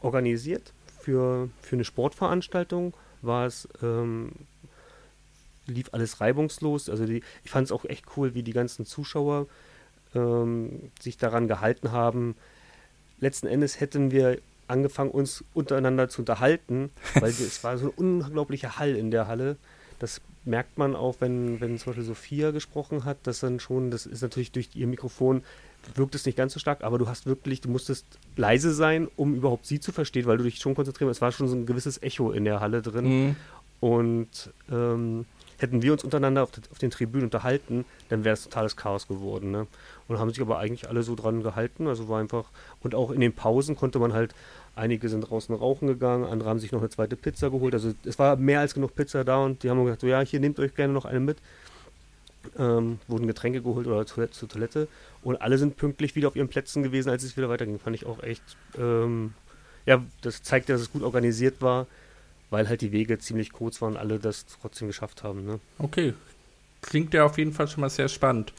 organisiert. 0.00 0.72
Für, 1.06 1.48
für 1.62 1.76
eine 1.76 1.84
Sportveranstaltung 1.84 2.92
war 3.22 3.46
es, 3.46 3.68
ähm, 3.80 4.32
lief 5.68 5.90
alles 5.92 6.20
reibungslos. 6.20 6.90
Also 6.90 7.06
die, 7.06 7.22
ich 7.44 7.50
fand 7.52 7.66
es 7.66 7.70
auch 7.70 7.84
echt 7.84 8.06
cool, 8.16 8.34
wie 8.34 8.42
die 8.42 8.52
ganzen 8.52 8.86
Zuschauer 8.86 9.46
ähm, 10.16 10.90
sich 11.00 11.16
daran 11.16 11.46
gehalten 11.46 11.92
haben. 11.92 12.34
Letzten 13.20 13.46
Endes 13.46 13.78
hätten 13.78 14.10
wir 14.10 14.38
angefangen, 14.66 15.12
uns 15.12 15.44
untereinander 15.54 16.08
zu 16.08 16.22
unterhalten, 16.22 16.90
weil 17.14 17.30
es 17.30 17.62
war 17.62 17.78
so 17.78 17.86
ein 17.86 17.92
unglaublicher 17.92 18.80
Hall 18.80 18.96
in 18.96 19.12
der 19.12 19.28
Halle. 19.28 19.58
Das 20.00 20.20
merkt 20.46 20.78
man 20.78 20.94
auch, 20.94 21.16
wenn, 21.20 21.60
wenn 21.60 21.78
zum 21.78 21.90
Beispiel 21.90 22.04
Sophia 22.04 22.50
gesprochen 22.50 23.04
hat, 23.04 23.18
dass 23.24 23.40
dann 23.40 23.60
schon, 23.60 23.90
das 23.90 24.06
ist 24.06 24.22
natürlich 24.22 24.52
durch 24.52 24.70
ihr 24.74 24.86
Mikrofon, 24.86 25.42
wirkt 25.94 26.14
es 26.14 26.26
nicht 26.26 26.36
ganz 26.36 26.52
so 26.52 26.60
stark, 26.60 26.82
aber 26.82 26.98
du 26.98 27.08
hast 27.08 27.26
wirklich, 27.26 27.60
du 27.60 27.68
musstest 27.68 28.06
leise 28.36 28.72
sein, 28.72 29.08
um 29.16 29.34
überhaupt 29.34 29.66
sie 29.66 29.80
zu 29.80 29.92
verstehen, 29.92 30.26
weil 30.26 30.38
du 30.38 30.44
dich 30.44 30.58
schon 30.58 30.74
konzentrieren 30.74 31.10
Es 31.10 31.20
war 31.20 31.32
schon 31.32 31.48
so 31.48 31.56
ein 31.56 31.66
gewisses 31.66 32.02
Echo 32.02 32.32
in 32.32 32.44
der 32.44 32.60
Halle 32.60 32.82
drin. 32.82 33.04
Mhm. 33.04 33.36
Und 33.80 34.50
ähm, 34.70 35.26
hätten 35.58 35.82
wir 35.82 35.92
uns 35.92 36.02
untereinander 36.02 36.42
auf, 36.42 36.50
auf, 36.70 36.78
den 36.78 36.90
Tribünen 36.90 37.26
unterhalten, 37.26 37.84
dann 38.08 38.24
wäre 38.24 38.34
es 38.34 38.44
totales 38.44 38.76
Chaos 38.76 39.06
geworden. 39.06 39.50
Ne? 39.50 39.66
Und 40.08 40.18
haben 40.18 40.30
sich 40.30 40.40
aber 40.40 40.58
eigentlich 40.58 40.88
alle 40.88 41.02
so 41.02 41.14
dran 41.14 41.42
gehalten. 41.42 41.86
Also 41.86 42.08
war 42.08 42.20
einfach, 42.20 42.46
und 42.80 42.94
auch 42.94 43.10
in 43.10 43.20
den 43.20 43.34
Pausen 43.34 43.76
konnte 43.76 43.98
man 43.98 44.12
halt, 44.12 44.34
einige 44.76 45.08
sind 45.08 45.22
draußen 45.22 45.54
rauchen 45.54 45.88
gegangen, 45.88 46.24
andere 46.24 46.48
haben 46.48 46.60
sich 46.60 46.70
noch 46.70 46.80
eine 46.80 46.90
zweite 46.90 47.16
Pizza 47.16 47.50
geholt. 47.50 47.74
Also 47.74 47.92
es 48.04 48.18
war 48.18 48.36
mehr 48.36 48.60
als 48.60 48.74
genug 48.74 48.94
Pizza 48.94 49.24
da 49.24 49.38
und 49.38 49.62
die 49.62 49.70
haben 49.70 49.82
gesagt, 49.84 50.02
so 50.02 50.06
ja, 50.06 50.20
hier 50.20 50.38
nehmt 50.38 50.60
euch 50.60 50.74
gerne 50.74 50.92
noch 50.92 51.04
eine 51.04 51.20
mit. 51.20 51.38
Ähm, 52.56 53.00
wurden 53.08 53.26
Getränke 53.26 53.60
geholt 53.60 53.88
oder 53.88 54.06
zur, 54.06 54.30
zur 54.30 54.48
Toilette 54.48 54.86
und 55.24 55.42
alle 55.42 55.58
sind 55.58 55.76
pünktlich 55.76 56.14
wieder 56.14 56.28
auf 56.28 56.36
ihren 56.36 56.46
Plätzen 56.46 56.84
gewesen, 56.84 57.10
als 57.10 57.24
es 57.24 57.36
wieder 57.36 57.48
weiterging. 57.48 57.80
Fand 57.80 57.96
ich 57.96 58.06
auch 58.06 58.22
echt, 58.22 58.42
ähm, 58.78 59.34
ja, 59.84 60.00
das 60.20 60.44
zeigt, 60.44 60.68
dass 60.68 60.80
es 60.80 60.92
gut 60.92 61.02
organisiert 61.02 61.60
war 61.60 61.88
weil 62.50 62.68
halt 62.68 62.80
die 62.80 62.92
Wege 62.92 63.18
ziemlich 63.18 63.52
kurz 63.52 63.80
waren 63.82 63.92
und 63.92 63.98
alle 63.98 64.18
das 64.18 64.46
trotzdem 64.60 64.88
geschafft 64.88 65.22
haben. 65.22 65.44
Ne? 65.44 65.60
Okay. 65.78 66.14
Klingt 66.82 67.14
ja 67.14 67.24
auf 67.24 67.38
jeden 67.38 67.52
Fall 67.52 67.68
schon 67.68 67.80
mal 67.80 67.90
sehr 67.90 68.08
spannend. 68.08 68.52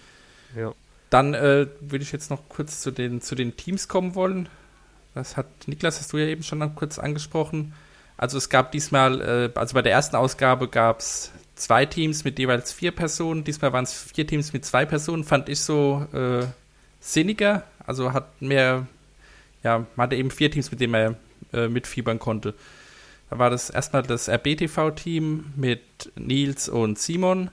Ja. 0.56 0.74
Dann 1.10 1.34
äh, 1.34 1.68
würde 1.80 2.04
ich 2.04 2.12
jetzt 2.12 2.30
noch 2.30 2.50
kurz 2.50 2.82
zu 2.82 2.92
den, 2.92 3.22
zu 3.22 3.36
den 3.36 3.56
Teams 3.56 3.88
kommen 3.88 4.16
wollen. 4.16 4.50
Das 5.18 5.36
hat 5.36 5.48
Niklas, 5.68 6.00
hast 6.00 6.14
du 6.14 6.18
ja 6.18 6.28
eben 6.28 6.44
schon 6.44 6.76
kurz 6.76 7.00
angesprochen. 7.00 7.74
Also 8.18 8.38
es 8.38 8.50
gab 8.50 8.72
diesmal, 8.72 9.22
äh, 9.22 9.60
also 9.60 9.74
bei 9.74 9.82
der 9.82 9.92
ersten 9.92 10.16
Ausgabe 10.16 10.68
gab 10.68 11.00
es 11.00 11.32
zwei 11.56 11.88
Teams 11.88 12.24
mit 12.24 12.38
jeweils 12.38 12.72
vier 12.72 12.92
Personen. 12.92 13.44
Diesmal 13.44 13.74
waren 13.74 13.84
es 13.84 13.94
vier 13.94 14.28
Teams 14.28 14.54
mit 14.54 14.64
zwei 14.64 14.86
Personen. 14.86 15.24
Fand 15.24 15.50
ich 15.50 15.60
so 15.62 16.06
äh, 16.14 16.46
sinniger. 17.00 17.64
Also 17.86 18.14
hat 18.14 18.42
mehr, 18.42 18.86
ja, 19.64 19.86
man 19.96 20.06
hatte 20.06 20.16
eben 20.16 20.30
vier 20.30 20.52
Teams, 20.52 20.70
mit 20.70 20.82
denen 20.82 20.92
man 20.92 21.16
äh, 21.52 21.68
mitfiebern 21.68 22.20
konnte. 22.20 22.54
Da 23.32 23.40
war 23.40 23.50
das 23.50 23.72
erstmal 23.72 24.04
das 24.04 24.30
RBTV-Team 24.30 25.54
mit 25.56 26.12
Nils 26.16 26.70
und 26.70 27.00
Simon. 27.00 27.50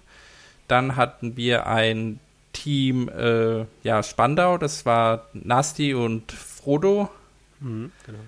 Dann 0.68 0.96
hatten 0.96 1.38
wir 1.38 1.66
ein 1.66 2.20
Team, 2.52 3.08
äh, 3.08 3.64
ja, 3.82 4.02
Spandau, 4.02 4.58
das 4.58 4.84
war 4.84 5.28
Nasti 5.32 5.94
und 5.94 6.30
Frodo. 6.30 7.10
Mhm, 7.64 7.90
genau. 8.06 8.18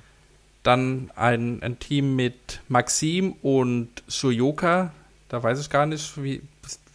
Dann 0.62 1.12
ein, 1.14 1.62
ein 1.62 1.78
Team 1.78 2.16
mit 2.16 2.60
Maxim 2.68 3.32
und 3.42 3.88
Shoyoka. 4.08 4.92
Da 5.28 5.42
weiß 5.42 5.60
ich 5.60 5.70
gar 5.70 5.86
nicht, 5.86 6.20
wie 6.20 6.42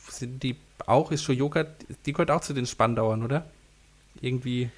sind 0.10 0.44
die 0.44 0.58
auch? 0.86 1.12
Ist 1.12 1.24
Shoyoka, 1.24 1.66
die 2.06 2.12
gehört 2.12 2.32
auch 2.32 2.42
zu 2.42 2.54
den 2.54 2.66
Spandauern, 2.66 3.24
oder? 3.24 3.46
Irgendwie, 4.20 4.70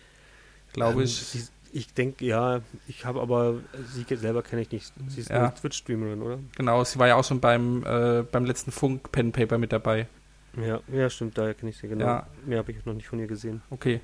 glaube 0.73 0.99
ähm, 0.99 1.05
ich. 1.05 1.15
Sie, 1.15 1.47
ich 1.71 1.91
denke, 1.93 2.23
ja, 2.25 2.61
ich 2.87 3.03
habe 3.05 3.19
aber, 3.19 3.55
sie 3.93 4.15
selber 4.15 4.43
kenne 4.43 4.61
ich 4.61 4.71
nicht. 4.71 4.93
Sie 5.07 5.21
ist 5.21 5.31
ja. 5.31 5.39
eine 5.39 5.55
Twitch-Streamerin, 5.55 6.21
oder? 6.21 6.39
Genau, 6.55 6.83
sie 6.83 6.99
war 6.99 7.07
ja 7.07 7.15
auch 7.15 7.23
schon 7.23 7.39
beim, 7.39 7.83
äh, 7.83 8.23
beim 8.31 8.45
letzten 8.45 8.71
Funk-Pen-Paper 8.71 9.57
mit 9.57 9.71
dabei. 9.71 10.07
Ja, 10.55 10.81
ja, 10.93 11.09
stimmt, 11.09 11.35
daher 11.35 11.55
kenne 11.55 11.71
ich 11.71 11.77
sie, 11.77 11.87
genau. 11.87 12.05
Ja. 12.05 12.27
Mehr 12.45 12.59
habe 12.59 12.71
ich 12.71 12.85
noch 12.85 12.93
nicht 12.93 13.07
von 13.07 13.17
ihr 13.17 13.25
gesehen. 13.25 13.63
Okay. 13.71 14.01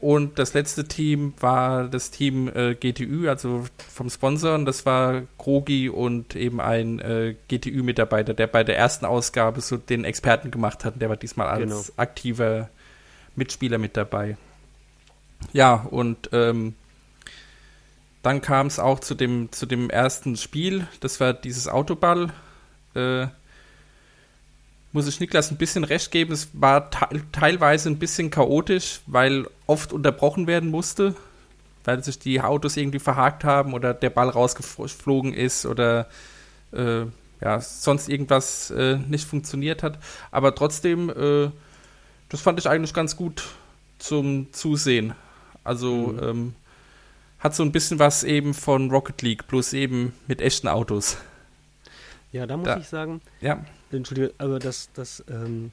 Und 0.00 0.38
das 0.38 0.54
letzte 0.54 0.84
Team 0.88 1.34
war 1.40 1.88
das 1.88 2.10
Team 2.10 2.48
äh, 2.48 2.74
GTÜ, 2.74 3.28
also 3.28 3.66
vom 3.92 4.08
Sponsor. 4.08 4.54
Und 4.54 4.64
das 4.64 4.86
war 4.86 5.22
Krogi 5.36 5.90
und 5.90 6.36
eben 6.36 6.60
ein 6.60 7.00
äh, 7.00 7.34
GTÜ-Mitarbeiter, 7.48 8.32
der 8.32 8.46
bei 8.46 8.64
der 8.64 8.78
ersten 8.78 9.04
Ausgabe 9.04 9.60
so 9.60 9.76
den 9.76 10.04
Experten 10.04 10.50
gemacht 10.50 10.86
hat. 10.86 11.00
Der 11.02 11.10
war 11.10 11.18
diesmal 11.18 11.48
als 11.48 11.60
genau. 11.62 11.82
aktiver 11.96 12.70
Mitspieler 13.36 13.76
mit 13.76 13.96
dabei. 13.96 14.38
Ja, 15.52 15.74
und 15.74 16.30
ähm, 16.32 16.74
dann 18.22 18.40
kam 18.40 18.66
es 18.66 18.78
auch 18.78 19.00
zu 19.00 19.14
dem, 19.14 19.52
zu 19.52 19.66
dem 19.66 19.90
ersten 19.90 20.36
Spiel, 20.36 20.86
das 21.00 21.20
war 21.20 21.32
dieses 21.32 21.68
Autoball. 21.68 22.32
Äh, 22.94 23.28
muss 24.92 25.06
ich 25.06 25.20
Niklas 25.20 25.50
ein 25.50 25.56
bisschen 25.56 25.84
recht 25.84 26.10
geben, 26.10 26.32
es 26.32 26.48
war 26.52 26.90
te 26.90 27.06
teilweise 27.32 27.88
ein 27.88 27.98
bisschen 27.98 28.30
chaotisch, 28.30 29.00
weil 29.06 29.46
oft 29.66 29.92
unterbrochen 29.92 30.46
werden 30.46 30.70
musste, 30.70 31.14
weil 31.84 32.02
sich 32.02 32.18
die 32.18 32.40
Autos 32.40 32.76
irgendwie 32.76 32.98
verhakt 32.98 33.44
haben 33.44 33.72
oder 33.72 33.94
der 33.94 34.10
Ball 34.10 34.28
rausgeflogen 34.28 35.32
ist 35.32 35.64
oder 35.64 36.08
äh, 36.72 37.02
ja, 37.40 37.60
sonst 37.60 38.08
irgendwas 38.08 38.70
äh, 38.70 38.98
nicht 39.08 39.26
funktioniert 39.26 39.82
hat. 39.82 39.98
Aber 40.30 40.54
trotzdem, 40.54 41.08
äh, 41.10 41.50
das 42.28 42.40
fand 42.40 42.58
ich 42.58 42.68
eigentlich 42.68 42.92
ganz 42.92 43.16
gut 43.16 43.44
zum 43.98 44.52
Zusehen. 44.52 45.14
Also 45.64 46.08
mhm. 46.08 46.22
ähm, 46.22 46.54
hat 47.38 47.54
so 47.54 47.62
ein 47.62 47.72
bisschen 47.72 47.98
was 47.98 48.24
eben 48.24 48.54
von 48.54 48.90
Rocket 48.90 49.22
League, 49.22 49.46
bloß 49.46 49.72
eben 49.72 50.12
mit 50.26 50.42
echten 50.42 50.68
Autos. 50.68 51.16
Ja, 52.32 52.46
da 52.46 52.56
muss 52.56 52.66
da, 52.66 52.78
ich 52.78 52.88
sagen, 52.88 53.20
ja. 53.40 53.64
Entschuldige, 53.90 54.32
aber 54.38 54.58
das, 54.58 54.90
das, 54.94 55.24
ähm, 55.28 55.72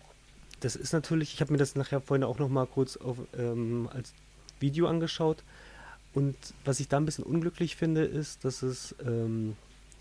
das 0.60 0.76
ist 0.76 0.94
natürlich, 0.94 1.34
ich 1.34 1.42
habe 1.42 1.52
mir 1.52 1.60
das 1.60 1.76
nachher 1.76 2.02
vorhin 2.02 2.24
auch 2.24 2.40
noch 2.40 2.50
mal 2.50 2.66
kurz 2.66 2.98
auf, 2.98 3.18
ähm, 3.38 3.90
als 3.94 4.14
Video 4.60 4.88
angeschaut 4.88 5.44
und 6.14 6.36
was 6.66 6.80
ich 6.80 6.88
da 6.88 6.98
ein 6.98 7.06
bisschen 7.06 7.24
unglücklich 7.24 7.76
finde, 7.76 8.04
ist, 8.04 8.44
dass 8.44 8.64
es 8.64 8.96
ähm, 9.06 9.56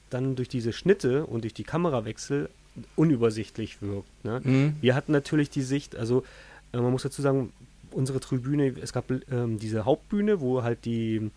dann 0.08 0.34
durch 0.34 0.48
diese 0.48 0.72
Schnitte 0.72 1.26
und 1.26 1.44
durch 1.44 1.52
die 1.52 1.64
Kamerawechsel 1.64 2.48
unübersichtlich 2.94 3.82
wirkt. 3.82 4.24
Ne? 4.24 4.40
Mhm. 4.42 4.76
Wir 4.80 4.94
hatten 4.94 5.12
natürlich 5.12 5.50
die 5.50 5.62
Sicht, 5.62 5.96
also 5.96 6.24
äh, 6.72 6.78
man 6.78 6.90
muss 6.90 7.02
dazu 7.02 7.20
sagen, 7.22 7.52
unsere 7.90 8.20
Tribüne, 8.20 8.74
es 8.80 8.92
gab 8.92 9.10
ähm, 9.30 9.58
diese 9.58 9.84
Hauptbühne, 9.84 10.40
wo 10.40 10.62
halt 10.62 10.84
die 10.84 11.30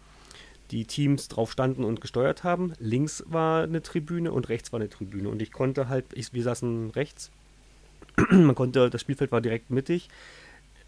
die 0.71 0.85
Teams 0.85 1.27
drauf 1.27 1.51
standen 1.51 1.83
und 1.83 2.01
gesteuert 2.01 2.43
haben. 2.43 2.73
Links 2.79 3.23
war 3.27 3.63
eine 3.63 3.81
Tribüne 3.81 4.31
und 4.31 4.49
rechts 4.49 4.71
war 4.71 4.79
eine 4.79 4.89
Tribüne. 4.89 5.29
Und 5.29 5.41
ich 5.41 5.51
konnte 5.51 5.89
halt, 5.89 6.05
ich, 6.13 6.33
wir 6.33 6.43
saßen 6.43 6.91
rechts, 6.91 7.31
man 8.29 8.55
konnte, 8.55 8.89
das 8.89 9.01
Spielfeld 9.01 9.31
war 9.31 9.41
direkt 9.41 9.69
mittig. 9.69 10.09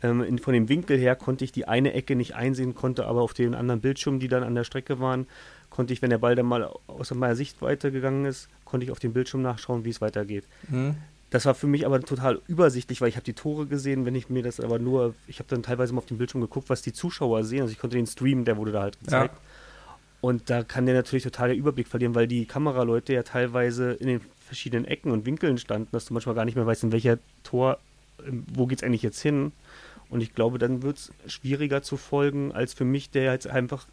Ähm, 0.03 0.23
in, 0.23 0.39
von 0.39 0.53
dem 0.53 0.69
Winkel 0.69 0.97
her 0.97 1.15
konnte 1.15 1.43
ich 1.45 1.51
die 1.51 1.67
eine 1.67 1.93
Ecke 1.93 2.15
nicht 2.15 2.35
einsehen, 2.35 2.75
konnte 2.75 3.05
aber 3.05 3.21
auf 3.21 3.33
den 3.33 3.55
anderen 3.55 3.81
Bildschirmen, 3.81 4.19
die 4.19 4.27
dann 4.27 4.43
an 4.43 4.55
der 4.55 4.63
Strecke 4.63 4.99
waren, 4.99 5.27
konnte 5.69 5.93
ich, 5.93 6.01
wenn 6.01 6.09
der 6.09 6.17
Ball 6.17 6.35
dann 6.35 6.45
mal 6.45 6.71
aus 6.87 7.13
meiner 7.13 7.35
Sicht 7.35 7.61
weitergegangen 7.61 8.25
ist, 8.25 8.49
konnte 8.65 8.85
ich 8.85 8.91
auf 8.91 8.99
dem 8.99 9.13
Bildschirm 9.13 9.41
nachschauen, 9.41 9.85
wie 9.85 9.89
es 9.89 10.01
weitergeht. 10.01 10.45
Mhm. 10.69 10.95
Das 11.29 11.45
war 11.45 11.55
für 11.55 11.67
mich 11.67 11.85
aber 11.85 12.01
total 12.01 12.41
übersichtlich, 12.47 12.99
weil 12.99 13.07
ich 13.07 13.15
habe 13.15 13.23
die 13.23 13.33
Tore 13.33 13.65
gesehen, 13.65 14.05
wenn 14.05 14.15
ich 14.15 14.29
mir 14.29 14.43
das 14.43 14.59
aber 14.59 14.79
nur, 14.79 15.15
ich 15.27 15.39
habe 15.39 15.47
dann 15.47 15.63
teilweise 15.63 15.93
mal 15.93 15.99
auf 15.99 16.05
dem 16.05 16.17
Bildschirm 16.17 16.41
geguckt, 16.41 16.69
was 16.69 16.81
die 16.81 16.91
Zuschauer 16.91 17.45
sehen. 17.45 17.61
Also 17.61 17.71
ich 17.71 17.79
konnte 17.79 17.95
den 17.95 18.05
Stream, 18.05 18.43
der 18.43 18.57
wurde 18.57 18.73
da 18.73 18.81
halt 18.81 18.99
gezeigt. 18.99 19.33
Ja. 19.33 19.41
Und 20.21 20.51
da 20.51 20.63
kann 20.63 20.85
der 20.85 20.93
natürlich 20.93 21.23
total 21.23 21.49
den 21.49 21.57
Überblick 21.57 21.87
verlieren, 21.87 22.13
weil 22.13 22.27
die 22.27 22.45
Kameraleute 22.45 23.13
ja 23.13 23.23
teilweise 23.23 23.93
in 23.93 24.07
den 24.07 24.21
verschiedenen 24.45 24.85
Ecken 24.85 25.11
und 25.11 25.25
Winkeln 25.25 25.57
standen, 25.57 25.89
dass 25.91 26.05
du 26.05 26.13
manchmal 26.13 26.35
gar 26.35 26.45
nicht 26.45 26.55
mehr 26.55 26.65
weißt, 26.65 26.83
in 26.83 26.91
welcher 26.91 27.17
Tor, 27.43 27.79
ähm, 28.25 28.45
wo 28.53 28.67
geht 28.67 28.79
es 28.79 28.83
eigentlich 28.83 29.01
jetzt 29.01 29.19
hin. 29.19 29.51
Und 30.09 30.21
ich 30.21 30.35
glaube, 30.35 30.59
dann 30.59 30.83
wird 30.83 30.97
es 30.97 31.11
schwieriger 31.25 31.81
zu 31.81 31.97
folgen, 31.97 32.51
als 32.51 32.73
für 32.73 32.85
mich, 32.85 33.09
der 33.09 33.31
jetzt 33.31 33.47
einfach 33.47 33.87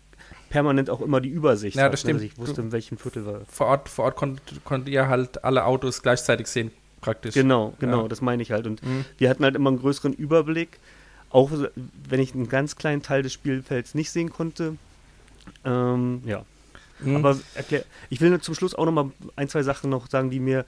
permanent 0.50 0.90
auch 0.90 1.00
immer 1.00 1.20
die 1.20 1.28
Übersicht 1.28 1.76
ja, 1.76 1.88
das 1.88 2.00
hat, 2.00 2.06
ne, 2.06 2.18
stimmt. 2.18 2.32
ich 2.32 2.38
wusste, 2.38 2.60
in 2.60 2.72
welchem 2.72 2.98
Viertel 2.98 3.24
war. 3.24 3.40
Vor 3.48 3.68
Ort, 3.68 3.88
vor 3.88 4.06
Ort 4.06 4.16
konnt, 4.16 4.40
konntet 4.64 4.92
ihr 4.92 5.08
halt 5.08 5.44
alle 5.44 5.64
Autos 5.64 6.02
gleichzeitig 6.02 6.48
sehen, 6.48 6.72
praktisch. 7.00 7.34
Genau, 7.34 7.74
genau, 7.78 8.02
ja. 8.02 8.08
das 8.08 8.20
meine 8.20 8.42
ich 8.42 8.50
halt. 8.50 8.66
Und 8.66 8.84
mhm. 8.84 9.04
wir 9.16 9.30
hatten 9.30 9.44
halt 9.44 9.54
immer 9.54 9.70
einen 9.70 9.78
größeren 9.78 10.12
Überblick, 10.12 10.78
auch 11.30 11.50
wenn 12.08 12.20
ich 12.20 12.34
einen 12.34 12.48
ganz 12.48 12.76
kleinen 12.76 13.02
Teil 13.02 13.22
des 13.22 13.32
Spielfelds 13.32 13.94
nicht 13.94 14.10
sehen 14.10 14.30
konnte, 14.30 14.76
ähm, 15.64 16.22
ja. 16.24 16.44
Mhm. 17.00 17.16
Aber 17.16 17.38
erklär, 17.54 17.84
ich 18.10 18.20
will 18.20 18.40
zum 18.40 18.54
Schluss 18.54 18.74
auch 18.74 18.84
noch 18.84 18.92
mal 18.92 19.10
ein, 19.36 19.48
zwei 19.48 19.62
Sachen 19.62 19.90
noch 19.90 20.08
sagen, 20.08 20.30
die 20.30 20.40
mir 20.40 20.64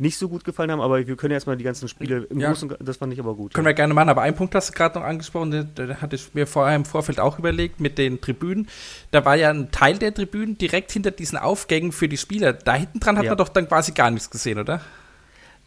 nicht 0.00 0.16
so 0.16 0.30
gut 0.30 0.44
gefallen 0.44 0.70
haben, 0.70 0.80
aber 0.80 1.06
wir 1.06 1.16
können 1.16 1.32
erstmal 1.32 1.58
die 1.58 1.64
ganzen 1.64 1.86
Spiele 1.86 2.26
im 2.30 2.40
ja. 2.40 2.48
Großen, 2.48 2.74
das 2.80 2.96
fand 2.96 3.12
ich 3.12 3.20
aber 3.20 3.34
gut. 3.34 3.52
Können 3.52 3.66
ja. 3.66 3.70
wir 3.70 3.74
gerne 3.74 3.92
machen, 3.92 4.08
aber 4.08 4.22
einen 4.22 4.34
Punkt 4.34 4.54
hast 4.54 4.70
du 4.70 4.72
gerade 4.72 4.98
noch 4.98 5.04
angesprochen, 5.04 5.70
da 5.74 5.96
hatte 5.96 6.16
ich 6.16 6.32
mir 6.32 6.46
vorher 6.46 6.74
im 6.74 6.86
Vorfeld 6.86 7.20
auch 7.20 7.38
überlegt 7.38 7.80
mit 7.80 7.98
den 7.98 8.18
Tribünen. 8.18 8.66
Da 9.10 9.26
war 9.26 9.36
ja 9.36 9.50
ein 9.50 9.70
Teil 9.70 9.98
der 9.98 10.14
Tribünen 10.14 10.56
direkt 10.56 10.90
hinter 10.90 11.10
diesen 11.10 11.36
Aufgängen 11.36 11.92
für 11.92 12.08
die 12.08 12.16
Spieler. 12.16 12.54
Da 12.54 12.74
hinten 12.74 13.00
dran 13.00 13.18
hat 13.18 13.24
ja. 13.24 13.32
man 13.32 13.38
doch 13.38 13.50
dann 13.50 13.68
quasi 13.68 13.92
gar 13.92 14.10
nichts 14.10 14.30
gesehen, 14.30 14.58
oder? 14.58 14.80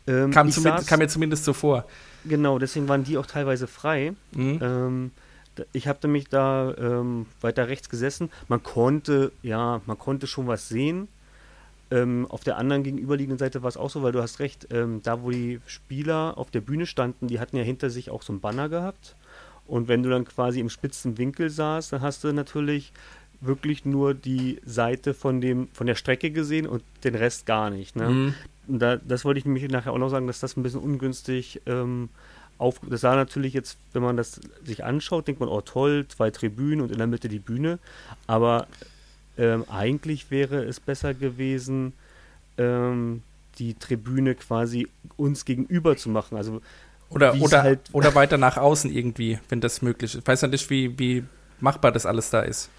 Ähm, 0.08 0.32
kam, 0.32 0.50
kam, 0.52 1.00
mir 1.00 1.08
zumindest 1.08 1.46
so 1.46 1.54
vor. 1.54 1.86
Genau, 2.26 2.58
deswegen 2.58 2.88
waren 2.88 3.04
die 3.04 3.20
auch 3.20 3.28
teilweise 3.28 3.68
frei. 3.68 4.14
Mhm. 4.32 4.60
Ähm, 4.62 5.12
ich 5.72 5.88
habe 5.88 6.00
nämlich 6.04 6.30
da 6.30 6.74
ähm, 6.78 7.26
weiter 7.42 7.68
rechts 7.68 7.90
gesessen. 7.90 8.30
Man 8.48 8.64
konnte, 8.64 9.32
ja, 9.42 9.82
man 9.86 9.98
konnte 9.98 10.28
schon 10.28 10.48
was 10.48 10.70
sehen. 10.70 11.08
Ähm, 11.92 12.26
auf 12.30 12.44
der 12.44 12.58
anderen 12.58 12.84
gegenüberliegenden 12.84 13.38
Seite 13.38 13.62
war 13.62 13.70
es 13.70 13.78
auch 13.78 13.90
so, 13.90 14.02
weil 14.02 14.12
du 14.12 14.22
hast 14.22 14.40
recht, 14.40 14.68
ähm, 14.72 15.02
da 15.04 15.22
wo 15.22 15.30
die 15.30 15.60
Spieler 15.68 16.38
auf 16.38 16.50
der 16.50 16.62
Bühne 16.62 16.86
standen, 16.86 17.28
die 17.28 17.40
hatten 17.40 17.56
ja 17.58 17.64
hinter 17.64 17.90
sich 17.90 18.10
auch 18.10 18.24
so 18.24 18.34
ein 18.34 18.40
Banner 18.40 18.70
gehabt. 18.70 19.16
Und 19.68 19.88
wenn 19.88 20.04
du 20.04 20.10
dann 20.10 20.26
quasi 20.26 20.60
im 20.60 20.70
spitzen 20.70 21.18
Winkel 21.18 21.50
saßt, 21.50 21.94
dann 21.94 22.02
hast 22.02 22.24
du 22.24 22.34
natürlich 22.34 22.92
wirklich 23.42 23.86
nur 23.86 24.14
die 24.14 24.60
Seite 24.66 25.14
von 25.14 25.42
dem 25.42 25.68
von 25.74 25.88
der 25.88 25.96
Strecke 25.96 26.32
gesehen 26.32 26.66
und 26.66 26.84
den 27.04 27.16
Rest 27.16 27.46
gar 27.46 27.70
nicht. 27.70 27.96
Ne? 27.96 28.10
Mhm. 28.10 28.34
Da, 28.68 28.98
das 28.98 29.26
wollte 29.26 29.40
ich 29.40 29.46
nämlich 29.46 29.70
nachher 29.70 29.92
auch 29.92 29.98
noch 29.98 30.10
sagen, 30.10 30.28
dass 30.28 30.40
das 30.40 30.56
ein 30.56 30.64
bisschen 30.64 30.80
ungünstig 30.80 31.62
ähm, 31.66 32.10
auf. 32.64 32.80
Das 32.90 33.02
sah 33.02 33.16
natürlich 33.16 33.54
jetzt, 33.54 33.78
wenn 33.94 34.02
man 34.02 34.18
das 34.18 34.40
sich 34.66 34.84
anschaut, 34.84 35.28
denkt 35.28 35.40
man, 35.40 35.50
oh 35.50 35.62
toll, 35.62 36.06
zwei 36.08 36.32
Tribünen 36.32 36.82
und 36.82 36.92
in 36.92 36.98
der 36.98 37.08
Mitte 37.08 37.28
die 37.30 37.40
Bühne. 37.40 37.78
Aber 38.28 38.68
ähm, 39.38 39.66
eigentlich 39.70 40.32
wäre 40.32 40.64
es 40.64 40.80
besser 40.80 41.14
gewesen, 41.14 41.94
ähm, 42.58 43.22
die 43.60 43.74
Tribüne 43.76 44.36
quasi 44.36 44.88
uns 45.18 45.46
gegenüber 45.46 45.96
zu 45.98 46.10
machen. 46.10 46.38
Also 46.38 46.62
Oder, 47.10 47.36
oder, 47.36 47.64
halt- 47.64 47.90
oder 47.92 48.16
weiter 48.16 48.38
nach 48.38 48.58
außen 48.58 48.92
irgendwie, 48.92 49.40
wenn 49.50 49.62
das 49.62 49.82
möglich 49.82 50.16
ist. 50.16 50.22
Ich 50.22 50.28
weiß 50.28 50.42
ja 50.42 50.48
nicht, 50.48 50.70
wie, 50.70 50.98
wie 50.98 51.24
machbar 51.60 51.92
das 51.92 52.06
alles 52.06 52.30
da 52.32 52.42
ist. 52.42 52.70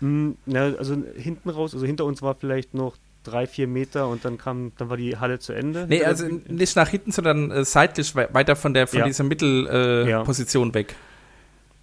Hm, 0.00 0.36
na, 0.46 0.74
also 0.76 0.96
hinten 1.16 1.50
raus, 1.50 1.74
also 1.74 1.86
hinter 1.86 2.04
uns 2.04 2.22
war 2.22 2.34
vielleicht 2.34 2.74
noch 2.74 2.94
drei, 3.24 3.46
vier 3.46 3.66
Meter 3.66 4.08
und 4.08 4.24
dann 4.24 4.38
kam, 4.38 4.72
dann 4.78 4.88
war 4.90 4.96
die 4.96 5.16
Halle 5.16 5.38
zu 5.40 5.52
Ende. 5.52 5.86
Nee, 5.88 6.04
also 6.04 6.26
nicht 6.48 6.76
nach 6.76 6.88
hinten, 6.88 7.10
sondern 7.12 7.50
äh, 7.50 7.64
seitlich 7.64 8.14
wei- 8.14 8.28
weiter 8.32 8.54
von 8.56 8.74
der 8.74 8.86
von 8.86 9.00
Ja. 9.00 9.06
dieser 9.06 9.24
Mittelposition 9.24 10.68
äh, 10.68 10.70
Ja. 10.70 10.74
Weg. 10.74 10.94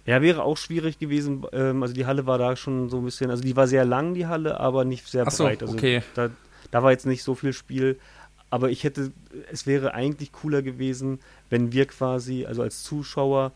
Ja, 0.04 0.20
wäre 0.20 0.42
auch 0.42 0.56
schwierig 0.56 0.98
gewesen. 0.98 1.44
Ähm, 1.52 1.82
also 1.82 1.94
die 1.94 2.06
Halle 2.06 2.26
war 2.26 2.38
da 2.38 2.56
schon 2.56 2.88
so 2.88 2.98
ein 2.98 3.04
bisschen, 3.04 3.30
also 3.30 3.42
die 3.42 3.54
war 3.54 3.66
sehr 3.68 3.84
lang, 3.84 4.14
die 4.14 4.26
Halle, 4.26 4.58
aber 4.58 4.84
nicht 4.84 5.06
sehr 5.06 5.24
Ach 5.26 5.30
so, 5.30 5.44
breit. 5.44 5.62
Also 5.62 5.74
okay. 5.74 6.02
da, 6.14 6.30
da 6.70 6.82
war 6.82 6.90
jetzt 6.90 7.06
nicht 7.06 7.22
so 7.22 7.34
viel 7.34 7.52
Spiel. 7.52 7.98
Aber 8.50 8.68
ich 8.70 8.84
hätte, 8.84 9.12
es 9.50 9.66
wäre 9.66 9.94
eigentlich 9.94 10.32
cooler 10.32 10.60
gewesen, 10.60 11.20
wenn 11.50 11.72
wir 11.72 11.86
quasi, 11.86 12.44
also 12.46 12.62
als 12.62 12.82
Zuschauer, 12.82 13.52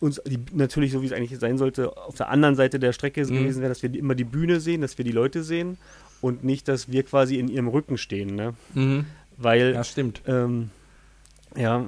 uns 0.00 0.20
die, 0.26 0.38
natürlich 0.52 0.92
so 0.92 1.02
wie 1.02 1.06
es 1.06 1.12
eigentlich 1.12 1.38
sein 1.38 1.56
sollte, 1.56 1.96
auf 1.96 2.16
der 2.16 2.28
anderen 2.30 2.54
Seite 2.56 2.78
der 2.78 2.92
Strecke 2.92 3.22
Mhm. 3.22 3.28
gewesen 3.28 3.60
wäre, 3.62 3.68
dass 3.68 3.82
wir 3.82 3.90
die, 3.90 3.98
immer 3.98 4.14
die 4.14 4.24
Bühne 4.24 4.58
sehen, 4.60 4.80
dass 4.80 4.98
wir 4.98 5.04
die 5.04 5.12
Leute 5.12 5.42
sehen 5.42 5.78
und 6.20 6.44
nicht, 6.44 6.68
dass 6.68 6.90
wir 6.90 7.02
quasi 7.02 7.36
in 7.38 7.48
ihrem 7.48 7.68
Rücken 7.68 7.98
stehen, 7.98 8.34
ne? 8.34 8.54
Mhm. 8.74 9.06
Weil 9.36 9.72
Ja, 9.74 9.84
stimmt. 9.84 10.22
ähm, 10.26 10.70
ja, 11.56 11.86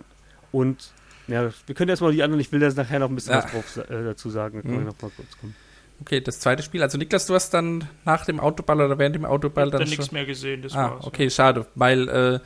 und 0.51 0.93
ja, 1.29 1.51
wir 1.67 1.75
können 1.75 1.89
erstmal 1.91 2.13
die 2.13 2.23
anderen, 2.23 2.41
ich 2.41 2.51
will 2.53 2.61
das 2.61 2.75
nachher 2.77 2.99
noch 2.99 3.09
ein 3.09 3.15
bisschen 3.15 3.35
Ja. 3.35 3.45
was 3.45 3.51
drauf, 3.51 3.77
äh, 3.77 4.05
dazu 4.05 4.31
sagen, 4.31 4.61
da 4.63 4.69
Mhm. 4.69 4.79
wir 4.79 4.85
noch 4.87 5.01
mal 5.01 5.11
kurz 5.11 5.37
kommen. 5.39 5.55
Okay, 6.01 6.21
das 6.21 6.41
zweite 6.41 6.63
Spiel. 6.65 6.83
Also 6.83 6.99
Niklas, 6.99 7.27
du 7.27 7.35
hast 7.35 7.55
dann 7.55 7.89
nach 8.05 8.25
dem 8.25 8.41
Autoball 8.41 8.81
oder 8.81 8.99
während 8.99 9.15
dem 9.15 9.25
Autoball 9.25 9.67
Hab 9.67 9.73
da 9.73 9.79
dann 9.79 9.89
nichts 9.89 10.11
mehr 10.11 10.27
gesehen, 10.27 10.63
das 10.63 10.73
Ah, 10.75 10.93
war's. 10.93 11.07
okay, 11.07 11.31
schade, 11.31 11.67
weil 11.77 12.09
äh, 12.09 12.41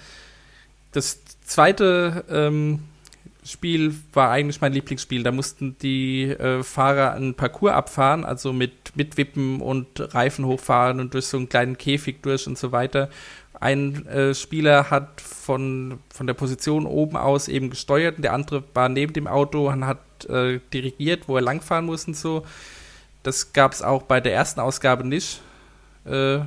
das 0.93 1.25
zweite 1.43 2.25
ähm, 2.29 2.81
Spiel 3.47 3.95
war 4.13 4.31
eigentlich 4.31 4.61
mein 4.61 4.73
Lieblingsspiel. 4.73 5.23
Da 5.23 5.33
mussten 5.33 5.77
die 5.79 6.25
äh, 6.25 6.63
Fahrer 6.63 7.13
einen 7.13 7.35
Parcours 7.35 7.73
abfahren, 7.73 8.25
also 8.25 8.53
mit, 8.53 8.97
mit 8.97 9.17
Wippen 9.17 9.61
und 9.61 10.15
Reifen 10.15 10.45
hochfahren 10.45 11.01
und 11.01 11.15
durch 11.15 11.27
so 11.27 11.37
einen 11.37 11.49
kleinen 11.49 11.79
Käfig 11.79 12.23
durch 12.23 12.47
und 12.47 12.59
so 12.59 12.73
weiter. 12.73 13.09
Ein 13.59 14.07
äh, 14.07 14.35
Spieler 14.35 14.91
hat 14.91 15.21
von, 15.21 15.99
von 16.13 16.27
der 16.27 16.35
Position 16.35 16.87
oben 16.87 17.17
aus 17.17 17.49
eben 17.49 17.71
gesteuert 17.71 18.17
und 18.17 18.23
der 18.23 18.35
andere 18.35 18.65
war 18.75 18.89
neben 18.89 19.13
dem 19.13 19.27
Auto 19.27 19.69
und 19.69 19.87
hat 19.87 20.25
äh, 20.29 20.61
dirigiert, 20.73 21.29
wo 21.29 21.37
er 21.37 21.43
langfahren 21.43 21.87
muss 21.87 22.07
und 22.07 22.17
so. 22.17 22.45
Das 23.23 23.53
gab 23.53 23.73
es 23.73 23.83
auch 23.83 24.03
bei 24.03 24.21
der 24.21 24.35
ersten 24.35 24.61
Ausgabe 24.61 25.07
nicht. 25.07 25.41
Äh, 26.05 26.41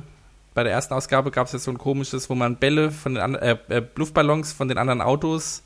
bei 0.54 0.64
der 0.64 0.72
ersten 0.72 0.94
Ausgabe 0.94 1.30
gab 1.30 1.46
es 1.46 1.52
ja 1.52 1.58
so 1.58 1.70
ein 1.70 1.78
komisches, 1.78 2.30
wo 2.30 2.34
man 2.34 2.56
Bälle 2.56 2.90
von 2.90 3.14
den 3.14 3.34
äh, 3.34 3.56
äh, 3.68 3.82
Luftballons 3.96 4.52
von 4.52 4.68
den 4.68 4.78
anderen 4.78 5.00
Autos 5.00 5.62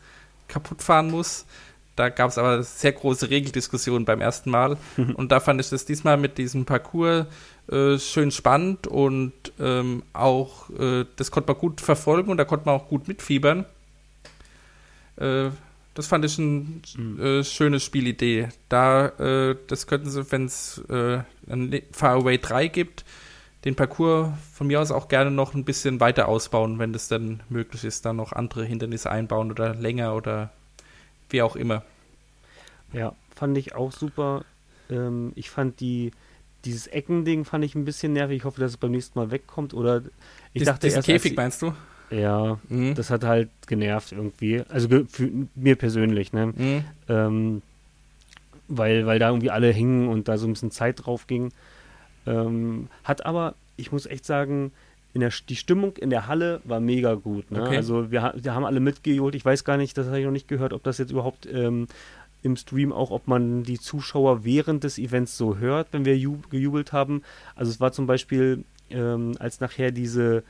kaputt 0.49 0.83
fahren 0.83 1.11
muss. 1.11 1.47
Da 1.97 2.09
gab 2.09 2.31
es 2.31 2.39
aber 2.39 2.63
sehr 2.63 2.93
große 2.93 3.31
Regeldiskussionen 3.31 4.05
beim 4.05 4.21
ersten 4.21 4.51
Mal. 4.51 4.77
und 5.15 5.31
da 5.31 5.41
fand 5.41 5.61
ich 5.61 5.71
das 5.71 5.85
diesmal 5.85 6.17
mit 6.17 6.39
diesem 6.39 6.65
Parcours 6.65 7.27
äh, 7.71 7.99
schön 7.99 8.31
spannend 8.31 8.87
und 8.87 9.33
ähm, 9.61 10.03
auch, 10.13 10.71
äh, 10.71 11.05
das 11.17 11.31
konnte 11.31 11.53
man 11.53 11.61
gut 11.61 11.81
verfolgen 11.81 12.31
und 12.31 12.37
da 12.37 12.45
konnte 12.45 12.67
man 12.67 12.75
auch 12.75 12.89
gut 12.89 13.09
mitfiebern. 13.09 13.65
Äh, 15.17 15.51
das 15.95 16.09
fand 16.09 16.25
ich 16.25 16.39
eine 16.39 16.83
äh, 17.23 17.45
schöne 17.45 17.79
Spielidee. 17.79 18.49
Da, 18.69 19.07
äh, 19.07 19.57
das 19.69 19.87
könnten 19.87 20.11
sie, 20.11 20.31
wenn 20.33 20.47
es 20.47 20.83
äh, 20.89 21.21
ein 21.49 21.83
Far 21.93 22.17
Away 22.17 22.39
3 22.39 22.67
gibt, 22.67 23.05
den 23.65 23.75
Parcours 23.77 24.29
von 24.53 24.67
mir 24.67 24.81
aus 24.81 24.91
auch 24.91 25.09
gerne 25.09 25.31
noch 25.31 25.55
ein 25.55 25.65
bisschen 25.65 26.01
weiter 26.01 26.29
ausbauen, 26.29 26.79
wenn 26.79 26.93
das 26.93 27.09
dann 27.09 27.41
möglich 27.49 27.85
ist, 27.85 28.05
da 28.05 28.13
noch 28.13 28.33
andere 28.33 28.65
Hindernisse 28.65 29.11
einbauen 29.11 29.51
oder 29.51 29.75
länger 29.75 30.15
oder 30.15 30.51
wie 31.31 31.41
auch 31.43 31.57
immer. 31.57 31.83
Ja, 32.93 33.15
fand 33.35 33.57
ich 33.59 33.75
auch 33.75 33.91
super. 33.93 34.45
Ähm, 34.91 35.33
ich 35.35 35.49
fand 35.51 35.81
die, 35.81 36.13
dieses 36.65 36.87
Eckending 36.87 37.45
fand 37.45 37.65
ich 37.65 37.75
ein 37.75 37.85
bisschen 37.87 38.13
nervig. 38.13 38.37
Ich 38.39 38.45
hoffe, 38.45 38.61
dass 38.61 38.73
es 38.73 38.77
beim 38.77 38.91
nächsten 38.93 39.19
Mal 39.19 39.31
wegkommt. 39.31 39.73
Oder 39.75 40.03
ich 40.53 40.61
Dies- 40.61 40.65
dachte 40.67 40.89
erst, 40.89 41.07
Käfig 41.07 41.31
sie- 41.31 41.37
meinst 41.37 41.63
du? 41.63 41.73
ja, 42.11 42.59
Mhm. 42.69 42.95
das 42.95 43.09
hat 43.11 43.25
halt 43.25 43.49
genervt 43.67 44.13
irgendwie. 44.13 44.63
Also 44.69 44.89
für 45.09 45.31
mir 45.55 45.77
persönlich, 45.77 46.33
ne? 46.35 46.47
Mhm. 46.49 46.85
ähm, 47.09 47.63
weil, 48.69 49.07
weil 49.07 49.19
da 49.19 49.29
irgendwie 49.31 49.51
alle 49.51 49.71
hingen 49.71 50.09
und 50.09 50.29
da 50.29 50.37
so 50.39 50.47
ein 50.47 50.53
bisschen 50.53 50.71
Zeit 50.71 51.05
drauf 51.05 51.27
ging. 51.27 51.51
Ähm, 52.27 52.89
hat 53.03 53.27
aber, 53.27 53.55
ich 53.77 53.93
muss 53.93 54.07
echt 54.07 54.25
sagen, 54.25 54.73
in 55.13 55.21
der, 55.21 55.33
die 55.49 55.57
Stimmung 55.57 55.97
in 55.97 56.11
der 56.11 56.27
Halle 56.27 56.61
war 56.65 56.81
mega 56.81 57.15
gut. 57.15 57.51
Ne? 57.51 57.63
Okay. 57.63 57.77
Also 57.77 58.11
wir, 58.11 58.35
wir 58.37 58.55
haben 58.55 58.65
alle 58.65 58.81
mitgeholt. 58.81 59.35
Ich 59.35 59.45
weiß 59.45 59.65
gar 59.65 59.77
nicht, 59.77 59.97
das 59.97 60.07
habe 60.07 60.19
ich 60.19 60.25
noch 60.25 60.33
nicht 60.33 60.49
gehört, 60.49 60.73
ob 60.73 60.83
das 60.83 60.99
jetzt 60.99 61.13
überhaupt 61.13 61.47
ähm, 61.47 61.87
im 62.43 62.57
Stream 62.57 62.93
auch, 62.93 63.11
ob 63.11 63.29
man 63.29 63.63
die 63.63 63.79
Zuschauer 63.79 64.45
während 64.45 64.85
des 64.85 64.99
Events 64.99 65.37
so 65.37 65.57
hört, 65.59 65.89
wenn 65.93 66.05
wir 66.05 66.19
ju 66.19 66.39
gejubelt 66.51 66.93
haben. 66.93 67.23
Also 67.55 67.71
es 67.71 67.81
war 67.81 67.93
zum 67.93 68.07
Beispiel, 68.07 68.65
ähm, 68.91 69.35
als 69.39 69.61
nachher 69.61 69.93
diese 69.93 70.43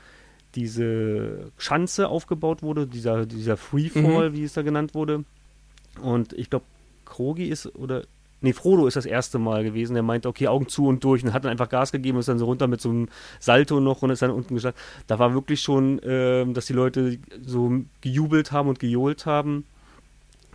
diese 0.55 1.51
Schanze 1.57 2.07
aufgebaut 2.07 2.63
wurde, 2.63 2.87
dieser, 2.87 3.25
dieser 3.25 3.57
Freefall, 3.57 4.33
wie 4.33 4.43
es 4.43 4.53
da 4.53 4.61
genannt 4.61 4.93
wurde. 4.93 5.25
Und 6.01 6.33
ich 6.33 6.49
glaube, 6.49 6.65
Krogi 7.05 7.45
ist, 7.45 7.75
oder, 7.75 8.03
nee, 8.45 8.53
Frodo 8.53 8.87
ist 8.87 8.95
das 8.95 9.05
erste 9.05 9.39
Mal 9.39 9.63
gewesen. 9.63 9.95
Der 9.95 10.03
meinte, 10.03 10.29
okay, 10.29 10.47
Augen 10.47 10.67
zu 10.69 10.87
und 10.87 11.03
durch 11.03 11.23
und 11.23 11.33
hat 11.33 11.43
dann 11.43 11.51
einfach 11.51 11.67
Gas 11.67 11.91
gegeben 11.91 12.15
und 12.15 12.19
ist 12.21 12.29
dann 12.29 12.39
so 12.39 12.45
runter 12.45 12.67
mit 12.67 12.79
so 12.79 12.89
einem 12.89 13.09
Salto 13.39 13.79
noch 13.79 14.01
und 14.01 14.11
ist 14.11 14.21
dann 14.21 14.31
unten 14.31 14.53
gestartet. 14.53 14.79
Da 15.07 15.19
war 15.19 15.33
wirklich 15.33 15.61
schon, 15.61 15.99
ähm, 16.03 16.53
dass 16.53 16.67
die 16.67 16.73
Leute 16.73 17.17
so 17.43 17.81
gejubelt 18.01 18.51
haben 18.51 18.69
und 18.69 18.79
gejohlt 18.79 19.25
haben. 19.25 19.65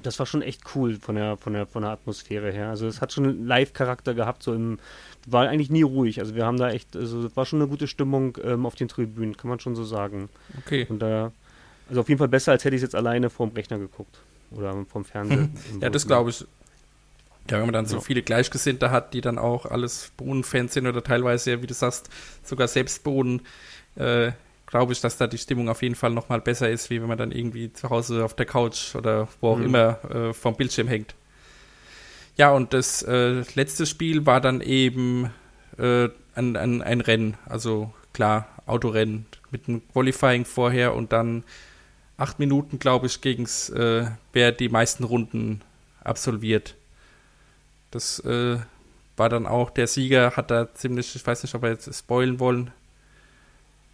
Das 0.02 0.18
war 0.18 0.24
schon 0.24 0.40
echt 0.40 0.62
cool 0.74 0.94
von 0.94 1.16
der, 1.16 1.36
von 1.36 1.52
der, 1.52 1.66
von 1.66 1.82
der 1.82 1.90
Atmosphäre 1.90 2.50
her. 2.50 2.70
Also 2.70 2.86
es 2.86 3.02
hat 3.02 3.12
schon 3.12 3.24
einen 3.24 3.46
Live-Charakter 3.46 4.14
gehabt, 4.14 4.42
so 4.42 4.54
im, 4.54 4.78
war 5.26 5.48
eigentlich 5.48 5.70
nie 5.70 5.82
ruhig. 5.82 6.20
Also 6.20 6.34
wir 6.34 6.46
haben 6.46 6.56
da 6.56 6.70
echt, 6.70 6.96
also 6.96 7.26
es 7.26 7.36
war 7.36 7.44
schon 7.44 7.60
eine 7.60 7.68
gute 7.68 7.86
Stimmung 7.86 8.38
ähm, 8.42 8.64
auf 8.64 8.76
den 8.76 8.88
Tribünen, 8.88 9.36
kann 9.36 9.50
man 9.50 9.60
schon 9.60 9.74
so 9.74 9.84
sagen. 9.84 10.30
Okay. 10.64 10.86
Und 10.88 11.00
da, 11.00 11.32
also 11.88 12.00
auf 12.00 12.08
jeden 12.08 12.18
Fall 12.18 12.28
besser, 12.28 12.52
als 12.52 12.64
hätte 12.64 12.76
ich 12.76 12.80
es 12.80 12.84
jetzt 12.84 12.94
alleine 12.94 13.28
vorm 13.28 13.50
Rechner 13.50 13.78
geguckt. 13.78 14.20
Oder 14.52 14.74
vom 14.88 15.04
Fernseher. 15.04 15.48
Ja, 15.80 15.90
das 15.90 16.06
glaube 16.06 16.30
ich. 16.30 16.44
Ja, 17.50 17.58
wenn 17.58 17.66
man 17.66 17.72
dann 17.72 17.86
so 17.86 17.96
Ja. 17.96 18.00
viele 18.02 18.22
Gleichgesinnte 18.22 18.90
hat, 18.90 19.12
die 19.14 19.20
dann 19.20 19.38
auch 19.38 19.66
alles 19.66 20.12
Bohnen-Fans 20.16 20.74
sind 20.74 20.86
oder 20.86 21.02
teilweise, 21.02 21.62
wie 21.62 21.66
du 21.66 21.74
sagst, 21.74 22.08
sogar 22.44 22.68
selbst 22.68 23.02
Bohnen, 23.02 23.42
äh, 23.96 24.32
glaube 24.66 24.92
ich, 24.92 25.00
dass 25.00 25.16
da 25.16 25.26
die 25.26 25.38
Stimmung 25.38 25.68
auf 25.68 25.82
jeden 25.82 25.96
Fall 25.96 26.10
nochmal 26.10 26.40
besser 26.40 26.70
ist, 26.70 26.90
wie 26.90 27.00
wenn 27.00 27.08
man 27.08 27.18
dann 27.18 27.32
irgendwie 27.32 27.72
zu 27.72 27.90
Hause 27.90 28.24
auf 28.24 28.34
der 28.34 28.46
Couch 28.46 28.94
oder 28.94 29.26
wo 29.40 29.50
auch 29.50 29.58
Mhm. 29.58 29.64
immer 29.64 29.98
äh, 30.10 30.32
vom 30.32 30.54
Bildschirm 30.54 30.86
hängt. 30.86 31.14
Ja, 32.36 32.52
und 32.52 32.72
das 32.72 33.02
äh, 33.02 33.42
letzte 33.54 33.84
Spiel 33.86 34.24
war 34.26 34.40
dann 34.40 34.60
eben 34.60 35.30
äh, 35.78 36.08
ein, 36.34 36.56
ein, 36.56 36.82
ein 36.82 37.00
Rennen, 37.00 37.36
also 37.46 37.92
klar, 38.12 38.46
Autorennen 38.66 39.26
mit 39.50 39.68
einem 39.68 39.82
Qualifying 39.92 40.44
vorher 40.44 40.94
und 40.94 41.12
dann 41.12 41.42
acht 42.16 42.38
Minuten, 42.38 42.78
glaube 42.78 43.06
ich, 43.08 43.20
gegens, 43.20 43.68
äh, 43.70 44.06
wer 44.32 44.52
die 44.52 44.68
meisten 44.68 45.02
Runden 45.04 45.60
absolviert. 46.04 46.76
Das 47.90 48.20
äh, 48.20 48.58
war 49.16 49.28
dann 49.28 49.46
auch, 49.46 49.70
der 49.70 49.86
Sieger 49.86 50.36
hat 50.36 50.50
da 50.50 50.72
ziemlich, 50.74 51.14
ich 51.14 51.26
weiß 51.26 51.42
nicht, 51.42 51.54
ob 51.54 51.62
wir 51.62 51.70
jetzt 51.70 51.92
spoilen 51.94 52.40
wollen. 52.40 52.70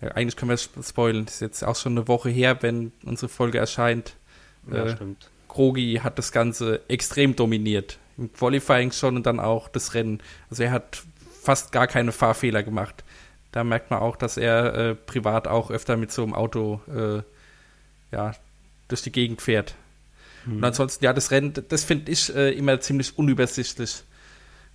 Ja, 0.01 0.09
eigentlich 0.09 0.37
können 0.37 0.51
wir 0.51 0.55
es 0.55 0.71
spoilen. 0.89 1.25
Das 1.25 1.35
ist 1.35 1.41
jetzt 1.41 1.65
auch 1.65 1.77
schon 1.77 1.93
eine 1.93 2.09
Woche 2.09 2.29
her, 2.29 2.63
wenn 2.63 2.93
unsere 3.05 3.29
Folge 3.29 3.59
erscheint. 3.59 4.15
Ja, 4.71 4.85
äh, 4.85 4.95
stimmt. 4.95 5.31
Krogi 5.49 6.01
hat 6.03 6.19
das 6.19 6.33
Ganze 6.33 6.83
extrem 6.89 7.35
dominiert. 7.35 7.99
Im 8.19 8.33
Qualifying 8.33 8.93
schon 8.93 9.17
und 9.17 9.27
dann 9.27 9.41
auch 9.41 9.69
das 9.69 9.95
Rennen. 9.95 10.21
Also 10.51 10.65
er 10.65 10.71
hat 10.71 11.03
fast 11.43 11.73
gar 11.73 11.87
keine 11.87 12.13
Fahrfehler 12.13 12.63
gemacht. 12.63 13.05
Da 13.53 13.65
merkt 13.65 13.91
man 13.91 14.01
auch, 14.01 14.17
dass 14.17 14.37
er 14.37 14.75
äh, 14.75 14.95
privat 14.95 15.49
auch 15.49 15.71
öfter 15.71 15.97
mit 15.97 16.13
so 16.13 16.23
einem 16.23 16.35
Auto 16.35 16.81
äh, 16.95 17.23
ja, 18.15 18.35
durch 18.89 19.03
die 19.03 19.13
Gegend 19.13 19.41
fährt. 19.41 19.75
Und 20.55 20.65
ansonsten, 20.65 21.05
ja, 21.05 21.13
das 21.13 21.31
Rennen, 21.31 21.53
das 21.69 21.85
finde 21.85 22.13
ich 22.13 22.35
äh, 22.35 22.53
immer 22.53 22.81
ziemlich 22.81 23.19
unübersichtlich, 23.19 24.05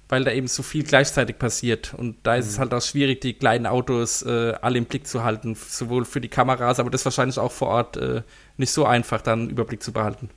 weil 0.10 0.24
da 0.24 0.32
eben 0.32 0.48
so 0.48 0.64
viel 0.64 0.84
gleichzeitig 0.84 1.40
passiert. 1.40 1.94
Und 1.94 2.18
da 2.24 2.36
ist 2.36 2.48
es 2.48 2.60
halt 2.60 2.74
auch 2.74 2.82
schwierig, 2.82 3.22
die 3.22 3.34
kleinen 3.34 3.66
Autos 3.66 4.22
äh, 4.24 4.54
alle 4.62 4.78
im 4.78 4.86
Blick 4.86 5.08
zu 5.08 5.24
halten, 5.24 5.56
sowohl 5.56 6.06
für 6.06 6.20
die 6.20 6.28
Kameras, 6.28 6.80
aber 6.80 6.90
das 6.90 7.06
wahrscheinlich 7.06 7.40
auch 7.40 7.52
vor 7.52 7.70
Ort 7.70 7.98
äh, 7.98 8.22
nicht 8.58 8.72
so 8.72 8.86
einfach, 8.86 9.22
dann 9.22 9.42
einen 9.42 9.50
Überblick 9.50 9.82
zu 9.82 9.92
behalten. 9.94 10.30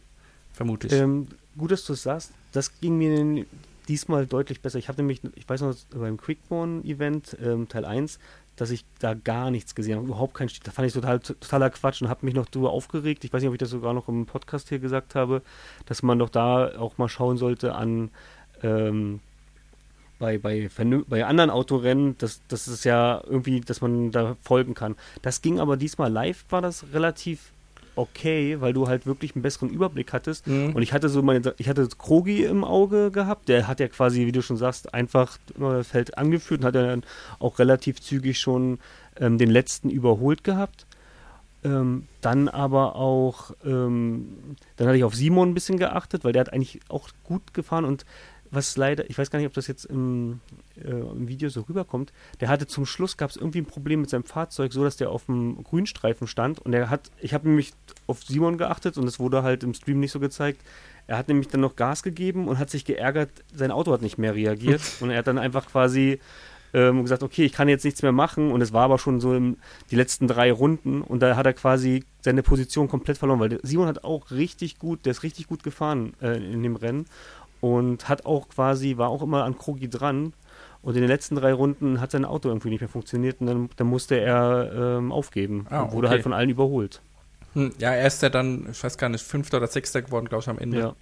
vermute 0.52 0.86
ich. 0.86 0.92
Ähm, 0.92 1.28
gut, 1.58 1.72
dass 1.72 1.84
du 1.84 1.94
es 1.94 2.04
sagst. 2.04 2.30
Das 2.52 2.80
ging 2.80 2.98
mir 2.98 3.44
diesmal 3.88 4.26
deutlich 4.26 4.60
besser. 4.60 4.78
Ich 4.78 4.88
habe 4.88 5.02
nämlich, 5.02 5.20
ich 5.34 5.48
weiß 5.48 5.60
noch, 5.62 5.74
beim 5.94 6.16
Quickborn-Event, 6.16 7.36
ähm, 7.42 7.68
Teil 7.68 7.84
1, 7.84 8.18
dass 8.56 8.70
ich 8.70 8.84
da 8.98 9.14
gar 9.14 9.50
nichts 9.50 9.74
gesehen 9.74 9.96
habe, 9.96 10.06
überhaupt 10.06 10.34
kein 10.34 10.48
Da 10.62 10.70
fand 10.70 10.86
ich 10.86 10.94
total, 10.94 11.20
totaler 11.20 11.70
Quatsch 11.70 12.02
und 12.02 12.08
habe 12.08 12.24
mich 12.26 12.34
noch 12.34 12.46
drüber 12.46 12.70
aufgeregt. 12.70 13.24
Ich 13.24 13.32
weiß 13.32 13.42
nicht, 13.42 13.48
ob 13.48 13.54
ich 13.54 13.58
das 13.58 13.70
sogar 13.70 13.94
noch 13.94 14.08
im 14.08 14.26
Podcast 14.26 14.68
hier 14.68 14.78
gesagt 14.78 15.14
habe, 15.14 15.42
dass 15.86 16.02
man 16.02 16.18
doch 16.18 16.30
da 16.30 16.78
auch 16.78 16.98
mal 16.98 17.08
schauen 17.08 17.36
sollte 17.36 17.74
an 17.74 18.10
ähm, 18.62 19.20
bei, 20.18 20.38
bei, 20.38 20.70
bei 21.08 21.24
anderen 21.24 21.50
Autorennen, 21.50 22.16
das, 22.18 22.40
das 22.48 22.68
ist 22.68 22.84
ja 22.84 23.22
irgendwie, 23.26 23.60
dass 23.60 23.80
man 23.80 24.10
da 24.10 24.36
folgen 24.42 24.74
kann. 24.74 24.96
Das 25.22 25.42
ging 25.42 25.58
aber 25.58 25.76
diesmal 25.76 26.10
live, 26.10 26.44
war 26.50 26.62
das 26.62 26.92
relativ 26.92 27.53
okay, 27.96 28.60
weil 28.60 28.72
du 28.72 28.88
halt 28.88 29.06
wirklich 29.06 29.34
einen 29.34 29.42
besseren 29.42 29.70
Überblick 29.70 30.12
hattest. 30.12 30.46
Mhm. 30.46 30.74
Und 30.74 30.82
ich 30.82 30.92
hatte 30.92 31.08
so 31.08 31.22
meine, 31.22 31.54
ich 31.58 31.68
hatte 31.68 31.88
Krogi 31.98 32.44
im 32.44 32.64
Auge 32.64 33.10
gehabt, 33.10 33.48
der 33.48 33.68
hat 33.68 33.80
ja 33.80 33.88
quasi, 33.88 34.26
wie 34.26 34.32
du 34.32 34.42
schon 34.42 34.56
sagst, 34.56 34.94
einfach 34.94 35.38
immer 35.56 35.74
das 35.74 35.88
Feld 35.88 36.18
angeführt 36.18 36.60
und 36.60 36.66
hat 36.66 36.74
ja 36.74 36.86
dann 36.86 37.04
auch 37.38 37.58
relativ 37.58 38.00
zügig 38.00 38.38
schon 38.38 38.78
ähm, 39.18 39.38
den 39.38 39.50
letzten 39.50 39.90
überholt 39.90 40.44
gehabt. 40.44 40.86
Ähm, 41.64 42.08
dann 42.20 42.48
aber 42.48 42.96
auch, 42.96 43.52
ähm, 43.64 44.56
dann 44.76 44.86
hatte 44.86 44.98
ich 44.98 45.04
auf 45.04 45.14
Simon 45.14 45.50
ein 45.50 45.54
bisschen 45.54 45.78
geachtet, 45.78 46.22
weil 46.22 46.32
der 46.32 46.40
hat 46.40 46.52
eigentlich 46.52 46.80
auch 46.88 47.08
gut 47.22 47.54
gefahren 47.54 47.86
und 47.86 48.04
was 48.54 48.76
leider, 48.76 49.08
ich 49.08 49.18
weiß 49.18 49.30
gar 49.30 49.38
nicht, 49.38 49.46
ob 49.48 49.54
das 49.54 49.66
jetzt 49.66 49.84
im, 49.84 50.40
äh, 50.82 50.90
im 50.90 51.28
Video 51.28 51.48
so 51.48 51.62
rüberkommt, 51.62 52.12
der 52.40 52.48
hatte 52.48 52.66
zum 52.66 52.86
Schluss, 52.86 53.16
gab 53.16 53.30
es 53.30 53.36
irgendwie 53.36 53.60
ein 53.60 53.66
Problem 53.66 54.00
mit 54.00 54.10
seinem 54.10 54.24
Fahrzeug, 54.24 54.72
so 54.72 54.84
dass 54.84 54.96
der 54.96 55.10
auf 55.10 55.26
dem 55.26 55.62
Grünstreifen 55.64 56.26
stand 56.26 56.60
und 56.60 56.72
er 56.72 56.90
hat, 56.90 57.10
ich 57.20 57.34
habe 57.34 57.48
nämlich 57.48 57.72
auf 58.06 58.22
Simon 58.22 58.58
geachtet 58.58 58.98
und 58.98 59.06
es 59.06 59.18
wurde 59.18 59.42
halt 59.42 59.62
im 59.62 59.74
Stream 59.74 60.00
nicht 60.00 60.12
so 60.12 60.20
gezeigt, 60.20 60.60
er 61.06 61.18
hat 61.18 61.28
nämlich 61.28 61.48
dann 61.48 61.60
noch 61.60 61.76
Gas 61.76 62.02
gegeben 62.02 62.48
und 62.48 62.58
hat 62.58 62.70
sich 62.70 62.84
geärgert, 62.84 63.30
sein 63.54 63.70
Auto 63.70 63.92
hat 63.92 64.02
nicht 64.02 64.18
mehr 64.18 64.34
reagiert 64.34 64.82
und 65.00 65.10
er 65.10 65.18
hat 65.18 65.26
dann 65.26 65.38
einfach 65.38 65.66
quasi 65.66 66.20
ähm, 66.74 67.02
gesagt, 67.02 67.22
okay, 67.22 67.44
ich 67.44 67.52
kann 67.52 67.68
jetzt 67.68 67.84
nichts 67.84 68.02
mehr 68.02 68.12
machen 68.12 68.50
und 68.50 68.60
es 68.60 68.72
war 68.72 68.84
aber 68.84 68.98
schon 68.98 69.20
so 69.20 69.34
im, 69.34 69.56
die 69.90 69.96
letzten 69.96 70.26
drei 70.26 70.50
Runden 70.50 71.02
und 71.02 71.20
da 71.20 71.36
hat 71.36 71.46
er 71.46 71.52
quasi 71.52 72.04
seine 72.20 72.42
Position 72.42 72.88
komplett 72.88 73.16
verloren, 73.16 73.38
weil 73.38 73.60
Simon 73.62 73.86
hat 73.86 74.02
auch 74.02 74.30
richtig 74.32 74.78
gut, 74.78 75.06
der 75.06 75.12
ist 75.12 75.22
richtig 75.22 75.46
gut 75.46 75.62
gefahren 75.62 76.14
äh, 76.20 76.36
in 76.36 76.62
dem 76.62 76.76
Rennen 76.76 77.06
und 77.60 78.08
hat 78.08 78.26
auch 78.26 78.48
quasi, 78.48 78.96
war 78.96 79.08
auch 79.08 79.22
immer 79.22 79.44
an 79.44 79.58
Krogi 79.58 79.88
dran. 79.88 80.32
Und 80.82 80.96
in 80.96 81.00
den 81.00 81.08
letzten 81.08 81.36
drei 81.36 81.54
Runden 81.54 82.00
hat 82.00 82.10
sein 82.10 82.26
Auto 82.26 82.48
irgendwie 82.48 82.68
nicht 82.68 82.80
mehr 82.80 82.90
funktioniert 82.90 83.40
und 83.40 83.46
dann, 83.46 83.70
dann 83.76 83.86
musste 83.86 84.20
er 84.20 84.98
ähm, 84.98 85.12
aufgeben 85.12 85.66
ah, 85.70 85.82
und 85.82 85.92
wurde 85.92 86.08
okay. 86.08 86.16
halt 86.16 86.22
von 86.22 86.34
allen 86.34 86.50
überholt. 86.50 87.00
Hm, 87.54 87.72
ja, 87.78 87.92
er 87.92 88.06
ist 88.06 88.20
ja 88.22 88.28
dann, 88.28 88.68
ich 88.70 88.84
weiß 88.84 88.98
gar 88.98 89.08
nicht, 89.08 89.24
Fünfter 89.24 89.56
oder 89.56 89.66
Sechster 89.66 90.02
geworden, 90.02 90.26
glaube 90.28 90.42
ich, 90.42 90.48
am 90.48 90.58
Ende. 90.58 90.78
Ja. 90.78 90.96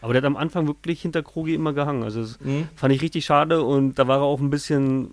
Aber 0.00 0.14
der 0.14 0.22
hat 0.22 0.26
am 0.26 0.36
Anfang 0.36 0.66
wirklich 0.66 1.02
hinter 1.02 1.22
Krogi 1.22 1.54
immer 1.54 1.72
gehangen. 1.72 2.02
Also 2.02 2.22
das 2.22 2.40
mhm. 2.40 2.68
fand 2.74 2.92
ich 2.92 3.02
richtig 3.02 3.24
schade 3.24 3.62
und 3.62 3.98
da 3.98 4.08
war 4.08 4.18
er 4.18 4.24
auch 4.24 4.40
ein 4.40 4.50
bisschen, 4.50 5.12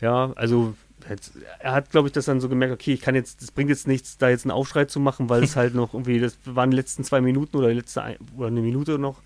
ja, 0.00 0.32
also 0.36 0.74
jetzt, 1.08 1.32
er 1.58 1.72
hat, 1.72 1.90
glaube 1.90 2.08
ich, 2.08 2.12
das 2.12 2.24
dann 2.24 2.40
so 2.40 2.48
gemerkt, 2.48 2.74
okay, 2.74 2.92
ich 2.92 3.00
kann 3.00 3.14
jetzt, 3.14 3.42
das 3.42 3.52
bringt 3.52 3.70
jetzt 3.70 3.86
nichts, 3.86 4.18
da 4.18 4.28
jetzt 4.28 4.44
einen 4.44 4.50
Aufschrei 4.50 4.86
zu 4.86 5.00
machen, 5.00 5.28
weil 5.28 5.42
es 5.42 5.56
halt 5.56 5.74
noch 5.74 5.94
irgendwie, 5.94 6.18
das 6.18 6.36
waren 6.44 6.70
die 6.70 6.76
letzten 6.76 7.04
zwei 7.04 7.20
Minuten 7.20 7.56
oder 7.56 7.68
die 7.68 7.74
letzte 7.74 8.02
ein, 8.02 8.16
oder 8.36 8.48
eine 8.48 8.60
Minute 8.60 8.98
noch 8.98 9.22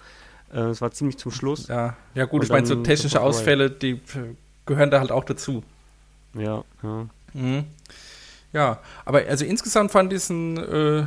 es 0.59 0.80
war 0.80 0.90
ziemlich 0.90 1.18
zum 1.18 1.30
Schluss. 1.30 1.68
Ja, 1.68 1.96
ja 2.14 2.24
gut, 2.24 2.40
Und 2.40 2.46
ich 2.46 2.51
meine, 2.51 2.66
so 2.66 2.76
technische 2.76 3.20
Ausfälle, 3.20 3.70
die 3.70 3.92
äh, 3.92 4.34
gehören 4.66 4.90
da 4.90 5.01
halt 5.01 5.12
auch 5.12 5.24
dazu. 5.24 5.62
Ja, 6.34 6.64
ja. 6.82 7.07
Mhm. 7.32 7.64
Ja, 8.53 8.80
aber 9.05 9.22
also 9.28 9.44
insgesamt 9.44 9.92
fand 9.92 10.12
ich 10.12 10.18
es 10.18 10.30
ein, 10.30 10.57
äh, 10.57 11.07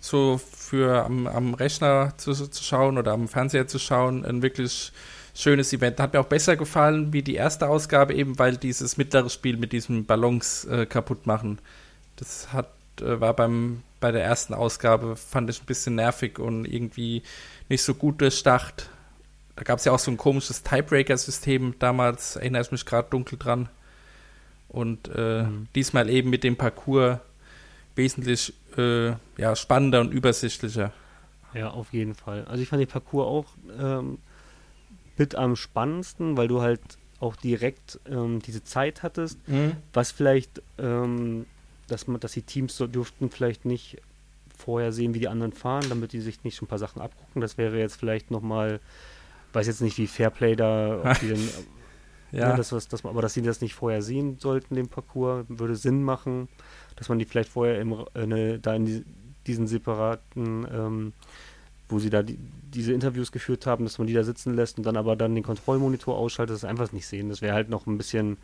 so 0.00 0.40
für 0.56 1.04
am, 1.04 1.26
am 1.26 1.54
Rechner 1.54 2.14
zu, 2.16 2.32
zu, 2.32 2.64
schauen 2.64 2.98
oder 2.98 3.12
am 3.12 3.28
Fernseher 3.28 3.66
zu 3.66 3.78
schauen, 3.78 4.24
ein 4.24 4.42
wirklich 4.42 4.92
schönes 5.34 5.72
Event. 5.72 6.00
Hat 6.00 6.14
mir 6.14 6.20
auch 6.20 6.26
besser 6.26 6.56
gefallen 6.56 7.12
wie 7.12 7.22
die 7.22 7.34
erste 7.34 7.68
Ausgabe, 7.68 8.14
eben 8.14 8.38
weil 8.38 8.56
dieses 8.56 8.96
mittlere 8.96 9.28
Spiel 9.28 9.56
mit 9.56 9.72
diesem 9.72 10.06
Ballons 10.06 10.64
äh, 10.64 10.86
kaputt 10.86 11.26
machen. 11.26 11.58
Das 12.16 12.52
hat, 12.52 12.70
äh, 13.00 13.20
war 13.20 13.34
beim, 13.34 13.82
bei 14.04 14.12
der 14.12 14.22
ersten 14.22 14.52
Ausgabe, 14.52 15.16
fand 15.16 15.48
ich 15.48 15.62
ein 15.62 15.64
bisschen 15.64 15.94
nervig 15.94 16.38
und 16.38 16.66
irgendwie 16.66 17.22
nicht 17.70 17.82
so 17.82 17.94
gut 17.94 18.20
durchdacht. 18.20 18.90
Da 19.56 19.62
gab 19.62 19.78
es 19.78 19.86
ja 19.86 19.92
auch 19.92 19.98
so 19.98 20.10
ein 20.10 20.18
komisches 20.18 20.62
Tiebreaker-System 20.62 21.76
damals, 21.78 22.36
erinnere 22.36 22.60
ich 22.60 22.70
mich 22.70 22.84
gerade 22.84 23.08
dunkel 23.08 23.38
dran. 23.38 23.70
Und 24.68 25.08
äh, 25.08 25.44
mhm. 25.44 25.68
diesmal 25.74 26.10
eben 26.10 26.28
mit 26.28 26.44
dem 26.44 26.56
Parcours 26.56 27.18
wesentlich 27.94 28.52
äh, 28.76 29.12
ja, 29.38 29.56
spannender 29.56 30.02
und 30.02 30.12
übersichtlicher. 30.12 30.92
Ja, 31.54 31.70
auf 31.70 31.94
jeden 31.94 32.14
Fall. 32.14 32.44
Also 32.44 32.62
ich 32.62 32.68
fand 32.68 32.82
den 32.82 32.88
Parcours 32.90 33.26
auch 33.26 33.46
ähm, 33.80 34.18
mit 35.16 35.34
am 35.34 35.56
spannendsten, 35.56 36.36
weil 36.36 36.48
du 36.48 36.60
halt 36.60 36.82
auch 37.20 37.36
direkt 37.36 38.00
ähm, 38.04 38.42
diese 38.42 38.62
Zeit 38.64 39.02
hattest, 39.02 39.38
mhm. 39.48 39.76
was 39.94 40.12
vielleicht, 40.12 40.60
ähm, 40.76 41.46
dass 41.88 42.06
man, 42.06 42.20
dass 42.20 42.32
die 42.32 42.42
Teams 42.42 42.76
so 42.76 42.86
dürften 42.86 43.30
vielleicht 43.30 43.64
nicht 43.64 43.98
vorher 44.56 44.92
sehen, 44.92 45.14
wie 45.14 45.20
die 45.20 45.28
anderen 45.28 45.52
fahren, 45.52 45.86
damit 45.88 46.12
die 46.12 46.20
sich 46.20 46.44
nicht 46.44 46.56
schon 46.56 46.66
ein 46.66 46.68
paar 46.68 46.78
Sachen 46.78 47.02
abgucken. 47.02 47.40
Das 47.40 47.58
wäre 47.58 47.78
jetzt 47.78 47.96
vielleicht 47.96 48.30
nochmal, 48.30 48.80
weiß 49.52 49.66
jetzt 49.66 49.82
nicht, 49.82 49.98
wie 49.98 50.06
Fairplay 50.06 50.56
da, 50.56 51.14
denn, 51.20 51.48
ja. 52.32 52.50
Ne, 52.50 52.56
das, 52.56 52.72
was, 52.72 52.88
das, 52.88 53.04
aber 53.04 53.22
dass 53.22 53.34
sie 53.34 53.42
das 53.42 53.60
nicht 53.60 53.74
vorher 53.74 54.02
sehen 54.02 54.38
sollten, 54.38 54.74
den 54.74 54.88
Parcours, 54.88 55.44
würde 55.48 55.76
Sinn 55.76 56.02
machen, 56.02 56.48
dass 56.96 57.08
man 57.08 57.18
die 57.18 57.24
vielleicht 57.24 57.50
vorher 57.50 57.80
im, 57.80 58.04
äh, 58.14 58.26
ne, 58.26 58.58
da 58.58 58.74
in 58.74 58.86
die, 58.86 59.04
diesen 59.46 59.66
separaten, 59.66 60.66
ähm, 60.72 61.12
wo 61.88 61.98
sie 61.98 62.10
da 62.10 62.22
die, 62.22 62.38
diese 62.72 62.92
Interviews 62.92 63.30
geführt 63.30 63.66
haben, 63.66 63.84
dass 63.84 63.98
man 63.98 64.06
die 64.06 64.14
da 64.14 64.24
sitzen 64.24 64.54
lässt 64.54 64.78
und 64.78 64.84
dann 64.84 64.96
aber 64.96 65.16
dann 65.16 65.34
den 65.34 65.44
Kontrollmonitor 65.44 66.16
ausschaltet, 66.16 66.54
das 66.54 66.64
einfach 66.64 66.92
nicht 66.92 67.06
sehen. 67.06 67.28
Das 67.28 67.42
wäre 67.42 67.54
halt 67.54 67.68
noch 67.68 67.86
ein 67.86 67.98
bisschen 67.98 68.38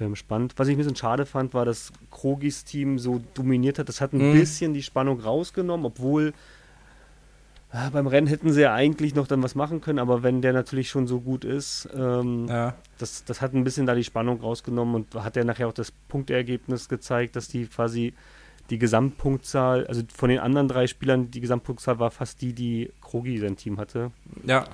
ähm, 0.00 0.16
spannend. 0.16 0.54
Was 0.56 0.68
ich 0.68 0.74
ein 0.74 0.78
bisschen 0.78 0.96
schade 0.96 1.26
fand, 1.26 1.54
war, 1.54 1.64
dass 1.64 1.92
Krogis 2.10 2.64
Team 2.64 2.98
so 2.98 3.20
dominiert 3.34 3.78
hat. 3.78 3.88
Das 3.88 4.00
hat 4.00 4.12
ein 4.12 4.30
mhm. 4.30 4.34
bisschen 4.34 4.74
die 4.74 4.82
Spannung 4.82 5.20
rausgenommen, 5.20 5.86
obwohl 5.86 6.32
äh, 7.72 7.90
beim 7.90 8.06
Rennen 8.06 8.26
hätten 8.26 8.52
sie 8.52 8.62
ja 8.62 8.74
eigentlich 8.74 9.14
noch 9.14 9.26
dann 9.26 9.42
was 9.42 9.54
machen 9.54 9.80
können, 9.80 9.98
aber 9.98 10.22
wenn 10.22 10.40
der 10.40 10.52
natürlich 10.52 10.88
schon 10.88 11.06
so 11.06 11.20
gut 11.20 11.44
ist, 11.44 11.88
ähm, 11.94 12.46
ja. 12.48 12.74
das, 12.98 13.24
das 13.24 13.40
hat 13.40 13.54
ein 13.54 13.64
bisschen 13.64 13.86
da 13.86 13.94
die 13.94 14.04
Spannung 14.04 14.40
rausgenommen 14.40 14.94
und 14.94 15.14
hat 15.14 15.36
ja 15.36 15.44
nachher 15.44 15.68
auch 15.68 15.72
das 15.72 15.90
Punktergebnis 15.90 16.88
gezeigt, 16.88 17.36
dass 17.36 17.48
die 17.48 17.66
quasi 17.66 18.14
die 18.70 18.78
Gesamtpunktzahl, 18.78 19.86
also 19.86 20.02
von 20.12 20.28
den 20.28 20.38
anderen 20.38 20.68
drei 20.68 20.86
Spielern, 20.86 21.30
die 21.30 21.40
Gesamtpunktzahl 21.40 21.98
war 21.98 22.10
fast 22.10 22.40
die, 22.40 22.52
die 22.52 22.92
Krogi 23.00 23.38
sein 23.38 23.56
Team 23.56 23.78
hatte. 23.78 24.10
Ja, 24.44 24.64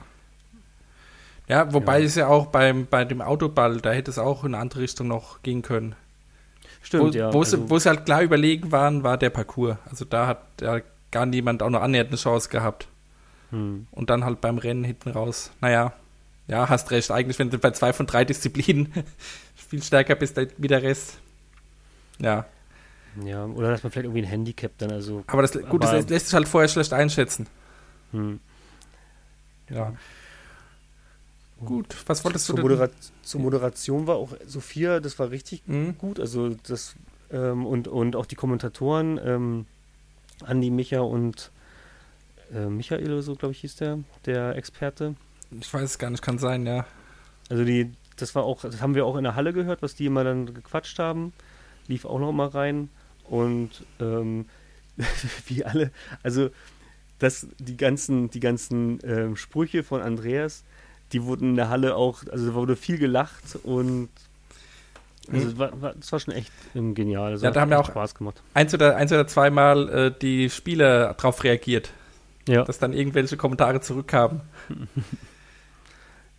ja, 1.52 1.72
wobei 1.74 1.98
ja. 1.98 2.06
es 2.06 2.14
ja 2.14 2.28
auch 2.28 2.46
beim, 2.46 2.86
bei 2.86 3.04
dem 3.04 3.20
Autoball, 3.20 3.80
da 3.82 3.92
hätte 3.92 4.10
es 4.10 4.18
auch 4.18 4.42
in 4.44 4.54
eine 4.54 4.62
andere 4.62 4.80
Richtung 4.80 5.08
noch 5.08 5.42
gehen 5.42 5.60
können. 5.60 5.94
Stimmt, 6.80 7.14
wo, 7.14 7.18
ja. 7.18 7.30
Wo, 7.30 7.40
also, 7.40 7.68
wo 7.68 7.78
sie 7.78 7.90
halt 7.90 8.06
klar 8.06 8.22
überlegen 8.22 8.72
waren, 8.72 9.02
war 9.02 9.18
der 9.18 9.28
Parcours. 9.28 9.76
Also 9.84 10.06
da 10.06 10.26
hat 10.26 10.42
ja 10.62 10.80
gar 11.10 11.26
niemand 11.26 11.62
auch 11.62 11.68
noch 11.68 11.82
annähernd 11.82 12.08
eine 12.08 12.16
Chance 12.16 12.48
gehabt. 12.48 12.88
Hm. 13.50 13.86
Und 13.90 14.08
dann 14.08 14.24
halt 14.24 14.40
beim 14.40 14.56
Rennen 14.56 14.82
hinten 14.82 15.10
raus. 15.10 15.52
Naja, 15.60 15.92
ja, 16.48 16.70
hast 16.70 16.90
recht. 16.90 17.10
Eigentlich, 17.10 17.38
wenn 17.38 17.50
du 17.50 17.58
bei 17.58 17.70
zwei 17.72 17.92
von 17.92 18.06
drei 18.06 18.24
Disziplinen 18.24 18.90
viel 19.54 19.82
stärker 19.82 20.14
bist 20.14 20.40
wie 20.56 20.68
der 20.68 20.82
Rest. 20.82 21.18
Ja. 22.18 22.46
Ja, 23.22 23.44
oder 23.44 23.72
dass 23.72 23.82
man 23.82 23.92
vielleicht 23.92 24.06
irgendwie 24.06 24.22
ein 24.22 24.28
Handicap 24.28 24.72
dann 24.78 24.90
also. 24.90 25.22
Aber 25.26 25.42
das, 25.42 25.52
gut, 25.52 25.84
aber, 25.84 25.98
das 25.98 26.08
lässt 26.08 26.28
sich 26.28 26.34
halt 26.34 26.48
vorher 26.48 26.68
schlecht 26.68 26.94
einschätzen. 26.94 27.46
Hm. 28.12 28.40
Ja. 29.68 29.92
Gut, 31.64 31.96
was 32.06 32.24
wolltest 32.24 32.48
du 32.48 32.54
zur, 32.54 32.62
Modera 32.62 32.90
zur 33.22 33.40
Moderation 33.40 34.06
war 34.06 34.16
auch 34.16 34.30
Sophia, 34.46 35.00
das 35.00 35.18
war 35.18 35.30
richtig 35.30 35.62
mhm. 35.66 35.96
gut. 35.98 36.18
Also 36.18 36.56
das 36.66 36.94
ähm, 37.30 37.66
und, 37.66 37.88
und 37.88 38.16
auch 38.16 38.26
die 38.26 38.34
Kommentatoren, 38.34 39.20
ähm, 39.24 39.66
Andi, 40.44 40.70
Micha 40.70 41.00
und 41.00 41.50
äh, 42.52 42.66
Michael 42.66 43.12
oder 43.12 43.22
so, 43.22 43.34
glaube 43.34 43.52
ich, 43.52 43.60
hieß 43.60 43.76
der, 43.76 43.98
der 44.26 44.56
Experte. 44.56 45.14
Ich 45.50 45.72
weiß 45.72 45.82
es 45.82 45.98
gar 45.98 46.10
nicht, 46.10 46.22
kann 46.22 46.38
sein, 46.38 46.66
ja. 46.66 46.86
Also 47.48 47.64
die, 47.64 47.92
das 48.16 48.34
war 48.34 48.44
auch, 48.44 48.62
das 48.62 48.80
haben 48.80 48.94
wir 48.94 49.06
auch 49.06 49.16
in 49.16 49.24
der 49.24 49.34
Halle 49.34 49.52
gehört, 49.52 49.82
was 49.82 49.94
die 49.94 50.06
immer 50.06 50.24
dann 50.24 50.52
gequatscht 50.52 50.98
haben. 50.98 51.32
Lief 51.88 52.04
auch 52.04 52.18
noch 52.18 52.32
mal 52.32 52.48
rein. 52.48 52.88
Und 53.24 53.84
ähm, 54.00 54.46
wie 55.46 55.64
alle, 55.64 55.90
also 56.22 56.50
das, 57.18 57.46
die 57.58 57.76
ganzen, 57.76 58.30
die 58.30 58.40
ganzen 58.40 58.98
ähm, 59.04 59.36
Sprüche 59.36 59.82
von 59.82 60.02
Andreas, 60.02 60.64
die 61.12 61.24
wurden 61.24 61.50
in 61.50 61.56
der 61.56 61.68
Halle 61.68 61.96
auch, 61.96 62.22
also 62.30 62.48
da 62.48 62.54
wurde 62.54 62.76
viel 62.76 62.98
gelacht 62.98 63.58
und 63.62 64.08
also 65.30 65.50
das, 65.50 65.58
war, 65.58 65.80
war, 65.80 65.94
das 65.94 66.10
war 66.10 66.18
schon 66.18 66.34
echt 66.34 66.52
ähm, 66.74 66.94
genial. 66.94 67.32
Also 67.32 67.44
ja, 67.44 67.52
da 67.52 67.60
haben 67.60 67.70
wir 67.70 67.78
auch 67.78 67.86
Spaß 67.86 68.14
gemacht. 68.14 68.42
Eins 68.54 68.74
oder, 68.74 68.96
eins 68.96 69.12
oder 69.12 69.26
zweimal 69.26 69.88
äh, 69.88 70.14
die 70.20 70.50
Spieler 70.50 71.14
darauf 71.14 71.44
reagiert. 71.44 71.92
Ja. 72.48 72.64
Dass 72.64 72.80
dann 72.80 72.92
irgendwelche 72.92 73.36
Kommentare 73.36 73.80
zurückkamen. 73.80 74.40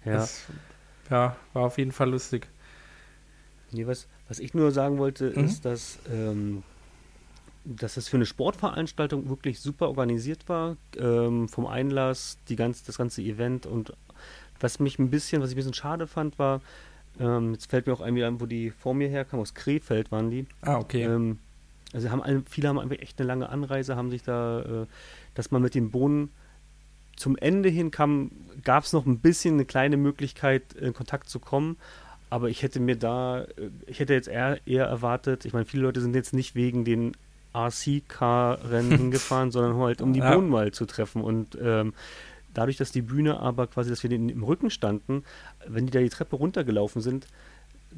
ja. 0.05 0.13
Das, 0.13 0.43
ja, 1.09 1.37
war 1.53 1.63
auf 1.63 1.77
jeden 1.77 1.93
Fall 1.93 2.09
lustig. 2.09 2.47
Nee, 3.71 3.87
was, 3.87 4.07
was 4.27 4.39
ich 4.39 4.53
nur 4.53 4.71
sagen 4.71 4.97
wollte, 4.97 5.31
mhm. 5.33 5.45
ist, 5.45 5.63
dass 5.63 5.99
ähm, 6.11 6.63
dass 7.65 7.97
es 7.97 8.09
für 8.09 8.17
eine 8.17 8.25
Sportveranstaltung 8.25 9.29
wirklich 9.29 9.59
super 9.59 9.87
organisiert 9.87 10.49
war. 10.49 10.75
Ähm, 10.97 11.47
vom 11.47 11.65
Einlass, 11.65 12.37
die 12.49 12.55
ganz, 12.55 12.83
das 12.83 12.97
ganze 12.97 13.21
Event 13.21 13.65
und 13.65 13.93
was 14.63 14.79
mich 14.79 14.97
ein 14.97 15.09
bisschen, 15.11 15.41
was 15.41 15.49
ich 15.49 15.55
ein 15.55 15.57
bisschen 15.57 15.73
schade 15.75 16.07
fand, 16.07 16.39
war, 16.39 16.61
ähm, 17.19 17.53
jetzt 17.53 17.69
fällt 17.69 17.85
mir 17.85 17.93
auch 17.93 18.01
ein, 18.01 18.15
wieder 18.15 18.27
an, 18.27 18.41
wo 18.41 18.47
die 18.47 18.71
vor 18.71 18.95
mir 18.95 19.07
herkamen, 19.09 19.41
aus 19.41 19.53
Krefeld 19.53 20.11
waren 20.11 20.31
die. 20.31 20.47
Ah, 20.61 20.77
okay. 20.77 21.03
Ähm, 21.03 21.37
also 21.93 22.09
haben 22.09 22.23
alle, 22.23 22.41
viele 22.49 22.69
haben 22.69 22.79
einfach 22.79 22.97
echt 22.97 23.19
eine 23.19 23.27
lange 23.27 23.49
Anreise, 23.49 23.95
haben 23.95 24.09
sich 24.09 24.23
da, 24.23 24.61
äh, 24.61 24.85
dass 25.35 25.51
man 25.51 25.61
mit 25.61 25.75
den 25.75 25.91
Bohnen 25.91 26.31
zum 27.15 27.37
Ende 27.37 27.69
hin 27.69 27.91
kam, 27.91 28.31
gab 28.63 28.83
es 28.85 28.93
noch 28.93 29.05
ein 29.05 29.19
bisschen 29.19 29.53
eine 29.53 29.65
kleine 29.65 29.97
Möglichkeit, 29.97 30.73
in 30.73 30.93
Kontakt 30.93 31.29
zu 31.29 31.39
kommen. 31.39 31.77
Aber 32.31 32.49
ich 32.49 32.63
hätte 32.63 32.79
mir 32.79 32.95
da, 32.95 33.41
äh, 33.41 33.69
ich 33.85 33.99
hätte 33.99 34.13
jetzt 34.13 34.27
eher, 34.27 34.57
eher 34.65 34.85
erwartet, 34.85 35.45
ich 35.45 35.53
meine, 35.53 35.65
viele 35.65 35.83
Leute 35.83 36.01
sind 36.01 36.15
jetzt 36.15 36.33
nicht 36.33 36.55
wegen 36.55 36.83
den 36.83 37.11
RC-Car-Rennen 37.55 38.91
hingefahren, 38.97 39.51
sondern 39.51 39.77
halt, 39.77 40.01
um 40.01 40.13
die 40.13 40.19
Ja. 40.19 40.33
Bohnen 40.33 40.49
mal 40.49 40.71
zu 40.71 40.85
treffen. 40.85 41.21
Und 41.21 41.55
ähm, 41.61 41.93
dadurch, 42.53 42.77
dass 42.77 42.91
die 42.91 43.01
Bühne 43.01 43.39
aber 43.39 43.67
quasi, 43.67 43.89
dass 43.89 44.03
wir 44.03 44.11
im 44.11 44.43
Rücken 44.43 44.69
standen, 44.69 45.23
wenn 45.67 45.85
die 45.85 45.91
da 45.91 45.99
die 45.99 46.09
Treppe 46.09 46.35
runtergelaufen 46.35 47.01
sind, 47.01 47.27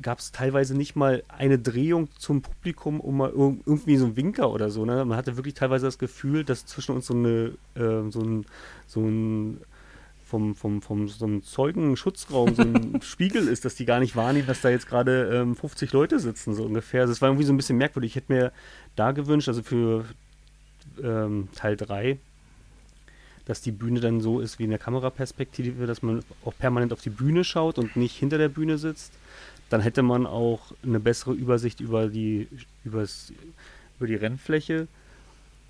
gab 0.01 0.19
es 0.19 0.31
teilweise 0.33 0.75
nicht 0.75 0.95
mal 0.97 1.23
eine 1.29 1.57
Drehung 1.57 2.09
zum 2.19 2.41
Publikum, 2.41 2.99
um 2.99 3.17
mal 3.17 3.29
irg- 3.31 3.59
irgendwie 3.65 3.95
so 3.95 4.05
einen 4.05 4.17
Winker 4.17 4.51
oder 4.51 4.69
so. 4.69 4.83
Ne? 4.85 5.05
Man 5.05 5.17
hatte 5.17 5.37
wirklich 5.37 5.53
teilweise 5.53 5.85
das 5.85 5.97
Gefühl, 5.97 6.43
dass 6.43 6.65
zwischen 6.65 6.93
uns 6.95 7.05
so 7.07 7.13
eine, 7.13 7.53
äh, 7.75 8.09
so 8.11 8.19
ein, 8.19 8.45
so 8.87 8.99
ein 9.01 9.61
vom, 10.25 10.55
vom, 10.55 10.81
vom 10.81 11.07
so 11.07 11.25
einem 11.25 11.43
Zeugenschutzraum 11.43 12.55
so 12.55 12.63
ein 12.63 12.99
Spiegel 13.03 13.47
ist, 13.47 13.63
dass 13.63 13.75
die 13.75 13.85
gar 13.85 13.99
nicht 13.99 14.15
wahrnehmen, 14.17 14.47
dass 14.47 14.59
da 14.61 14.69
jetzt 14.69 14.87
gerade 14.87 15.29
ähm, 15.33 15.55
50 15.55 15.93
Leute 15.93 16.19
sitzen, 16.19 16.55
so 16.55 16.63
ungefähr. 16.65 17.01
Also 17.01 17.13
es 17.13 17.21
war 17.21 17.29
irgendwie 17.29 17.45
so 17.45 17.53
ein 17.53 17.57
bisschen 17.57 17.77
merkwürdig. 17.77 18.11
Ich 18.11 18.15
hätte 18.17 18.33
mir 18.33 18.51
da 18.97 19.11
gewünscht, 19.11 19.47
also 19.47 19.61
für 19.63 20.03
ähm, 21.01 21.47
Teil 21.55 21.77
3, 21.77 22.17
dass 23.45 23.61
die 23.61 23.71
Bühne 23.71 23.99
dann 23.99 24.21
so 24.21 24.39
ist 24.39 24.59
wie 24.59 24.63
in 24.63 24.69
der 24.71 24.79
Kameraperspektive, 24.79 25.85
dass 25.85 26.01
man 26.01 26.23
auch 26.43 26.53
permanent 26.57 26.91
auf 26.93 27.01
die 27.01 27.09
Bühne 27.09 27.43
schaut 27.43 27.77
und 27.77 27.95
nicht 27.95 28.15
hinter 28.15 28.37
der 28.37 28.49
Bühne 28.49 28.77
sitzt. 28.77 29.13
Dann 29.69 29.81
hätte 29.81 30.03
man 30.03 30.25
auch 30.25 30.71
eine 30.83 30.99
bessere 30.99 31.33
Übersicht 31.33 31.79
über 31.79 32.07
die, 32.07 32.47
übers, 32.83 33.33
über 33.97 34.07
die 34.07 34.15
Rennfläche 34.15 34.87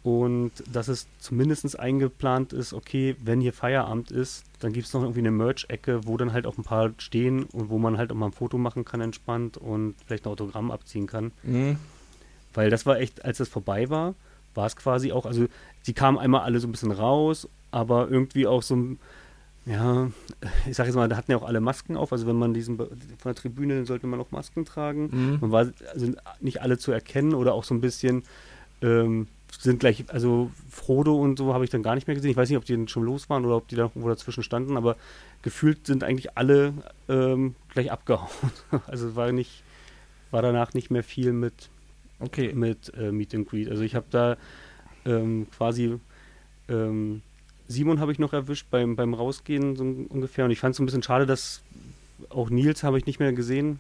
und 0.06 0.52
dass 0.72 0.88
es 0.88 1.08
zumindest 1.18 1.80
eingeplant 1.80 2.54
ist, 2.54 2.74
okay, 2.74 3.16
wenn 3.24 3.42
hier 3.42 3.54
Feierabend 3.54 4.12
ist, 4.12 4.46
dann 4.60 4.72
gibt 4.72 4.86
es 4.86 4.94
noch 4.94 5.02
irgendwie 5.02 5.22
eine 5.22 5.32
Merch-Ecke, 5.32 6.06
wo 6.06 6.16
dann 6.16 6.32
halt 6.32 6.46
auch 6.46 6.60
ein 6.60 6.64
paar 6.64 6.92
stehen 7.00 7.46
und 7.46 7.72
wo 7.72 7.80
man 7.80 7.98
halt 7.98 8.12
auch 8.12 8.16
mal 8.16 8.28
ein 8.28 8.32
Foto 8.32 8.60
machen 8.60 8.86
kann 8.86 9.02
entspannt 9.02 9.58
und 9.58 9.96
vielleicht 10.06 10.28
ein 10.28 10.32
Autogramm 10.32 10.70
abziehen 10.70 11.08
kann. 11.08 11.32
Mhm. 11.42 11.78
Weil 12.54 12.70
das 12.70 12.86
war 12.86 13.00
echt, 13.00 13.26
als 13.26 13.40
das 13.40 13.50
vorbei 13.50 13.90
war, 13.90 14.14
war 14.54 14.68
es 14.68 14.76
quasi 14.76 15.12
auch, 15.12 15.26
also 15.26 15.48
die 15.88 15.94
kamen 15.94 16.20
einmal 16.20 16.42
alle 16.42 16.60
so 16.60 16.68
ein 16.68 16.72
bisschen 16.72 16.92
raus, 16.92 17.50
aber 17.76 18.10
irgendwie 18.10 18.48
auch 18.48 18.64
so, 18.64 18.76
ein- 18.76 19.00
ja, 19.66 20.10
ich 20.68 20.76
sag 20.78 20.86
jetzt 20.86 20.96
mal, 20.96 21.10
da 21.10 21.18
hatten 21.18 21.32
ja 21.32 21.38
auch 21.38 21.44
alle 21.48 21.60
Masken 21.60 21.98
auf, 21.98 22.12
also 22.14 22.26
wenn 22.28 22.36
man 22.38 22.54
diesen, 22.54 22.78
von 22.78 22.88
der 23.26 23.36
Tribüne, 23.36 23.76
dann 23.76 23.86
sollte 23.86 24.08
man 24.08 24.20
auch 24.20 24.32
Masken 24.32 24.64
tragen. 24.64 25.10
Mhm. 25.12 25.38
Man 25.42 25.52
war 25.52 25.68
also 25.92 26.14
nicht 26.40 26.62
alle 26.62 26.78
zu 26.78 26.92
erkennen 26.92 27.34
oder 27.34 27.54
auch 27.54 27.64
so 27.64 27.74
ein 27.74 27.82
bisschen, 27.82 28.24
ähm, 28.82 29.28
sind 29.60 29.80
gleich, 29.80 30.04
also 30.10 30.52
Frodo 30.70 31.16
und 31.16 31.38
so 31.38 31.54
habe 31.54 31.64
ich 31.64 31.70
dann 31.70 31.82
gar 31.84 31.96
nicht 31.96 32.08
mehr 32.08 32.16
gesehen. 32.16 32.32
Ich 32.32 32.38
weiß 32.38 32.50
nicht, 32.50 32.58
ob 32.58 32.66
die 32.66 32.74
dann 32.76 32.88
schon 32.88 33.04
los 33.04 33.30
waren 33.30 33.46
oder 33.46 33.56
ob 33.58 33.68
die 33.68 33.76
da 33.76 33.84
irgendwo 33.84 34.08
dazwischen 34.10 34.44
standen, 34.44 34.78
aber 34.78 34.96
gefühlt 35.42 35.88
sind 35.88 36.04
eigentlich 36.04 36.38
alle 36.38 36.74
ähm, 37.10 37.56
gleich 37.70 37.92
abgehauen. 37.92 38.30
Also 38.88 39.16
war 39.16 39.32
nicht, 39.32 39.64
war 40.32 40.42
danach 40.42 40.74
nicht 40.74 40.92
mehr 40.92 41.04
viel 41.04 41.34
mit 41.34 41.70
Okay. 42.20 42.54
mit 42.54 42.94
äh, 42.96 43.12
Meet 43.12 43.36
and 43.36 43.50
Greet. 43.50 43.70
Also 43.70 43.84
ich 43.84 43.94
habe 43.96 44.06
da 44.10 44.38
ähm, 45.06 45.48
quasi 45.58 46.00
ähm, 46.70 47.22
Simon 47.68 48.00
habe 48.00 48.12
ich 48.12 48.20
noch 48.20 48.34
erwischt 48.34 48.68
beim, 48.70 48.96
beim 48.96 49.14
Rausgehen 49.14 49.76
so 49.76 49.84
un- 49.84 50.08
ungefähr 50.08 50.46
und 50.46 50.52
ich 50.52 50.60
fand 50.60 50.72
es 50.72 50.78
so 50.78 50.84
ein 50.84 50.86
bisschen 50.86 51.04
schade, 51.04 51.26
dass 51.26 51.62
auch 52.30 52.50
Nils 52.50 52.84
habe 52.84 52.98
ich 52.98 53.06
nicht 53.06 53.20
mehr 53.20 53.34
gesehen, 53.34 53.80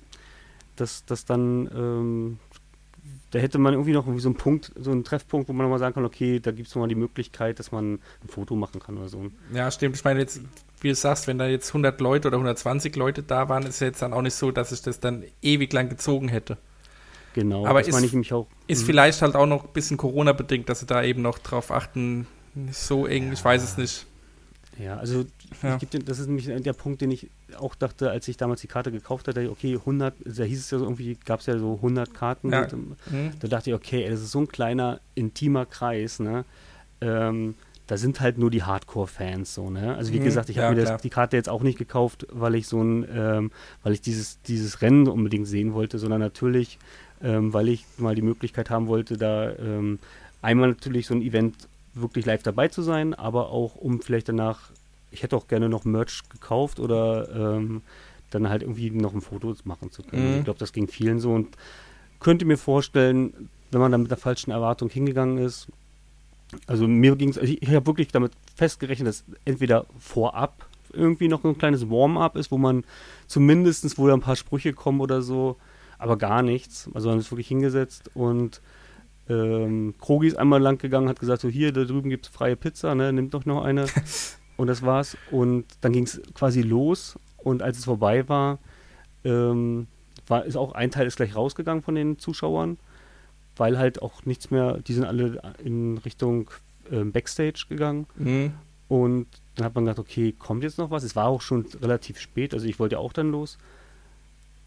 dass 0.75 1.05
das 1.05 1.25
dann 1.25 1.69
ähm, 1.75 2.39
da 3.31 3.39
hätte 3.39 3.59
man 3.59 3.73
irgendwie 3.73 3.91
noch 3.91 4.05
irgendwie 4.05 4.21
so 4.21 4.29
einen 4.29 4.37
Punkt, 4.37 4.71
so 4.79 4.91
einen 4.91 5.03
Treffpunkt, 5.03 5.49
wo 5.49 5.53
man 5.53 5.65
nochmal 5.65 5.79
sagen 5.79 5.93
kann, 5.95 6.05
okay, 6.05 6.39
da 6.39 6.51
gibt 6.51 6.67
es 6.69 6.75
nochmal 6.75 6.87
die 6.89 6.95
Möglichkeit, 6.95 7.59
dass 7.59 7.71
man 7.71 7.95
ein 7.95 8.27
Foto 8.29 8.55
machen 8.55 8.79
kann 8.79 8.97
oder 8.97 9.09
so. 9.09 9.25
Ja, 9.53 9.69
stimmt. 9.71 9.95
Ich 9.97 10.03
meine, 10.03 10.19
jetzt, 10.21 10.41
wie 10.81 10.87
du 10.89 10.95
sagst, 10.95 11.27
wenn 11.27 11.37
da 11.37 11.45
jetzt 11.47 11.67
100 11.69 11.99
Leute 11.99 12.29
oder 12.29 12.37
120 12.37 12.95
Leute 12.95 13.23
da 13.23 13.49
waren, 13.49 13.63
ist 13.65 13.81
ja 13.81 13.87
jetzt 13.87 14.01
dann 14.01 14.13
auch 14.13 14.21
nicht 14.21 14.35
so, 14.35 14.51
dass 14.51 14.71
ich 14.71 14.81
das 14.81 14.99
dann 15.01 15.23
ewig 15.41 15.71
lang 15.73 15.89
gezogen 15.89 16.29
hätte. 16.29 16.57
Genau, 17.33 17.65
Aber 17.65 17.79
das 17.79 17.89
ist- 17.89 17.93
meine 17.93 18.05
ich 18.05 18.13
nämlich 18.13 18.31
auch. 18.31 18.47
Ist 18.67 18.83
Mhm. 18.83 18.85
vielleicht 18.85 19.21
halt 19.21 19.35
auch 19.35 19.47
noch 19.47 19.65
ein 19.65 19.73
bisschen 19.73 19.97
Corona-bedingt, 19.97 20.69
dass 20.69 20.79
sie 20.79 20.85
da 20.85 21.03
eben 21.03 21.21
noch 21.21 21.37
drauf 21.39 21.71
achten. 21.71 22.27
Nicht 22.55 22.77
so 22.77 23.05
eng, 23.05 23.31
ich 23.33 23.43
weiß 23.43 23.63
es 23.63 23.77
nicht. 23.77 24.05
Ja, 24.79 24.97
also 24.97 25.25
Ja. 25.63 25.77
dir, 25.77 25.99
das 25.99 26.19
ist 26.19 26.27
nämlich 26.27 26.47
der 26.47 26.73
Punkt, 26.73 27.01
den 27.01 27.11
ich 27.11 27.29
auch 27.57 27.75
dachte, 27.75 28.09
als 28.11 28.27
ich 28.27 28.35
damals 28.37 28.61
die 28.61 28.67
Karte 28.67 28.91
gekauft 28.91 29.27
hatte, 29.27 29.49
okay, 29.49 29.77
100, 29.77 30.13
da 30.25 30.43
hieß 30.43 30.59
es 30.59 30.71
ja 30.71 30.79
so 30.79 30.83
irgendwie, 30.85 31.17
gab 31.25 31.39
es 31.39 31.45
ja 31.45 31.57
so 31.57 31.79
100 31.81 32.13
Karten. 32.13 32.51
Ja. 32.51 32.63
Und, 32.63 32.73
ähm, 32.73 32.95
Hm? 33.09 33.31
da 33.39 33.47
dachte 33.47 33.69
ich, 33.69 33.73
okay, 33.75 34.03
ey, 34.03 34.09
das 34.09 34.21
ist 34.21 34.31
so 34.31 34.39
ein 34.39 34.47
kleiner, 34.47 34.99
intimer 35.15 35.65
Kreis, 35.65 36.19
ne? 36.19 36.43
Ähm, 37.01 37.55
da 37.87 37.97
sind 37.97 38.19
halt 38.19 38.37
nur 38.39 38.49
die 38.49 38.63
Hardcore-Fans 38.63 39.53
so, 39.53 39.69
ne? 39.69 39.95
Also 39.95 40.11
wie 40.11 40.19
Mhm, 40.19 40.23
gesagt, 40.23 40.49
ich 40.49 40.57
ja, 40.57 40.63
habe 40.63 40.75
mir 40.75 40.81
klar. 40.81 40.95
das, 40.95 41.01
die 41.03 41.09
Karte 41.09 41.37
jetzt 41.37 41.49
auch 41.49 41.61
nicht 41.61 41.77
gekauft, 41.77 42.25
weil 42.31 42.55
ich 42.55 42.67
so 42.67 42.81
ein, 42.81 43.05
ähm, 43.13 43.51
weil 43.83 43.93
ich 43.93 44.01
dieses, 44.01 44.41
dieses 44.41 44.81
Rennen 44.81 45.07
unbedingt 45.07 45.47
sehen 45.47 45.73
wollte, 45.73 45.99
sondern 45.99 46.19
natürlich, 46.19 46.79
ähm, 47.21 47.53
weil 47.53 47.69
ich 47.69 47.85
mal 47.97 48.15
die 48.15 48.23
Möglichkeit 48.23 48.69
haben 48.71 48.87
wollte, 48.87 49.17
da 49.17 49.51
ähm, 49.57 49.99
einmal 50.41 50.69
natürlich 50.69 51.05
so 51.07 51.13
ein 51.13 51.21
Event 51.21 51.55
wirklich 51.95 52.25
live 52.25 52.43
dabei 52.43 52.67
zu 52.67 52.81
sein, 52.81 53.13
aber 53.13 53.49
auch 53.49 53.75
um 53.75 54.01
vielleicht 54.01 54.29
danach, 54.29 54.71
ich 55.11 55.23
hätte 55.23 55.35
auch 55.35 55.47
gerne 55.47 55.69
noch 55.69 55.85
Merch 55.85 56.23
gekauft 56.29 56.79
oder 56.79 57.29
ähm, 57.55 57.81
dann 58.31 58.49
halt 58.49 58.63
irgendwie 58.63 58.91
noch 58.91 59.13
ein 59.13 59.21
Foto 59.21 59.55
machen 59.63 59.91
zu 59.91 60.03
können. 60.03 60.31
Mhm. 60.31 60.37
Ich 60.39 60.43
glaube, 60.43 60.59
das 60.59 60.73
ging 60.73 60.87
vielen 60.87 61.19
so 61.19 61.33
und 61.33 61.55
könnte 62.19 62.45
mir 62.45 62.57
vorstellen, 62.57 63.49
wenn 63.71 63.81
man 63.81 63.91
da 63.91 63.97
mit 63.97 64.11
der 64.11 64.17
falschen 64.17 64.51
Erwartung 64.51 64.89
hingegangen 64.89 65.37
ist, 65.37 65.67
also 66.67 66.87
mir 66.87 67.15
ging 67.15 67.29
es, 67.29 67.37
ich, 67.37 67.61
ich 67.61 67.69
habe 67.69 67.85
wirklich 67.85 68.09
damit 68.09 68.31
festgerechnet, 68.55 69.07
dass 69.07 69.23
entweder 69.45 69.85
vorab 69.99 70.67
irgendwie 70.93 71.27
noch 71.27 71.43
ein 71.43 71.57
kleines 71.57 71.89
Warm-up 71.89 72.35
ist, 72.35 72.51
wo 72.51 72.57
man 72.57 72.83
zumindestens 73.27 73.97
wo 73.97 74.07
da 74.07 74.13
ein 74.13 74.21
paar 74.21 74.35
Sprüche 74.35 74.73
kommen 74.73 75.01
oder 75.01 75.21
so, 75.21 75.57
aber 75.97 76.17
gar 76.17 76.41
nichts. 76.41 76.89
Also 76.93 77.09
man 77.09 77.19
ist 77.19 77.31
wirklich 77.31 77.47
hingesetzt 77.47 78.11
und 78.13 78.61
ähm, 79.27 79.95
Krogi 79.99 80.27
ist 80.27 80.37
einmal 80.37 80.61
lang 80.61 80.77
gegangen, 80.77 81.09
hat 81.09 81.19
gesagt, 81.19 81.41
so 81.41 81.47
hier, 81.47 81.71
da 81.71 81.83
drüben 81.83 82.09
gibt 82.09 82.27
es 82.27 82.31
freie 82.31 82.55
Pizza, 82.55 82.93
ne, 82.95 83.11
nimmt 83.11 83.33
doch 83.33 83.45
noch 83.45 83.63
eine. 83.63 83.85
und 84.57 84.67
das 84.67 84.83
war's. 84.83 85.17
Und 85.31 85.65
dann 85.81 85.93
ging 85.93 86.03
es 86.03 86.21
quasi 86.33 86.61
los 86.61 87.17
und 87.37 87.61
als 87.61 87.77
es 87.77 87.85
vorbei 87.85 88.27
war, 88.29 88.59
ähm, 89.23 89.87
war, 90.27 90.45
ist 90.45 90.55
auch 90.55 90.73
ein 90.73 90.91
Teil 90.91 91.07
ist 91.07 91.17
gleich 91.17 91.35
rausgegangen 91.35 91.83
von 91.83 91.95
den 91.95 92.19
Zuschauern, 92.19 92.77
weil 93.55 93.77
halt 93.77 94.01
auch 94.01 94.25
nichts 94.25 94.51
mehr, 94.51 94.79
die 94.79 94.93
sind 94.93 95.05
alle 95.05 95.41
in 95.63 95.97
Richtung 95.99 96.49
ähm, 96.91 97.11
Backstage 97.11 97.65
gegangen 97.69 98.07
Hm? 98.17 98.53
und 98.87 99.27
dann 99.55 99.65
hat 99.65 99.75
man 99.75 99.85
gedacht, 99.85 99.99
okay, 99.99 100.33
kommt 100.37 100.63
jetzt 100.63 100.77
noch 100.77 100.91
was? 100.91 101.03
Es 101.03 101.15
war 101.15 101.27
auch 101.27 101.41
schon 101.41 101.65
relativ 101.81 102.19
spät, 102.19 102.53
also 102.53 102.65
ich 102.65 102.79
wollte 102.79 102.95
ja 102.95 102.99
auch 102.99 103.13
dann 103.13 103.31
los. 103.31 103.57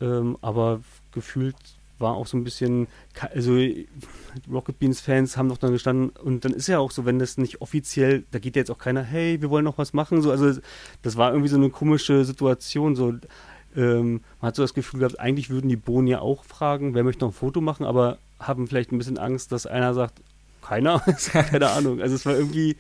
Ähm, 0.01 0.39
aber 0.41 0.81
gefühlt 1.13 1.57
war 1.99 2.15
auch 2.15 2.27
so 2.27 2.37
ein 2.37 2.45
bisschen, 2.45 2.87
also 3.35 3.59
Rocket 4.51 4.79
Beans 4.79 5.01
Fans 5.01 5.37
haben 5.37 5.49
doch 5.49 5.59
dann 5.59 5.73
gestanden 5.73 6.11
und 6.11 6.45
dann 6.45 6.53
ist 6.53 6.69
ja 6.69 6.79
auch 6.79 6.91
so, 6.91 7.05
wenn 7.05 7.19
das 7.19 7.39
nicht 7.39 7.61
offiziell, 7.61 8.25
da 8.31 8.39
geht 8.39 8.57
ja 8.57 8.61
jetzt 8.61 8.71
auch 8.71 8.79
keiner, 8.79 9.03
hey, 9.03 9.41
wir 9.41 9.51
wollen 9.51 9.65
noch 9.65 9.79
was 9.79 9.93
machen, 9.93 10.23
so, 10.23 10.31
also 10.31 10.61
das 11.03 11.17
war 11.17 11.31
irgendwie 11.31 11.49
so 11.49 11.57
eine 11.57 11.71
komische 11.71 12.25
Situation, 12.25 12.97
so, 12.97 13.15
ähm, 13.77 14.21
man 14.41 14.49
hat 14.49 14.57
so 14.57 14.63
das 14.63 14.75
Gefühl 14.75 15.01
gehabt, 15.01 15.21
eigentlich 15.21 15.51
würden 15.51 15.69
die 15.69 15.77
Bohnen 15.77 16.07
ja 16.07 16.21
auch 16.21 16.45
fragen, 16.45 16.95
wer 16.95 17.05
möchte 17.05 17.25
noch 17.25 17.33
ein 17.33 17.35
Foto 17.35 17.61
machen, 17.61 17.85
aber 17.85 18.19
haben 18.39 18.67
vielleicht 18.67 18.93
ein 18.93 18.99
bisschen 18.99 19.19
Angst, 19.19 19.53
dass 19.53 19.67
einer 19.67 19.95
sagt, 19.95 20.21
keiner, 20.69 21.01
keine 21.33 21.71
Ahnung, 21.71 22.01
also 22.01 22.15
es 22.15 22.27
war 22.27 22.35
irgendwie, 22.35 22.77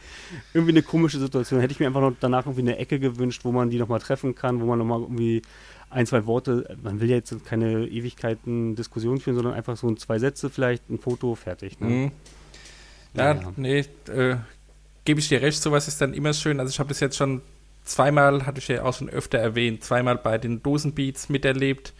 irgendwie 0.53 0.73
eine 0.73 0.83
komische 0.83 1.19
Situation. 1.19 1.61
Hätte 1.61 1.73
ich 1.73 1.81
mir 1.81 1.87
einfach 1.87 2.01
noch 2.01 2.13
danach 2.21 2.45
irgendwie 2.45 2.61
eine 2.61 2.77
Ecke 2.77 2.99
gewünscht, 2.99 3.45
wo 3.45 3.53
man 3.53 3.71
die 3.71 3.79
nochmal 3.79 4.01
treffen 4.01 4.35
kann, 4.35 4.61
wo 4.61 4.67
man 4.67 4.79
nochmal 4.79 5.01
irgendwie 5.01 5.43
ein, 5.91 6.07
zwei 6.07 6.27
Worte, 6.27 6.77
man 6.83 7.01
will 7.01 7.09
ja 7.09 7.17
jetzt 7.17 7.35
keine 7.47 7.87
Ewigkeiten 7.87 8.77
Diskussion 8.77 9.21
führen, 9.21 9.37
sondern 9.37 9.55
einfach 9.55 9.77
so 9.77 9.89
ein, 9.89 9.97
zwei 9.97 10.19
Sätze, 10.19 10.51
vielleicht 10.51 10.89
ein 10.91 10.99
Foto, 10.99 11.35
fertig. 11.35 11.81
Ne? 11.81 11.87
Hm? 11.89 12.11
Ja, 13.15 13.35
Naja. 13.35 13.53
nee, 13.57 13.79
äh, 14.13 14.37
gebe 15.05 15.21
ich 15.21 15.29
dir 15.29 15.41
recht, 15.41 15.63
sowas 15.63 15.89
ist 15.89 16.01
dann 16.01 16.13
immer 16.13 16.35
schön. 16.35 16.61
Also 16.61 16.71
ich 16.71 16.79
habe 16.79 16.91
das 16.91 17.01
jetzt 17.01 17.17
schon 17.17 17.41
zweimal, 17.85 18.45
hatte 18.45 18.59
ich 18.59 18.69
ja 18.69 18.83
auch 18.85 18.93
schon 18.95 19.09
öfter 19.09 19.39
erwähnt, 19.39 19.83
zweimal 19.83 20.17
bei 20.17 20.37
den 20.37 20.63
Dosenbeats 20.63 21.31
miterlebt. 21.31 21.95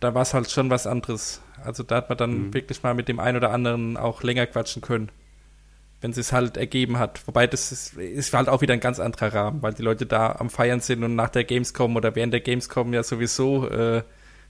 Da 0.00 0.14
war 0.14 0.22
es 0.22 0.34
halt 0.34 0.50
schon 0.50 0.68
was 0.68 0.86
anderes. 0.86 1.40
Also 1.64 1.82
da 1.84 1.96
hat 1.96 2.08
man 2.08 2.18
dann 2.18 2.46
Mhm. 2.48 2.54
wirklich 2.54 2.82
mal 2.82 2.94
mit 2.94 3.06
dem 3.08 3.20
einen 3.20 3.36
oder 3.36 3.52
anderen 3.52 3.96
auch 3.96 4.22
länger 4.24 4.46
quatschen 4.46 4.82
können. 4.82 5.10
Wenn 6.00 6.10
es 6.10 6.32
halt 6.32 6.56
ergeben 6.56 6.98
hat. 6.98 7.26
Wobei 7.26 7.46
das 7.46 7.72
ist, 7.72 7.94
ist 7.94 8.32
halt 8.34 8.48
auch 8.48 8.60
wieder 8.60 8.74
ein 8.74 8.80
ganz 8.80 9.00
anderer 9.00 9.32
Rahmen, 9.32 9.62
weil 9.62 9.72
die 9.72 9.82
Leute 9.82 10.06
da 10.06 10.32
am 10.32 10.50
Feiern 10.50 10.80
sind 10.80 11.02
und 11.02 11.14
nach 11.14 11.30
der 11.30 11.44
Gamescom 11.44 11.96
oder 11.96 12.14
während 12.14 12.32
der 12.32 12.40
Gamescom 12.40 12.92
ja 12.92 13.02
sowieso, 13.02 13.68
äh, 13.68 14.02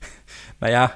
naja, 0.61 0.93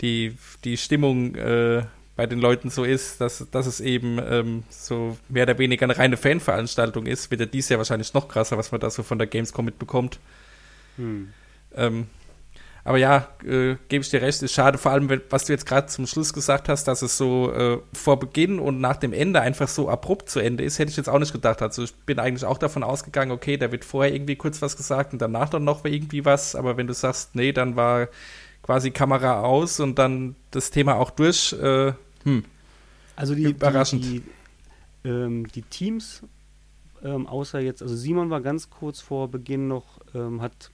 die, 0.00 0.36
die 0.64 0.76
Stimmung 0.76 1.34
äh, 1.36 1.84
bei 2.16 2.26
den 2.26 2.40
Leuten 2.40 2.68
so 2.68 2.84
ist, 2.84 3.20
dass, 3.20 3.46
dass 3.50 3.66
es 3.66 3.80
eben 3.80 4.18
ähm, 4.22 4.64
so 4.68 5.16
mehr 5.28 5.44
oder 5.44 5.58
weniger 5.58 5.84
eine 5.84 5.96
reine 5.96 6.16
Fanveranstaltung 6.16 7.06
ist, 7.06 7.30
wird 7.30 7.40
ja 7.40 7.46
dies 7.46 7.68
Jahr 7.68 7.78
wahrscheinlich 7.78 8.12
noch 8.12 8.28
krasser, 8.28 8.58
was 8.58 8.70
man 8.70 8.80
da 8.80 8.90
so 8.90 9.02
von 9.02 9.18
der 9.18 9.26
Gamescom 9.26 9.64
mitbekommt. 9.64 10.18
Hm. 10.96 11.32
Ähm, 11.74 12.06
aber 12.84 12.98
ja, 12.98 13.28
äh, 13.44 13.76
gebe 13.88 14.02
ich 14.02 14.10
dir 14.10 14.22
recht, 14.22 14.42
ist 14.42 14.52
schade, 14.52 14.76
vor 14.78 14.92
allem, 14.92 15.08
was 15.30 15.44
du 15.44 15.52
jetzt 15.52 15.66
gerade 15.66 15.86
zum 15.86 16.06
Schluss 16.06 16.32
gesagt 16.32 16.68
hast, 16.68 16.84
dass 16.84 17.02
es 17.02 17.16
so 17.16 17.52
äh, 17.52 17.78
vor 17.92 18.18
Beginn 18.18 18.58
und 18.58 18.80
nach 18.80 18.96
dem 18.96 19.12
Ende 19.12 19.40
einfach 19.40 19.68
so 19.68 19.88
abrupt 19.88 20.28
zu 20.28 20.40
Ende 20.40 20.64
ist, 20.64 20.78
hätte 20.78 20.90
ich 20.90 20.96
jetzt 20.96 21.08
auch 21.08 21.18
nicht 21.18 21.32
gedacht. 21.32 21.62
Also 21.62 21.84
ich 21.84 21.94
bin 21.94 22.18
eigentlich 22.18 22.44
auch 22.44 22.58
davon 22.58 22.82
ausgegangen, 22.82 23.30
okay, 23.30 23.56
da 23.56 23.70
wird 23.70 23.84
vorher 23.84 24.12
irgendwie 24.12 24.36
kurz 24.36 24.60
was 24.62 24.76
gesagt 24.76 25.12
und 25.12 25.22
danach 25.22 25.48
dann 25.48 25.64
noch 25.64 25.84
irgendwie 25.84 26.24
was, 26.24 26.56
aber 26.56 26.76
wenn 26.76 26.88
du 26.88 26.94
sagst, 26.94 27.36
nee, 27.36 27.52
dann 27.52 27.76
war 27.76 28.08
quasi 28.62 28.90
Kamera 28.90 29.42
aus 29.42 29.78
und 29.78 29.98
dann 29.98 30.34
das 30.50 30.70
Thema 30.70 30.96
auch 30.96 31.10
durch, 31.10 31.52
äh, 31.52 31.92
hm. 32.24 32.44
Also 33.14 33.36
die, 33.36 33.44
Überraschend. 33.44 34.04
die, 34.04 34.22
die, 35.04 35.08
ähm, 35.08 35.46
die 35.48 35.62
Teams, 35.62 36.22
ähm, 37.04 37.28
außer 37.28 37.60
jetzt, 37.60 37.80
also 37.82 37.94
Simon 37.94 38.30
war 38.30 38.40
ganz 38.40 38.68
kurz 38.68 39.00
vor 39.00 39.28
Beginn 39.28 39.68
noch, 39.68 40.00
ähm, 40.12 40.40
hat, 40.42 40.71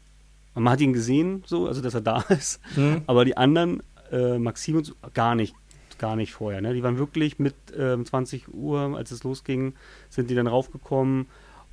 man 0.61 0.73
hat 0.73 0.81
ihn 0.81 0.93
gesehen, 0.93 1.43
so, 1.47 1.67
also 1.67 1.81
dass 1.81 1.95
er 1.95 2.01
da 2.01 2.21
ist, 2.29 2.61
Hm. 2.75 3.03
aber 3.07 3.25
die 3.25 3.37
anderen, 3.37 3.83
äh, 4.11 4.39
Maxim 4.39 4.77
und 4.77 4.85
so, 4.85 4.95
gar 5.15 5.35
nicht, 5.35 5.55
gar 5.99 6.17
nicht 6.17 6.33
vorher, 6.33 6.61
ne? 6.61 6.75
Die 6.75 6.83
waren 6.83 6.99
wirklich 6.99 7.39
mit 7.39 7.55
ähm, 7.77 8.05
20 8.07 8.53
Uhr, 8.55 8.97
als 8.97 9.11
es 9.11 9.25
losging, 9.25 9.75
sind 10.09 10.31
die 10.31 10.35
dann 10.35 10.47
raufgekommen 10.47 11.27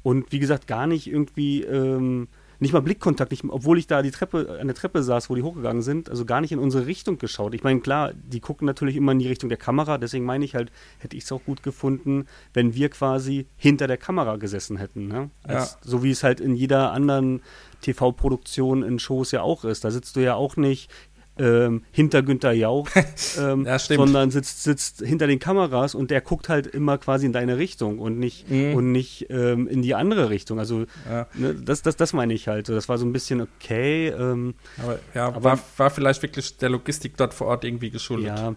und 0.04 0.32
wie 0.32 0.40
gesagt, 0.40 0.68
gar 0.68 0.88
nicht 0.88 1.08
irgendwie, 1.08 1.62
ähm, 1.64 2.28
nicht 2.60 2.74
mal 2.74 2.82
Blickkontakt, 2.82 3.32
nicht, 3.32 3.44
obwohl 3.48 3.78
ich 3.78 3.88
da 3.88 4.02
die 4.02 4.12
Treppe, 4.12 4.58
an 4.60 4.68
der 4.68 4.76
Treppe 4.76 5.04
saß, 5.04 5.30
wo 5.30 5.36
die 5.36 5.44
hochgegangen 5.44 5.82
sind, 5.82 6.10
also 6.10 6.26
gar 6.26 6.42
nicht 6.42 6.52
in 6.52 6.60
unsere 6.60 6.86
Richtung 6.86 7.18
geschaut. 7.18 7.54
Ich 7.54 7.64
meine, 7.64 7.80
klar, 7.80 8.14
die 8.14 8.40
gucken 8.40 8.66
natürlich 8.66 8.96
immer 8.96 9.12
in 9.12 9.20
die 9.20 9.28
Richtung 9.28 9.50
der 9.50 9.58
Kamera, 9.58 9.98
deswegen 9.98 10.26
meine 10.26 10.46
ich 10.46 10.56
halt, 10.56 10.72
hätte 11.00 11.18
ich 11.18 11.24
es 11.24 11.32
auch 11.32 11.44
gut 11.44 11.64
gefunden, 11.64 12.26
wenn 12.54 12.76
wir 12.76 12.90
quasi 12.90 13.48
hinter 13.58 13.88
der 13.88 13.98
Kamera 13.98 14.38
gesessen 14.38 14.78
hätten. 14.78 15.08
Ne? 15.08 15.30
Als, 15.44 15.78
So 15.82 16.04
wie 16.04 16.12
es 16.12 16.24
halt 16.24 16.40
in 16.40 16.56
jeder 16.56 16.92
anderen 16.92 17.42
TV-Produktion 17.82 18.84
in 18.84 19.00
Shows 19.00 19.32
ja 19.32 19.42
auch 19.42 19.64
ist. 19.66 19.84
Da 19.84 19.92
sitzt 19.92 20.16
du 20.16 20.22
ja 20.22 20.36
auch 20.36 20.58
nicht 20.58 20.90
ähm, 21.38 21.84
hinter 21.92 22.24
Günther 22.24 22.54
Jauch, 22.54 22.88
ähm, 23.40 23.66
Ja, 23.66 23.78
sondern 23.80 24.32
sitzt, 24.32 24.64
sitzt 24.64 25.02
hinter 25.06 25.28
den 25.28 25.40
Kameras 25.40 25.94
und 25.96 26.10
der 26.12 26.22
guckt 26.22 26.48
halt 26.50 26.68
immer 26.68 26.98
quasi 26.98 27.26
in 27.26 27.34
deine 27.34 27.58
Richtung 27.58 28.00
und 28.00 28.18
nicht, 28.20 28.50
Mhm. 28.50 28.74
und 28.76 28.92
nicht 28.92 29.28
ähm, 29.30 29.68
in 29.68 29.82
die 29.82 29.96
andere 29.96 30.30
Richtung. 30.30 30.60
Also 30.60 30.86
Ja. 31.10 31.28
ne, 31.34 31.54
das, 31.56 31.82
das, 31.82 31.96
das 31.98 32.14
meine 32.14 32.34
ich 32.34 32.48
halt. 32.48 32.70
Das 32.70 32.88
war 32.90 32.98
so 32.98 33.06
ein 33.06 33.12
bisschen 33.14 33.42
okay. 33.42 34.08
Ähm, 34.10 34.54
Aber 34.82 35.00
ja, 35.14 35.28
Aber- 35.28 35.44
war, 35.44 35.60
war 35.78 35.90
vielleicht 35.90 36.22
wirklich 36.22 36.58
der 36.58 36.70
Logistik 36.70 37.18
dort 37.18 37.34
vor 37.34 37.48
Ort 37.48 37.64
irgendwie 37.66 37.90
geschuldet. 37.90 38.28
ja, 38.38 38.56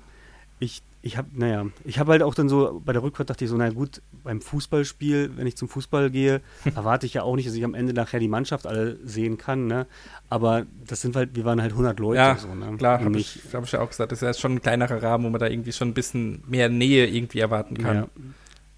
ich, 0.61 0.83
ich 1.01 1.17
habe, 1.17 1.29
naja, 1.33 1.67
ich 1.85 1.99
habe 1.99 2.13
halt 2.13 2.23
auch 2.23 2.35
dann 2.35 2.49
so, 2.49 2.83
bei 2.85 2.93
der 2.93 3.03
Rückfahrt 3.03 3.31
dachte 3.31 3.45
ich 3.45 3.51
so, 3.51 3.57
na 3.57 3.71
gut, 3.71 4.03
beim 4.25 4.41
Fußballspiel, 4.41 5.33
wenn 5.37 5.47
ich 5.47 5.57
zum 5.57 5.69
Fußball 5.69 6.11
gehe, 6.11 6.41
erwarte 6.75 7.07
ich 7.07 7.15
ja 7.15 7.23
auch 7.23 7.37
nicht, 7.37 7.47
dass 7.47 7.55
ich 7.55 7.65
am 7.65 7.75
Ende 7.75 7.93
nachher 7.93 8.19
die 8.19 8.29
Mannschaft 8.29 8.67
alle 8.67 8.99
sehen 9.05 9.39
kann, 9.39 9.67
ne? 9.67 9.87
Aber 10.29 10.67
das 10.87 11.01
sind 11.01 11.15
halt, 11.15 11.37
wir 11.37 11.45
waren 11.45 11.63
halt 11.63 11.73
100 11.73 11.99
Leute. 12.01 12.19
Ja, 12.19 12.37
so, 12.37 12.53
ne? 12.53 12.77
Klar, 12.77 13.05
habe 13.05 13.19
ich, 13.19 13.41
hab 13.53 13.65
ich 13.65 13.73
ja 13.73 13.81
auch 13.81 13.89
gesagt, 13.89 14.11
das 14.11 14.23
ist 14.23 14.27
ja 14.27 14.35
schon 14.35 14.55
ein 14.55 14.63
kleinerer 14.63 15.03
Rahmen, 15.03 15.25
wo 15.25 15.31
man 15.31 15.41
da 15.41 15.47
irgendwie 15.47 15.73
schon 15.73 15.89
ein 15.89 15.95
bisschen 15.95 16.43
mehr 16.49 16.69
Nähe 16.69 17.07
irgendwie 17.07 17.39
erwarten 17.39 17.79
kann. 17.79 18.09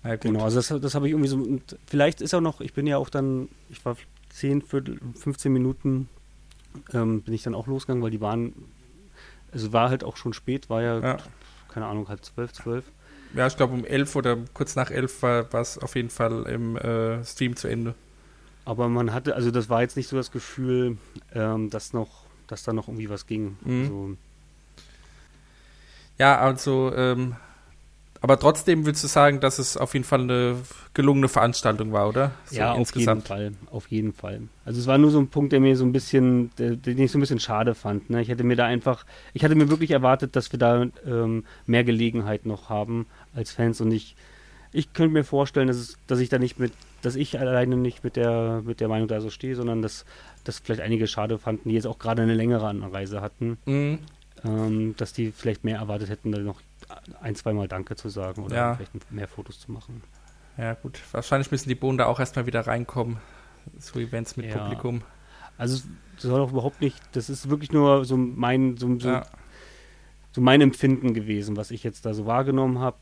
Ja, 0.04 0.10
gut. 0.12 0.20
genau, 0.20 0.44
also 0.44 0.56
das, 0.56 0.80
das 0.80 0.94
habe 0.94 1.06
ich 1.06 1.12
irgendwie 1.12 1.28
so, 1.28 1.36
und 1.36 1.76
vielleicht 1.86 2.20
ist 2.20 2.34
auch 2.34 2.40
noch, 2.40 2.60
ich 2.60 2.74
bin 2.74 2.86
ja 2.86 2.98
auch 2.98 3.08
dann, 3.08 3.48
ich 3.70 3.82
war 3.84 3.96
10, 4.30 4.62
Viertel, 4.62 5.00
15 5.14 5.52
Minuten, 5.52 6.08
ähm, 6.92 7.22
bin 7.22 7.32
ich 7.32 7.42
dann 7.42 7.54
auch 7.54 7.66
losgegangen, 7.66 8.02
weil 8.02 8.10
die 8.10 8.20
waren, 8.20 8.52
also 9.52 9.72
war 9.72 9.88
halt 9.88 10.04
auch 10.04 10.16
schon 10.16 10.34
spät, 10.34 10.68
war 10.68 10.82
ja, 10.82 11.00
Ja. 11.00 11.16
Keine 11.70 11.86
Ahnung, 11.86 12.08
halb 12.08 12.24
zwölf, 12.24 12.52
zwölf. 12.52 12.84
Ja, 13.34 13.46
ich 13.46 13.56
glaube 13.56 13.74
um 13.74 13.84
elf 13.84 14.16
oder 14.16 14.36
kurz 14.54 14.74
nach 14.76 14.90
elf 14.90 15.22
war 15.22 15.54
es 15.54 15.78
auf 15.78 15.94
jeden 15.94 16.10
Fall 16.10 16.44
im 16.46 16.76
äh, 16.76 17.24
Stream 17.24 17.56
zu 17.56 17.68
Ende. 17.68 17.94
Aber 18.64 18.88
man 18.88 19.12
hatte, 19.12 19.34
also 19.34 19.50
das 19.50 19.68
war 19.68 19.82
jetzt 19.82 19.96
nicht 19.96 20.08
so 20.08 20.16
das 20.16 20.30
Gefühl, 20.30 20.98
ähm, 21.34 21.70
dass 21.70 21.92
noch, 21.92 22.26
dass 22.46 22.62
da 22.62 22.72
noch 22.72 22.88
irgendwie 22.88 23.08
was 23.08 23.26
ging. 23.26 23.56
Mhm. 23.64 23.82
Also, 23.82 24.16
Ja, 26.18 26.38
also, 26.40 26.92
ähm, 26.94 27.36
aber 28.20 28.38
trotzdem 28.38 28.84
willst 28.86 29.02
du 29.02 29.08
sagen, 29.08 29.40
dass 29.40 29.58
es 29.58 29.76
auf 29.76 29.94
jeden 29.94 30.04
Fall 30.04 30.20
eine 30.20 30.56
gelungene 30.94 31.28
Veranstaltung 31.28 31.92
war, 31.92 32.08
oder? 32.08 32.32
So 32.46 32.56
ja, 32.56 32.72
auf 32.72 32.94
jeden 32.94 33.22
Fall, 33.22 33.52
auf 33.70 33.86
jeden 33.88 34.12
Fall. 34.12 34.42
Also 34.64 34.80
es 34.80 34.86
war 34.86 34.98
nur 34.98 35.10
so 35.10 35.18
ein 35.18 35.28
Punkt, 35.28 35.52
der 35.52 35.60
mir 35.60 35.76
so 35.76 35.84
ein 35.84 35.92
bisschen, 35.92 36.50
den 36.58 36.98
ich 36.98 37.10
so 37.10 37.18
ein 37.18 37.20
bisschen 37.20 37.40
schade 37.40 37.74
fand. 37.74 38.10
Ne? 38.10 38.20
Ich 38.20 38.28
hätte 38.28 38.44
mir 38.44 38.56
da 38.56 38.66
einfach, 38.66 39.06
ich 39.32 39.44
hatte 39.44 39.54
mir 39.54 39.70
wirklich 39.70 39.90
erwartet, 39.92 40.36
dass 40.36 40.52
wir 40.52 40.58
da 40.58 40.86
ähm, 41.06 41.44
mehr 41.66 41.84
Gelegenheit 41.84 42.44
noch 42.46 42.68
haben 42.68 43.06
als 43.34 43.52
Fans 43.52 43.80
und 43.80 43.90
ich, 43.92 44.16
ich 44.72 44.92
könnte 44.92 45.12
mir 45.14 45.24
vorstellen, 45.24 45.66
dass, 45.68 45.76
es, 45.78 45.96
dass 46.06 46.20
ich 46.20 46.28
da 46.28 46.38
nicht 46.38 46.58
mit, 46.58 46.72
dass 47.02 47.16
ich 47.16 47.38
alleine 47.40 47.76
nicht 47.76 48.04
mit 48.04 48.16
der, 48.16 48.62
mit 48.64 48.80
der 48.80 48.88
Meinung 48.88 49.08
da 49.08 49.20
so 49.20 49.30
stehe, 49.30 49.56
sondern 49.56 49.82
dass 49.82 50.04
das 50.44 50.58
vielleicht 50.58 50.80
einige 50.82 51.06
schade 51.06 51.38
fanden, 51.38 51.68
die 51.70 51.74
jetzt 51.74 51.86
auch 51.86 51.98
gerade 51.98 52.22
eine 52.22 52.34
längere 52.34 52.66
Anreise 52.68 53.20
hatten, 53.20 53.58
Mhm. 53.66 53.98
ähm, 54.44 54.94
dass 54.96 55.12
die 55.12 55.32
vielleicht 55.32 55.64
mehr 55.64 55.78
erwartet 55.78 56.08
hätten, 56.10 56.32
da 56.32 56.38
noch 56.38 56.60
ein, 57.20 57.34
zweimal 57.34 57.68
Danke 57.68 57.96
zu 57.96 58.08
sagen 58.08 58.44
oder 58.44 58.56
Ja. 58.56 58.74
vielleicht 58.74 59.10
mehr 59.12 59.28
Fotos 59.28 59.60
zu 59.60 59.70
machen. 59.72 60.02
Ja, 60.56 60.74
gut. 60.74 61.00
Wahrscheinlich 61.12 61.50
müssen 61.50 61.68
die 61.68 61.74
Bohnen 61.74 61.98
da 61.98 62.06
auch 62.06 62.20
erstmal 62.20 62.46
wieder 62.46 62.66
reinkommen. 62.66 63.18
So 63.78 63.98
Events 63.98 64.36
mit 64.36 64.46
Ja. 64.46 64.58
Publikum. 64.58 65.02
Also 65.58 65.76
es 65.76 66.22
soll 66.22 66.40
auch 66.40 66.50
überhaupt 66.52 66.80
nicht, 66.80 66.98
das 67.12 67.30
ist 67.30 67.48
wirklich 67.50 67.72
nur 67.72 68.04
so 68.04 68.16
mein, 68.16 68.76
so, 68.76 68.98
so, 68.98 69.08
Ja. 69.08 69.26
so 70.32 70.40
mein 70.40 70.60
Empfinden 70.60 71.14
gewesen, 71.14 71.56
was 71.56 71.70
ich 71.70 71.82
jetzt 71.84 72.04
da 72.06 72.14
so 72.14 72.26
wahrgenommen 72.26 72.78
habe. 72.78 72.96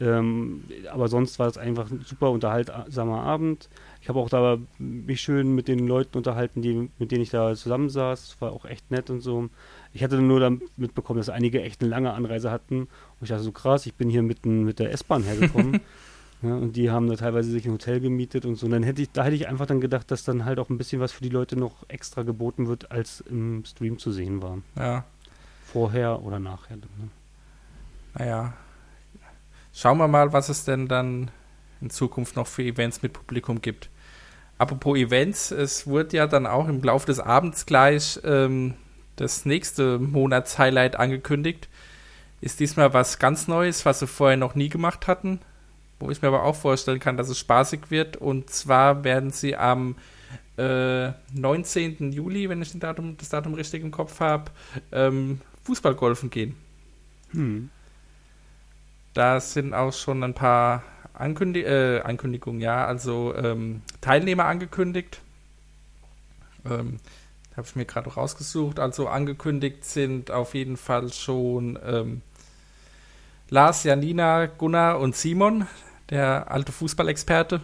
Ähm, 0.00 0.64
aber 0.90 1.08
sonst 1.08 1.38
war 1.38 1.46
es 1.46 1.56
einfach 1.58 1.90
ein 1.90 2.00
super 2.04 2.30
unterhaltsamer 2.30 3.22
Abend. 3.22 3.68
Ich 4.02 4.08
habe 4.08 4.18
auch 4.18 4.28
da 4.28 4.58
mich 4.78 5.20
schön 5.20 5.54
mit 5.54 5.68
den 5.68 5.86
Leuten 5.86 6.18
unterhalten, 6.18 6.60
die, 6.60 6.90
mit 6.98 7.12
denen 7.12 7.22
ich 7.22 7.30
da 7.30 7.54
zusammensaß. 7.54 8.24
Es 8.34 8.40
war 8.40 8.50
auch 8.52 8.64
echt 8.64 8.90
nett 8.90 9.10
und 9.10 9.20
so. 9.20 9.48
Ich 9.92 10.02
hatte 10.02 10.20
nur 10.20 10.40
dann 10.40 10.60
mitbekommen, 10.76 11.18
dass 11.18 11.28
einige 11.28 11.62
echt 11.62 11.80
eine 11.80 11.90
lange 11.90 12.12
Anreise 12.12 12.50
hatten. 12.50 12.80
Und 12.80 12.88
ich 13.22 13.28
dachte 13.28 13.44
so 13.44 13.52
krass, 13.52 13.86
ich 13.86 13.94
bin 13.94 14.10
hier 14.10 14.22
mit, 14.22 14.44
n- 14.44 14.64
mit 14.64 14.80
der 14.80 14.90
S-Bahn 14.90 15.22
hergekommen. 15.22 15.80
ja, 16.42 16.52
und 16.56 16.74
die 16.74 16.90
haben 16.90 17.06
da 17.06 17.14
teilweise 17.14 17.52
sich 17.52 17.64
ein 17.64 17.70
Hotel 17.72 18.00
gemietet 18.00 18.44
und 18.44 18.56
so. 18.56 18.66
Und 18.66 18.72
dann 18.72 18.82
hätte 18.82 19.02
ich, 19.02 19.12
da 19.12 19.22
hätte 19.22 19.36
ich 19.36 19.46
einfach 19.46 19.66
dann 19.66 19.80
gedacht, 19.80 20.10
dass 20.10 20.24
dann 20.24 20.44
halt 20.44 20.58
auch 20.58 20.68
ein 20.68 20.78
bisschen 20.78 21.00
was 21.00 21.12
für 21.12 21.22
die 21.22 21.28
Leute 21.30 21.54
noch 21.56 21.84
extra 21.88 22.24
geboten 22.24 22.66
wird, 22.66 22.90
als 22.90 23.20
im 23.20 23.64
Stream 23.64 23.98
zu 24.00 24.10
sehen 24.10 24.42
war. 24.42 24.58
Ja. 24.76 25.04
Vorher 25.64 26.22
oder 26.24 26.40
nachher. 26.40 26.76
Ne? 26.76 26.82
Naja. 28.18 28.52
Schauen 29.72 29.98
wir 29.98 30.08
mal, 30.08 30.32
was 30.32 30.48
es 30.48 30.64
denn 30.64 30.88
dann 30.88 31.30
in 31.82 31.90
Zukunft 31.90 32.36
noch 32.36 32.46
für 32.46 32.62
Events 32.62 33.02
mit 33.02 33.12
Publikum 33.12 33.60
gibt. 33.60 33.90
Apropos 34.58 34.96
Events, 34.96 35.50
es 35.50 35.86
wurde 35.86 36.16
ja 36.16 36.26
dann 36.26 36.46
auch 36.46 36.68
im 36.68 36.82
Laufe 36.82 37.06
des 37.06 37.18
Abends 37.18 37.66
gleich 37.66 38.20
ähm, 38.24 38.74
das 39.16 39.44
nächste 39.44 39.98
Monatshighlight 39.98 40.96
angekündigt. 40.96 41.68
Ist 42.40 42.60
diesmal 42.60 42.94
was 42.94 43.18
ganz 43.18 43.48
Neues, 43.48 43.84
was 43.84 43.98
sie 43.98 44.06
vorher 44.06 44.36
noch 44.36 44.54
nie 44.54 44.68
gemacht 44.68 45.06
hatten, 45.06 45.40
wo 45.98 46.10
ich 46.10 46.22
mir 46.22 46.28
aber 46.28 46.44
auch 46.44 46.56
vorstellen 46.56 47.00
kann, 47.00 47.16
dass 47.16 47.28
es 47.28 47.38
spaßig 47.38 47.90
wird. 47.90 48.16
Und 48.16 48.50
zwar 48.50 49.04
werden 49.04 49.30
sie 49.30 49.56
am 49.56 49.96
äh, 50.56 51.10
19. 51.32 52.12
Juli, 52.12 52.48
wenn 52.48 52.62
ich 52.62 52.78
Datum, 52.78 53.16
das 53.16 53.30
Datum 53.30 53.54
richtig 53.54 53.82
im 53.82 53.90
Kopf 53.90 54.20
habe, 54.20 54.50
ähm, 54.92 55.40
Fußballgolfen 55.64 56.30
gehen. 56.30 56.56
Hm. 57.32 57.70
Da 59.14 59.40
sind 59.40 59.74
auch 59.74 59.92
schon 59.92 60.22
ein 60.22 60.34
paar 60.34 60.82
Ankündig 61.14 61.66
äh, 61.66 62.00
Ankündigungen, 62.00 62.60
ja, 62.60 62.86
also 62.86 63.34
ähm, 63.34 63.82
Teilnehmer 64.00 64.46
angekündigt. 64.46 65.20
Ähm, 66.64 67.00
habe 67.56 67.66
ich 67.66 67.76
mir 67.76 67.84
gerade 67.84 68.12
rausgesucht. 68.12 68.78
Also 68.78 69.08
angekündigt 69.08 69.84
sind 69.84 70.30
auf 70.30 70.54
jeden 70.54 70.76
Fall 70.76 71.12
schon 71.12 71.78
ähm, 71.84 72.22
Lars, 73.50 73.84
Janina, 73.84 74.46
Gunnar 74.46 74.98
und 74.98 75.14
Simon, 75.14 75.66
der 76.08 76.50
alte 76.50 76.72
Fußballexperte. 76.72 77.60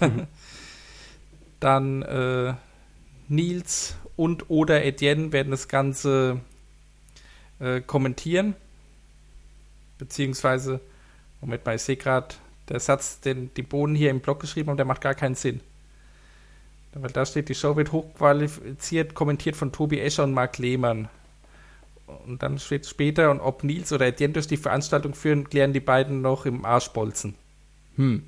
Dann 1.60 2.02
äh, 2.02 2.54
Nils 3.28 3.96
und 4.14 4.50
oder 4.50 4.84
Etienne 4.84 5.32
werden 5.32 5.50
das 5.50 5.68
Ganze 5.68 6.40
äh, 7.58 7.80
kommentieren. 7.80 8.54
Beziehungsweise, 9.98 10.80
Moment 11.40 11.64
mal, 11.64 11.74
ich 11.74 11.82
sehe 11.82 11.96
gerade, 11.96 12.36
der 12.68 12.80
Satz, 12.80 13.20
den 13.20 13.52
die 13.54 13.62
Bohnen 13.62 13.94
hier 13.94 14.10
im 14.10 14.20
Blog 14.20 14.40
geschrieben 14.40 14.70
haben, 14.70 14.76
der 14.76 14.86
macht 14.86 15.00
gar 15.00 15.14
keinen 15.14 15.34
Sinn. 15.34 15.60
Weil 16.92 17.10
da 17.10 17.26
steht, 17.26 17.50
die 17.50 17.54
Show 17.54 17.76
wird 17.76 17.92
hochqualifiziert, 17.92 19.14
kommentiert 19.14 19.54
von 19.54 19.70
Tobi 19.70 20.00
Escher 20.00 20.24
und 20.24 20.32
Marc 20.32 20.56
Lehmann. 20.56 21.08
Und 22.06 22.42
dann 22.42 22.58
steht 22.58 22.86
später, 22.86 23.30
und 23.30 23.40
ob 23.40 23.64
Nils 23.64 23.92
oder 23.92 24.06
Etienne 24.06 24.32
durch 24.32 24.46
die 24.46 24.56
Veranstaltung 24.56 25.12
führen, 25.12 25.50
klären 25.50 25.72
die 25.72 25.80
beiden 25.80 26.22
noch 26.22 26.46
im 26.46 26.64
Arschbolzen. 26.64 27.34
Hm. 27.96 28.22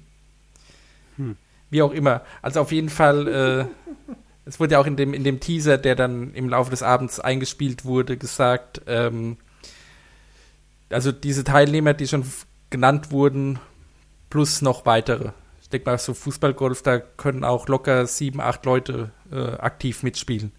Hm. 1.16 1.36
Wie 1.70 1.82
auch 1.82 1.92
immer. 1.92 2.22
Also 2.42 2.60
auf 2.60 2.72
jeden 2.72 2.90
Fall, 2.90 3.28
äh, 3.28 4.14
es 4.44 4.60
wurde 4.60 4.74
ja 4.74 4.80
auch 4.80 4.86
in 4.86 4.96
dem, 4.96 5.14
in 5.14 5.24
dem 5.24 5.40
Teaser, 5.40 5.78
der 5.78 5.94
dann 5.94 6.34
im 6.34 6.48
Laufe 6.48 6.70
des 6.70 6.82
Abends 6.82 7.20
eingespielt 7.20 7.84
wurde, 7.84 8.16
gesagt, 8.16 8.82
ähm, 8.86 9.38
also 10.90 11.12
diese 11.12 11.44
Teilnehmer, 11.44 11.94
die 11.94 12.08
schon 12.08 12.24
genannt 12.70 13.10
wurden, 13.12 13.58
plus 14.30 14.62
noch 14.62 14.86
weitere. 14.86 15.32
Ich 15.62 15.68
denke 15.68 15.90
mal, 15.90 15.98
so 15.98 16.14
Fußballgolf, 16.14 16.82
da 16.82 16.98
können 16.98 17.44
auch 17.44 17.68
locker 17.68 18.06
sieben, 18.06 18.40
acht 18.40 18.64
Leute 18.64 19.10
äh, 19.30 19.56
aktiv 19.58 20.02
mitspielen. 20.02 20.52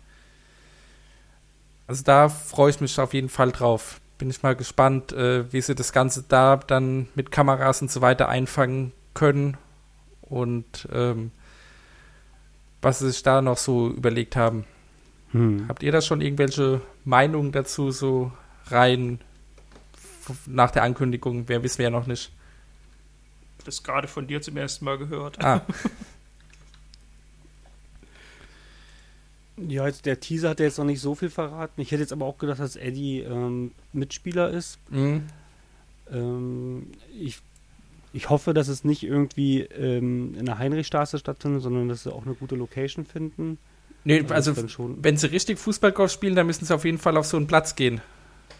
Also 1.87 2.03
da 2.03 2.29
freue 2.29 2.69
ich 2.69 2.81
mich 2.81 2.99
auf 2.99 3.15
jeden 3.15 3.29
Fall 3.29 3.51
drauf. 3.51 3.99
Bin 4.19 4.29
ich 4.29 4.43
mal 4.43 4.55
gespannt, 4.55 5.11
äh, 5.11 5.51
wie 5.51 5.61
sie 5.61 5.73
das 5.73 5.93
Ganze 5.93 6.23
da 6.27 6.57
dann 6.57 7.07
mit 7.15 7.31
Kameras 7.31 7.81
und 7.81 7.89
so 7.89 8.01
weiter 8.01 8.29
einfangen 8.29 8.91
können 9.15 9.57
und 10.21 10.87
ähm, 10.91 11.31
was 12.81 12.99
sie 12.99 13.09
sich 13.09 13.23
da 13.23 13.41
noch 13.41 13.57
so 13.57 13.89
überlegt 13.89 14.35
haben. 14.35 14.65
Hm. 15.31 15.65
Habt 15.67 15.83
ihr 15.83 15.91
da 15.91 16.01
schon 16.01 16.21
irgendwelche 16.21 16.81
Meinungen 17.05 17.51
dazu, 17.51 17.91
so 17.91 18.31
rein 18.67 19.19
nach 20.45 20.71
der 20.71 20.83
Ankündigung? 20.83 21.47
Wer 21.47 21.63
wissen 21.63 21.79
wir 21.79 21.85
ja 21.85 21.89
noch 21.89 22.07
nicht. 22.07 22.31
Das 23.69 23.83
gerade 23.83 24.07
von 24.07 24.25
dir 24.25 24.41
zum 24.41 24.57
ersten 24.57 24.83
Mal 24.85 24.97
gehört. 24.97 25.43
Ah, 25.43 25.61
Ja, 29.57 29.85
jetzt 29.85 30.05
der 30.05 30.19
Teaser 30.21 30.49
hat 30.49 30.59
ja 30.59 30.65
jetzt 30.65 30.77
noch 30.77 30.85
nicht 30.85 31.01
so 31.01 31.15
viel 31.15 31.29
verraten. 31.29 31.81
Ich 31.81 31.91
hätte 31.91 32.01
jetzt 32.01 32.13
aber 32.13 32.25
auch 32.25 32.37
gedacht, 32.37 32.59
dass 32.59 32.75
Eddie 32.77 33.19
ähm, 33.19 33.71
Mitspieler 33.91 34.49
ist. 34.51 34.79
mh, 34.89 35.21
Ähm, 36.11 36.87
ich, 37.19 37.41
ich 38.13 38.29
hoffe, 38.29 38.53
dass 38.53 38.69
es 38.69 38.83
nicht 38.85 39.03
irgendwie 39.03 39.61
ähm, 39.61 40.33
in 40.39 40.45
der 40.45 40.57
Heinrichstraße 40.57 41.19
stattfindet, 41.19 41.61
sondern 41.61 41.89
dass 41.89 42.03
sie 42.03 42.11
auch 42.13 42.25
eine 42.25 42.35
gute 42.35 42.55
Location 42.55 43.05
finden. 43.05 43.57
nee, 44.05 44.23
also 44.29 44.55
schon. 44.67 45.03
wenn 45.03 45.17
sie 45.17 45.27
richtig 45.29 45.59
Fußballgolf 45.59 46.11
spielen, 46.11 46.35
dann 46.35 46.47
müssen 46.47 46.65
sie 46.65 46.73
auf 46.73 46.85
jeden 46.85 46.97
Fall 46.97 47.17
auf 47.17 47.25
so 47.27 47.35
einen 47.37 47.47
Platz 47.47 47.75
gehen. 47.75 48.01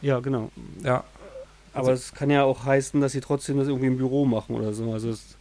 Ja, 0.02 0.20
genau. 0.20 0.52
Ja, 0.84 1.06
Aber 1.74 1.92
es 1.94 2.14
kann 2.14 2.30
ja 2.30 2.44
auch 2.44 2.66
heißen, 2.66 3.00
dass 3.02 3.12
sie 3.14 3.22
trotzdem 3.22 3.58
das 3.58 3.68
irgendwie 3.68 3.88
im 3.88 3.98
Büro 3.98 4.26
machen 4.26 4.56
oder 4.56 4.74
so. 4.74 4.92
Also 4.92 5.10
es, 5.10 5.36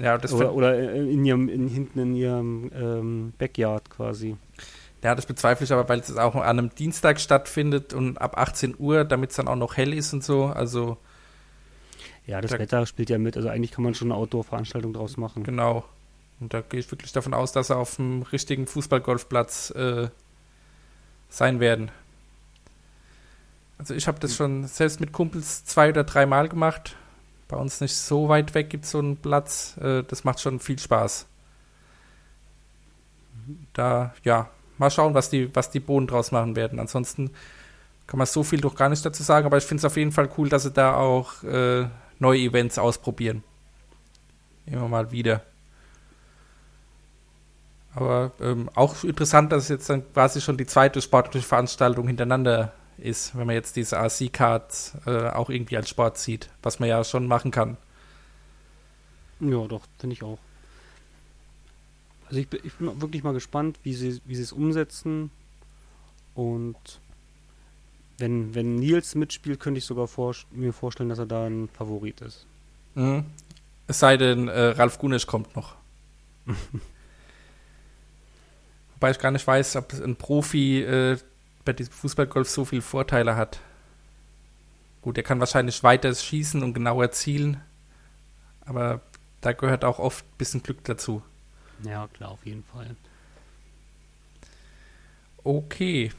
ja 0.00 0.18
das, 0.18 0.32
oder, 0.32 0.52
oder 0.54 0.94
in 0.94 1.24
ihrem, 1.24 1.48
in, 1.48 1.68
hinten 1.68 1.98
in 1.98 2.14
ihrem 2.16 2.70
ähm, 2.74 3.32
Backyard 3.38 3.88
quasi. 3.90 4.36
ja, 5.02 5.14
das 5.14 5.26
bezweifle 5.26 5.64
ich 5.64 5.72
aber, 5.72 5.88
weil 5.88 6.00
es 6.00 6.16
auch 6.16 6.34
an 6.34 6.42
einem 6.58 6.70
Dienstag 6.74 7.20
stattfindet 7.20 7.92
und 7.94 8.20
ab 8.20 8.36
18 8.38 8.74
Uhr, 8.78 9.04
damit 9.04 9.30
es 9.30 9.36
dann 9.36 9.48
auch 9.48 9.56
noch 9.56 9.76
hell 9.76 9.92
ist 9.94 10.12
und 10.12 10.24
so. 10.24 10.46
Also 10.46 10.96
Ja, 12.26 12.40
das 12.40 12.50
Da- 12.50 12.58
Wetter 12.58 12.84
spielt 12.86 13.10
ja 13.10 13.18
mit. 13.18 13.36
Also 13.36 13.48
eigentlich 13.48 13.70
kann 13.70 13.84
man 13.84 13.94
schon 13.94 14.10
eine 14.10 14.18
Outdoor-Veranstaltung 14.20 14.92
draus 14.92 15.16
machen. 15.16 15.44
genau. 15.44 15.84
Und 16.40 16.52
da 16.52 16.60
gehe 16.60 16.80
ich 16.80 16.90
wirklich 16.90 17.12
davon 17.12 17.32
aus, 17.32 17.52
dass 17.52 17.68
sie 17.68 17.76
auf 17.76 17.96
dem 17.96 18.20
richtigen 18.22 18.66
Fußballgolfplatz 18.66 19.70
äh, 19.70 20.08
sein 21.30 21.60
werden. 21.60 21.90
Also 23.78 23.94
ich 23.94 24.08
habe 24.08 24.18
das 24.20 24.34
schon 24.34 24.66
selbst 24.66 25.00
mit 25.00 25.12
Kumpels 25.12 25.64
zwei 25.64 25.90
oder 25.90 26.04
dreimal 26.04 26.48
gemacht. 26.48 26.96
Bei 27.48 27.56
uns 27.56 27.80
nicht 27.80 27.96
so 27.96 28.28
weit 28.28 28.54
weg 28.54 28.70
gibt 28.70 28.84
es 28.84 28.90
so 28.90 28.98
einen 28.98 29.16
Platz. 29.16 29.76
Äh, 29.78 30.02
das 30.04 30.24
macht 30.24 30.40
schon 30.40 30.60
viel 30.60 30.78
Spaß. 30.78 31.26
Da, 33.74 34.14
ja, 34.24 34.50
mal 34.78 34.90
schauen, 34.90 35.14
was 35.14 35.30
die, 35.30 35.54
was 35.54 35.70
die 35.70 35.80
Bohnen 35.80 36.06
draus 36.06 36.32
machen 36.32 36.56
werden. 36.56 36.80
Ansonsten 36.80 37.30
kann 38.06 38.18
man 38.18 38.26
so 38.26 38.42
viel 38.42 38.60
doch 38.60 38.74
gar 38.74 38.88
nicht 38.88 39.04
dazu 39.04 39.22
sagen, 39.22 39.46
aber 39.46 39.58
ich 39.58 39.64
finde 39.64 39.80
es 39.80 39.84
auf 39.84 39.96
jeden 39.96 40.12
Fall 40.12 40.28
cool, 40.36 40.48
dass 40.48 40.62
sie 40.64 40.72
da 40.72 40.96
auch 40.96 41.42
äh, 41.44 41.86
neue 42.18 42.40
Events 42.40 42.78
ausprobieren. 42.78 43.44
Immer 44.66 44.88
mal 44.88 45.12
wieder. 45.12 45.42
Aber 47.94 48.32
ähm, 48.40 48.68
auch 48.74 49.04
interessant, 49.04 49.52
dass 49.52 49.68
jetzt 49.68 49.88
dann 49.88 50.02
quasi 50.12 50.40
schon 50.40 50.56
die 50.56 50.66
zweite 50.66 51.00
sportliche 51.00 51.46
Veranstaltung 51.46 52.06
hintereinander 52.06 52.72
ist, 52.98 53.36
wenn 53.36 53.46
man 53.46 53.54
jetzt 53.54 53.76
diese 53.76 53.96
RC-Cards 53.96 54.98
äh, 55.06 55.28
auch 55.28 55.50
irgendwie 55.50 55.76
als 55.76 55.88
Sport 55.88 56.18
sieht, 56.18 56.48
was 56.62 56.78
man 56.78 56.88
ja 56.88 57.02
schon 57.04 57.26
machen 57.26 57.50
kann. 57.50 57.76
Ja, 59.40 59.66
doch, 59.66 59.82
finde 59.98 60.14
ich 60.14 60.22
auch. 60.22 60.38
Also 62.26 62.40
ich 62.40 62.48
bin, 62.48 62.60
ich 62.64 62.74
bin 62.74 63.00
wirklich 63.00 63.22
mal 63.22 63.34
gespannt, 63.34 63.78
wie 63.82 63.94
sie, 63.94 64.20
wie 64.24 64.34
sie 64.34 64.42
es 64.42 64.52
umsetzen. 64.52 65.30
Und 66.34 67.00
wenn, 68.18 68.54
wenn 68.54 68.76
Nils 68.76 69.14
mitspielt, 69.14 69.60
könnte 69.60 69.78
ich 69.78 69.84
sogar 69.84 70.08
vor, 70.08 70.34
mir 70.50 70.72
vorstellen, 70.72 71.08
dass 71.08 71.18
er 71.18 71.26
da 71.26 71.46
ein 71.46 71.68
Favorit 71.68 72.20
ist. 72.20 72.46
Mhm. 72.94 73.26
Es 73.86 74.00
sei 74.00 74.16
denn, 74.16 74.48
äh, 74.48 74.60
Ralf 74.68 74.98
Gunisch 74.98 75.26
kommt 75.26 75.54
noch. 75.54 75.76
Wobei 78.94 79.10
ich 79.10 79.18
gar 79.18 79.30
nicht 79.30 79.46
weiß, 79.46 79.76
ob 79.76 79.92
ein 79.92 80.16
Profi 80.16 80.80
äh, 80.82 81.18
bei 81.66 81.74
diesem 81.74 81.92
Fußballgolf 81.92 82.48
so 82.48 82.64
viele 82.64 82.80
Vorteile 82.80 83.36
hat. 83.36 83.60
Gut, 85.02 85.18
er 85.18 85.22
kann 85.22 85.40
wahrscheinlich 85.40 85.82
weiter 85.82 86.14
schießen 86.14 86.62
und 86.62 86.72
genauer 86.72 87.10
zielen, 87.10 87.60
aber 88.64 89.02
da 89.42 89.52
gehört 89.52 89.84
auch 89.84 89.98
oft 89.98 90.24
ein 90.24 90.38
bisschen 90.38 90.62
Glück 90.62 90.82
dazu. 90.84 91.22
Ja, 91.84 92.08
klar, 92.08 92.30
auf 92.30 92.46
jeden 92.46 92.64
Fall. 92.64 92.96
Okay. 95.44 96.10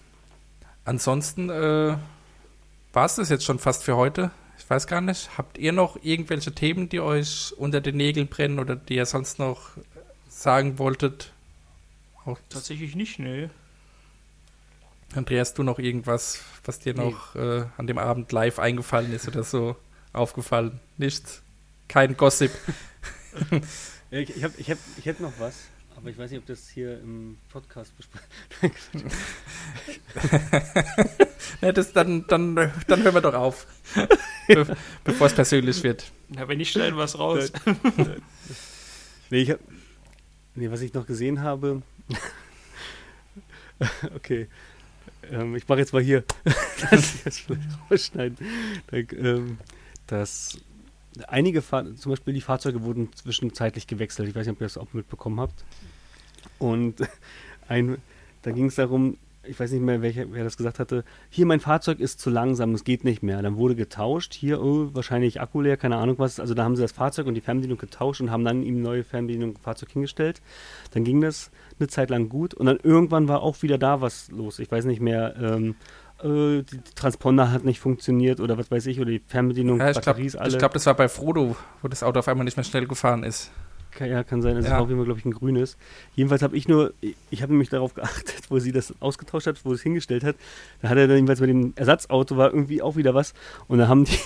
Ansonsten 0.85 1.49
äh, 1.49 1.97
war 2.93 3.05
es 3.05 3.15
das 3.15 3.29
jetzt 3.29 3.43
schon 3.43 3.59
fast 3.59 3.83
für 3.83 3.97
heute. 3.97 4.31
Ich 4.57 4.69
weiß 4.69 4.87
gar 4.87 5.01
nicht. 5.01 5.37
Habt 5.37 5.57
ihr 5.57 5.73
noch 5.73 5.97
irgendwelche 6.01 6.53
Themen, 6.53 6.87
die 6.87 7.01
euch 7.01 7.53
unter 7.57 7.81
den 7.81 7.97
Nägeln 7.97 8.27
brennen 8.27 8.59
oder 8.59 8.75
die 8.75 8.95
ihr 8.95 9.05
sonst 9.05 9.39
noch 9.39 9.71
sagen 10.29 10.79
wolltet? 10.79 11.33
Auch 12.25 12.37
Tatsächlich 12.49 12.95
nicht, 12.95 13.19
nee. 13.19 13.49
Andreas, 15.15 15.53
du 15.53 15.63
noch 15.63 15.79
irgendwas, 15.79 16.41
was 16.65 16.79
dir 16.79 16.93
Nee. 16.93 17.01
noch 17.05 17.35
äh, 17.35 17.65
an 17.77 17.87
dem 17.87 17.97
Abend 17.97 18.31
live 18.31 18.59
eingefallen 18.59 19.13
ist 19.13 19.27
oder 19.27 19.43
so 19.43 19.75
aufgefallen? 20.13 20.79
Nichts? 20.97 21.41
Kein 21.87 22.17
Gossip? 22.17 22.51
Ich, 24.09 24.37
ich, 24.37 24.41
hab, 24.45 24.57
ich, 24.57 24.71
hab, 24.71 24.77
ich 24.97 25.05
hätte 25.05 25.21
noch 25.21 25.33
was, 25.37 25.65
aber 25.97 26.09
ich 26.09 26.17
weiß 26.17 26.31
nicht, 26.31 26.39
ob 26.39 26.45
das 26.45 26.69
hier 26.69 26.97
im 27.01 27.37
Podcast 27.51 27.91
besprochen 27.97 28.23
Ne, 31.61 31.73
das, 31.73 31.91
dann, 31.91 32.25
dann, 32.27 32.55
dann 32.55 33.03
hören 33.03 33.13
wir 33.13 33.19
doch 33.19 33.33
auf. 33.33 33.67
Be 34.47 34.77
bevor 35.03 35.27
es 35.27 35.33
persönlich 35.33 35.83
wird. 35.83 36.09
Na, 36.29 36.47
wenn 36.47 36.57
nicht, 36.57 36.71
schneiden 36.71 36.97
es 36.99 37.19
raus. 37.19 37.51
Nee, 39.29 39.39
ich 39.41 39.51
hab, 39.51 39.59
nee, 40.55 40.71
was 40.71 40.79
ich 40.79 40.93
noch 40.93 41.05
gesehen 41.05 41.41
habe. 41.41 41.81
okay. 44.15 44.47
Ähm, 45.31 45.55
ich 45.55 45.67
mache 45.67 45.79
jetzt 45.79 45.93
mal 45.93 46.01
hier. 46.01 46.23
das 46.91 47.23
jetzt 47.23 47.39
vielleicht 47.41 47.67
rausschneiden. 47.89 48.37
Ähm, 48.91 49.57
dass 50.07 50.59
einige 51.27 51.61
Fahr 51.61 51.95
zum 51.95 52.11
Beispiel 52.11 52.33
die 52.33 52.41
Fahrzeuge 52.41 52.83
wurden 52.83 53.11
zwischenzeitlich 53.13 53.87
gewechselt. 53.87 54.29
Ich 54.29 54.35
weiß 54.35 54.45
nicht, 54.45 54.55
ob 54.55 54.61
ihr 54.61 54.65
das 54.65 54.77
auch 54.77 54.93
mitbekommen 54.93 55.39
habt. 55.39 55.63
Und 56.59 56.95
ein, 57.67 57.97
da 58.43 58.51
ging 58.51 58.65
es 58.65 58.75
darum, 58.75 59.17
ich 59.47 59.59
weiß 59.59 59.71
nicht 59.71 59.81
mehr, 59.81 60.01
welcher, 60.01 60.31
wer 60.31 60.43
das 60.43 60.57
gesagt 60.57 60.79
hatte, 60.79 61.03
hier 61.29 61.45
mein 61.45 61.59
Fahrzeug 61.59 61.99
ist 61.99 62.19
zu 62.19 62.29
langsam, 62.29 62.73
es 62.73 62.83
geht 62.83 63.03
nicht 63.03 63.23
mehr. 63.23 63.41
Dann 63.41 63.57
wurde 63.57 63.75
getauscht, 63.75 64.33
hier, 64.33 64.61
oh, 64.61 64.89
wahrscheinlich 64.93 65.41
Akku 65.41 65.61
leer, 65.61 65.77
keine 65.77 65.97
Ahnung 65.97 66.19
was. 66.19 66.39
Also 66.39 66.53
da 66.53 66.63
haben 66.63 66.75
sie 66.75 66.81
das 66.81 66.91
Fahrzeug 66.91 67.27
und 67.27 67.35
die 67.35 67.41
Fernbedienung 67.41 67.77
getauscht 67.77 68.21
und 68.21 68.31
haben 68.31 68.45
dann 68.45 68.63
ihm 68.63 68.81
neue 68.81 69.03
Fernbedienung 69.03 69.55
im 69.55 69.61
Fahrzeug 69.61 69.91
hingestellt. 69.91 70.41
Dann 70.91 71.03
ging 71.03 71.21
das 71.21 71.51
eine 71.79 71.87
Zeit 71.87 72.09
lang 72.09 72.29
gut 72.29 72.53
und 72.53 72.65
dann 72.65 72.79
irgendwann 72.81 73.27
war 73.27 73.41
auch 73.41 73.61
wieder 73.61 73.77
da 73.77 74.01
was 74.01 74.29
los. 74.31 74.59
Ich 74.59 74.71
weiß 74.71 74.85
nicht 74.85 75.01
mehr, 75.01 75.35
ähm, 75.39 75.75
äh, 76.23 76.63
die 76.63 76.81
Transponder 76.95 77.51
hat 77.51 77.63
nicht 77.63 77.79
funktioniert 77.79 78.39
oder 78.39 78.57
was 78.57 78.71
weiß 78.71 78.85
ich, 78.87 78.99
oder 78.99 79.11
die 79.11 79.21
Fernbedienung, 79.25 79.79
Ja, 79.79 79.87
ich 79.89 79.93
glaube, 79.93 80.05
Batterie 80.05 80.25
ist 80.25 80.35
alle. 80.35 80.57
glaub, 80.57 80.73
das 80.73 80.85
war 80.85 80.95
bei 80.95 81.07
Frodo, 81.07 81.55
wo 81.81 81.87
das 81.87 82.03
Auto 82.03 82.19
auf 82.19 82.27
einmal 82.27 82.45
nicht 82.45 82.57
mehr 82.57 82.63
schnell 82.63 82.87
gefahren 82.87 83.23
ist. 83.23 83.51
Kann, 83.97 84.09
ja, 84.09 84.23
kann 84.23 84.41
sein, 84.41 84.55
dass 84.55 84.65
es 84.65 84.69
Ja. 84.69 84.75
war 84.77 84.83
auf 84.83 84.89
jeden 84.89 84.99
Fall, 84.99 85.05
glaube 85.05 85.19
ich, 85.19 85.25
ein 85.25 85.31
grünes. 85.33 85.75
Jedenfalls 86.15 86.41
habe 86.43 86.55
ich 86.55 86.67
nur, 86.67 86.93
ich, 87.31 87.41
habe 87.41 87.51
nämlich 87.51 87.69
darauf 87.69 87.93
geachtet, 87.95 88.43
wo 88.49 88.59
sie 88.59 88.71
das 88.71 88.93
ausgetauscht 88.99 89.47
hat, 89.47 89.63
wo 89.65 89.69
sie 89.69 89.75
es 89.75 89.81
hingestellt 89.81 90.23
hat. 90.23 90.35
Da 90.81 90.89
hat 90.89 90.97
er 90.97 91.07
dann 91.07 91.17
jedenfalls 91.17 91.39
bei 91.39 91.47
dem 91.47 91.73
Ersatzauto 91.75 92.37
war 92.37 92.51
irgendwie 92.53 92.81
auch 92.81 92.95
wieder 92.95 93.13
was. 93.15 93.33
Und 93.67 93.79
da 93.79 93.87
haben 93.87 94.05
die, 94.05 94.17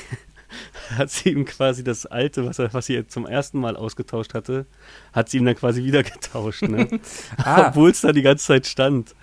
hat 0.97 1.09
sie 1.09 1.29
ihm 1.29 1.45
quasi 1.45 1.83
das 1.83 2.05
alte, 2.05 2.45
was, 2.45 2.59
er, 2.59 2.73
was 2.73 2.85
sie 2.87 3.07
zum 3.07 3.25
ersten 3.25 3.59
Mal 3.59 3.77
ausgetauscht 3.77 4.33
hatte, 4.33 4.65
hat 5.13 5.29
sie 5.29 5.37
ihm 5.37 5.45
dann 5.45 5.55
quasi 5.55 5.83
wieder 5.83 6.03
getauscht. 6.03 6.63
Ne? 6.63 6.87
Ah, 7.37 7.69
Obwohl 7.69 7.91
es 7.91 8.01
da 8.01 8.11
die 8.11 8.21
ganze 8.21 8.45
Zeit 8.47 8.67
stand. 8.67 9.15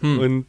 hm. 0.00 0.18
Und 0.20 0.46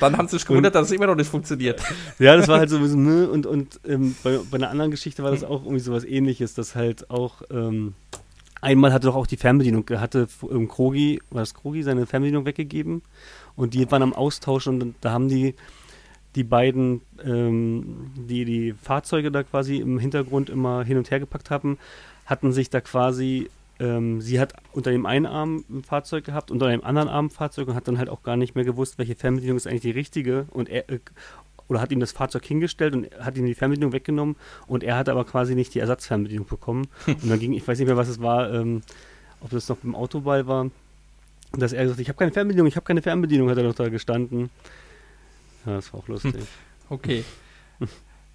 dann 0.00 0.16
haben 0.16 0.28
sie 0.28 0.36
sich 0.38 0.46
gewundert, 0.46 0.74
dass 0.74 0.86
es 0.86 0.92
immer 0.92 1.06
noch 1.08 1.16
nicht 1.16 1.28
funktioniert. 1.30 1.82
ja, 2.20 2.36
das 2.36 2.46
war 2.48 2.58
halt 2.58 2.70
so 2.70 2.76
ein 2.76 2.82
bisschen, 2.82 3.04
ne? 3.04 3.28
Und, 3.28 3.44
und 3.46 3.80
ähm, 3.86 4.14
bei, 4.22 4.38
bei 4.50 4.56
einer 4.56 4.70
anderen 4.70 4.90
Geschichte 4.92 5.22
war 5.24 5.30
das 5.32 5.42
auch 5.44 5.62
irgendwie 5.62 5.80
so 5.80 5.92
was 5.92 6.04
ähnliches, 6.04 6.54
dass 6.54 6.74
halt 6.76 7.10
auch, 7.10 7.42
ähm, 7.50 7.94
einmal 8.60 8.92
hatte 8.92 9.06
doch 9.06 9.16
auch 9.16 9.26
die 9.26 9.36
Fernbedienung, 9.36 9.88
hatte 9.90 10.28
ähm, 10.50 10.68
Krogi, 10.68 11.20
war 11.30 11.40
das 11.40 11.54
Krogi, 11.54 11.82
seine 11.82 12.06
Fernbedienung 12.06 12.46
weggegeben 12.46 13.02
und 13.54 13.74
die 13.74 13.90
waren 13.90 14.02
am 14.02 14.12
Austausch 14.12 14.66
und 14.66 14.94
da 15.00 15.12
haben 15.12 15.28
die 15.28 15.54
die 16.36 16.44
beiden, 16.44 17.00
ähm, 17.24 18.12
die 18.14 18.44
die 18.44 18.74
Fahrzeuge 18.74 19.32
da 19.32 19.42
quasi 19.42 19.78
im 19.78 19.98
Hintergrund 19.98 20.50
immer 20.50 20.84
hin 20.84 20.98
und 20.98 21.10
her 21.10 21.18
gepackt 21.18 21.50
haben, 21.50 21.78
hatten 22.26 22.52
sich 22.52 22.68
da 22.68 22.82
quasi, 22.82 23.48
ähm, 23.80 24.20
sie 24.20 24.38
hat 24.38 24.52
unter 24.72 24.90
dem 24.90 25.06
einen 25.06 25.24
Arm 25.24 25.64
ein 25.70 25.82
Fahrzeug 25.82 26.24
gehabt, 26.24 26.50
unter 26.50 26.68
dem 26.68 26.84
anderen 26.84 27.08
Arm 27.08 27.26
ein 27.26 27.30
Fahrzeug 27.30 27.68
und 27.68 27.74
hat 27.74 27.88
dann 27.88 27.98
halt 27.98 28.10
auch 28.10 28.22
gar 28.22 28.36
nicht 28.36 28.54
mehr 28.54 28.64
gewusst, 28.64 28.98
welche 28.98 29.14
Fernbedienung 29.14 29.56
ist 29.56 29.66
eigentlich 29.66 29.80
die 29.80 29.90
richtige 29.90 30.46
und 30.50 30.68
er, 30.68 30.90
äh, 30.90 30.98
oder 31.68 31.80
hat 31.80 31.92
ihm 31.92 32.00
das 32.00 32.12
Fahrzeug 32.12 32.44
hingestellt 32.44 32.94
und 32.94 33.10
hat 33.18 33.36
ihm 33.36 33.46
die 33.46 33.54
Fernbedienung 33.54 33.92
weggenommen 33.92 34.36
und 34.66 34.84
er 34.84 34.96
hatte 34.96 35.10
aber 35.10 35.24
quasi 35.24 35.54
nicht 35.54 35.74
die 35.74 35.80
Ersatzfernbedienung 35.80 36.46
bekommen. 36.46 36.88
und 37.06 37.28
dann 37.28 37.38
ging, 37.38 37.52
ich 37.52 37.66
weiß 37.66 37.78
nicht 37.78 37.88
mehr, 37.88 37.96
was 37.96 38.08
es 38.08 38.20
war, 38.20 38.52
ähm, 38.52 38.82
ob 39.40 39.50
das 39.50 39.68
noch 39.68 39.76
beim 39.78 39.94
Autoball 39.94 40.46
war, 40.46 40.70
dass 41.52 41.72
er 41.72 41.84
gesagt 41.84 41.98
hat, 41.98 42.02
ich 42.02 42.08
habe 42.08 42.18
keine 42.18 42.32
Fernbedienung, 42.32 42.66
ich 42.66 42.76
habe 42.76 42.86
keine 42.86 43.02
Fernbedienung, 43.02 43.50
hat 43.50 43.58
er 43.58 43.64
doch 43.64 43.74
da 43.74 43.88
gestanden. 43.88 44.50
Ja, 45.64 45.76
das 45.76 45.92
war 45.92 46.00
auch 46.00 46.08
lustig. 46.08 46.34
Okay. 46.88 47.24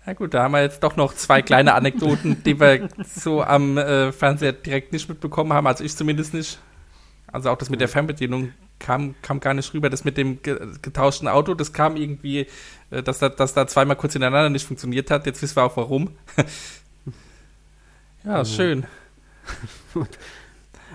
Na 0.05 0.11
gut, 0.11 0.33
da 0.33 0.43
haben 0.43 0.51
wir 0.51 0.61
jetzt 0.61 0.83
doch 0.83 0.97
noch 0.97 1.13
zwei 1.13 1.41
kleine 1.41 1.73
Anekdoten, 1.73 2.43
die 2.43 2.59
wir 2.59 2.89
so 3.05 3.41
am 3.43 3.77
äh, 3.77 4.11
Fernseher 4.11 4.51
direkt 4.51 4.91
nicht 4.91 5.07
mitbekommen 5.07 5.53
haben. 5.53 5.67
Also 5.67 5.85
ich 5.85 5.95
zumindest 5.95 6.33
nicht. 6.33 6.59
Also 7.27 7.49
auch 7.49 7.57
das 7.57 7.69
mit 7.69 7.79
der 7.79 7.87
Fernbedienung 7.87 8.51
kam, 8.79 9.15
kam 9.21 9.39
gar 9.39 9.53
nicht 9.53 9.73
rüber. 9.73 9.89
Das 9.89 10.03
mit 10.03 10.17
dem 10.17 10.41
ge 10.41 10.59
getauschten 10.81 11.27
Auto, 11.27 11.53
das 11.53 11.71
kam 11.71 11.95
irgendwie, 11.95 12.47
dass, 12.91 13.19
da, 13.19 13.29
dass 13.29 13.53
da 13.53 13.65
zweimal 13.67 13.95
kurz 13.95 14.13
hintereinander 14.13 14.49
nicht 14.49 14.65
funktioniert 14.67 15.09
hat. 15.09 15.25
Jetzt 15.25 15.41
wissen 15.41 15.55
wir 15.55 15.63
auch 15.63 15.77
warum. 15.77 16.11
ja, 18.25 18.45
schön. 18.45 18.85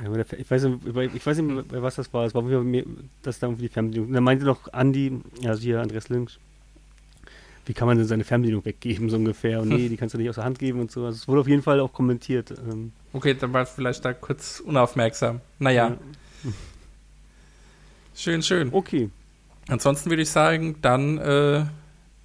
Ja, 0.03 0.09
aber 0.11 0.23
der, 0.23 0.39
ich, 0.39 0.51
weiß 0.51 0.65
nicht, 0.65 0.87
ich 1.15 1.25
weiß 1.27 1.39
nicht, 1.39 1.65
was 1.73 1.95
das 1.95 2.13
war. 2.13 2.27
Es 2.27 2.35
war 2.35 2.43
mir- 2.43 2.85
das 3.23 3.39
da 3.39 3.47
irgendwie 3.47 3.63
die 3.63 3.73
Fernbedienung. 3.73 4.09
Und 4.09 4.15
dann 4.15 4.25
meinte 4.25 4.45
noch 4.45 4.71
Andi, 4.75 5.23
also 5.47 5.59
hier 5.63 5.81
Andreas 5.81 6.11
Links, 6.11 6.37
wie 7.65 7.73
kann 7.73 7.89
man 7.89 7.97
denn 7.97 8.07
seine 8.07 8.25
Fernbedienung 8.25 8.63
weggeben, 8.67 9.09
so 9.09 9.17
ungefähr? 9.17 9.63
Und 9.63 9.71
nee, 9.71 9.89
die 9.89 9.97
kannst 9.97 10.13
du 10.13 10.19
nicht 10.19 10.29
aus 10.29 10.35
der 10.35 10.45
Hand 10.45 10.59
geben 10.59 10.81
und 10.81 10.91
so. 10.91 11.07
Also 11.07 11.17
es 11.17 11.27
wurde 11.27 11.41
auf 11.41 11.49
jeden 11.49 11.63
Fall 11.63 11.81
auch 11.81 11.95
kommentiert. 11.95 12.51
Ähm, 12.51 12.93
Okay, 13.15 13.33
dann 13.33 13.55
war 13.55 13.63
ich 13.63 13.71
vielleicht 13.71 14.05
da 14.05 14.13
kurz 14.13 14.61
unaufmerksam. 14.61 15.41
Naja, 15.59 15.97
schön, 18.15 18.43
schön. 18.43 18.69
Okay. 18.73 19.09
Ansonsten 19.69 20.11
würde 20.11 20.23
ich 20.23 20.31
sagen, 20.31 20.77
dann 20.83 21.17
äh, 21.17 21.65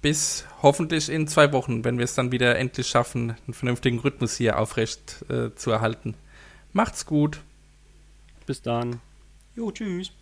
bis 0.02 0.44
hoffentlich 0.60 1.08
in 1.08 1.28
zwei 1.28 1.52
Wochen, 1.52 1.84
wenn 1.84 1.96
wir 1.96 2.04
es 2.04 2.14
dann 2.14 2.32
wieder 2.32 2.58
endlich 2.58 2.88
schaffen, 2.88 3.36
einen 3.46 3.54
vernünftigen 3.54 4.00
Rhythmus 4.00 4.36
hier 4.36 4.58
aufrecht 4.58 5.24
äh, 5.30 5.54
zu 5.54 5.70
erhalten. 5.70 6.14
Macht's 6.72 7.06
gut. 7.06 7.40
Bis 8.46 8.60
dann. 8.60 9.00
Jo, 9.54 9.70
tschüss. 9.70 10.12